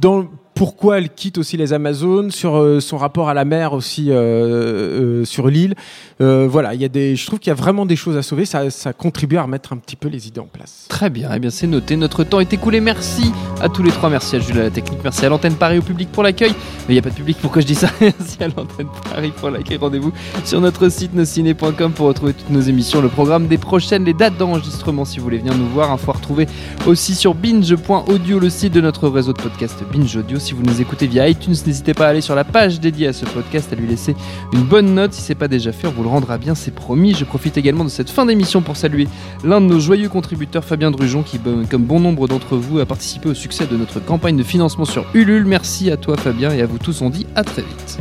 dans 0.00 0.26
pourquoi 0.56 0.96
elle 0.96 1.10
quitte 1.10 1.36
aussi 1.36 1.58
les 1.58 1.74
Amazones, 1.74 2.30
sur 2.30 2.56
euh, 2.56 2.80
son 2.80 2.96
rapport 2.96 3.28
à 3.28 3.34
la 3.34 3.44
mer 3.44 3.74
aussi 3.74 4.10
euh, 4.10 5.20
euh, 5.20 5.24
sur 5.24 5.48
l'île. 5.48 5.74
Voilà, 6.18 6.72
il 6.72 6.80
y 6.80 6.84
a 6.84 6.88
des, 6.88 7.14
je 7.14 7.26
trouve 7.26 7.38
qu'il 7.38 7.50
y 7.50 7.52
a 7.52 7.54
vraiment 7.54 7.84
des 7.84 7.94
choses 7.94 8.16
à 8.16 8.22
sauver. 8.22 8.46
Ça, 8.46 8.70
ça 8.70 8.94
contribue 8.94 9.36
à 9.36 9.42
remettre 9.42 9.74
un 9.74 9.76
petit 9.76 9.96
peu 9.96 10.08
les 10.08 10.28
idées 10.28 10.40
en 10.40 10.46
place. 10.46 10.86
Très 10.88 11.10
bien, 11.10 11.28
eh 11.34 11.38
bien 11.38 11.50
c'est 11.50 11.66
noté. 11.66 11.94
Notre 11.96 12.24
temps 12.24 12.40
est 12.40 12.52
écoulé. 12.54 12.80
Merci 12.80 13.32
à 13.60 13.68
tous 13.68 13.82
les 13.82 13.90
trois. 13.90 14.08
Merci 14.08 14.36
à 14.36 14.38
Jules 14.38 14.58
à 14.58 14.62
la 14.62 14.70
technique. 14.70 15.00
Merci 15.04 15.26
à 15.26 15.28
l'antenne 15.28 15.56
Paris 15.56 15.78
au 15.78 15.82
public 15.82 16.10
pour 16.10 16.22
l'accueil. 16.22 16.52
Mais 16.52 16.88
il 16.88 16.92
n'y 16.94 16.98
a 16.98 17.02
pas 17.02 17.10
de 17.10 17.14
public, 17.14 17.36
pourquoi 17.42 17.60
je 17.60 17.66
dis 17.66 17.74
ça 17.74 17.90
Merci 18.00 18.42
à 18.42 18.48
l'antenne 18.48 18.88
Paris 19.10 19.32
pour 19.36 19.50
l'accueil. 19.50 19.76
Rendez-vous 19.76 20.12
sur 20.44 20.62
notre 20.62 20.88
site 20.88 21.12
nosciné.com 21.14 21.92
pour 21.92 22.06
retrouver 22.06 22.32
toutes 22.32 22.50
nos 22.50 22.62
émissions, 22.62 23.02
le 23.02 23.08
programme 23.08 23.46
des 23.46 23.58
prochaines, 23.58 24.04
les 24.04 24.14
dates 24.14 24.38
d'enregistrement 24.38 25.04
si 25.04 25.18
vous 25.18 25.24
voulez 25.24 25.38
venir 25.38 25.54
nous 25.54 25.68
voir. 25.68 25.90
Info 25.90 26.12
à 26.12 26.14
retrouver 26.14 26.46
aussi 26.86 27.14
sur 27.14 27.34
binge.audio, 27.34 28.38
le 28.38 28.48
site 28.48 28.72
de 28.72 28.80
notre 28.80 29.08
réseau 29.08 29.34
de 29.34 29.42
podcast 29.42 29.76
Binge 29.92 30.16
Audio. 30.16 30.38
Si 30.46 30.54
vous 30.54 30.62
nous 30.62 30.80
écoutez 30.80 31.08
via 31.08 31.28
iTunes, 31.28 31.56
n'hésitez 31.66 31.92
pas 31.92 32.06
à 32.06 32.10
aller 32.10 32.20
sur 32.20 32.36
la 32.36 32.44
page 32.44 32.78
dédiée 32.78 33.08
à 33.08 33.12
ce 33.12 33.24
podcast, 33.24 33.72
à 33.72 33.74
lui 33.74 33.88
laisser 33.88 34.14
une 34.52 34.60
bonne 34.60 34.94
note. 34.94 35.12
Si 35.12 35.20
c'est 35.20 35.34
pas 35.34 35.48
déjà 35.48 35.72
fait, 35.72 35.88
on 35.88 35.90
vous 35.90 36.04
le 36.04 36.08
rendra 36.08 36.38
bien, 36.38 36.54
c'est 36.54 36.70
promis. 36.72 37.14
Je 37.14 37.24
profite 37.24 37.58
également 37.58 37.82
de 37.82 37.88
cette 37.88 38.10
fin 38.10 38.26
d'émission 38.26 38.62
pour 38.62 38.76
saluer 38.76 39.08
l'un 39.42 39.60
de 39.60 39.66
nos 39.66 39.80
joyeux 39.80 40.08
contributeurs, 40.08 40.64
Fabien 40.64 40.92
Drujon, 40.92 41.24
qui, 41.24 41.40
comme 41.68 41.82
bon 41.82 41.98
nombre 41.98 42.28
d'entre 42.28 42.56
vous, 42.56 42.78
a 42.78 42.86
participé 42.86 43.28
au 43.28 43.34
succès 43.34 43.66
de 43.66 43.76
notre 43.76 43.98
campagne 43.98 44.36
de 44.36 44.44
financement 44.44 44.84
sur 44.84 45.04
Ulule. 45.14 45.46
Merci 45.46 45.90
à 45.90 45.96
toi, 45.96 46.16
Fabien, 46.16 46.52
et 46.52 46.62
à 46.62 46.66
vous 46.66 46.78
tous. 46.78 47.02
On 47.02 47.10
dit 47.10 47.26
à 47.34 47.42
très 47.42 47.62
vite. 47.62 47.98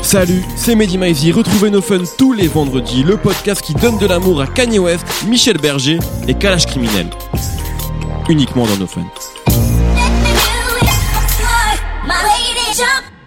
Salut, 0.00 0.42
c'est 0.56 0.74
Mehdi 0.74 0.96
Maizy. 0.96 1.30
Retrouvez 1.30 1.68
nos 1.68 1.82
fun 1.82 1.98
tous 2.16 2.32
les 2.32 2.48
vendredis, 2.48 3.02
le 3.02 3.18
podcast 3.18 3.60
qui 3.60 3.74
donne 3.74 3.98
de 3.98 4.06
l'amour 4.06 4.40
à 4.40 4.46
Kanye 4.46 4.78
West, 4.78 5.04
Michel 5.28 5.58
Berger 5.58 5.98
et 6.26 6.32
Kalash 6.32 6.64
Criminel. 6.64 7.08
Uniquement 8.28 8.66
dans 8.66 8.76
nos 8.76 8.86
jump 12.74 13.17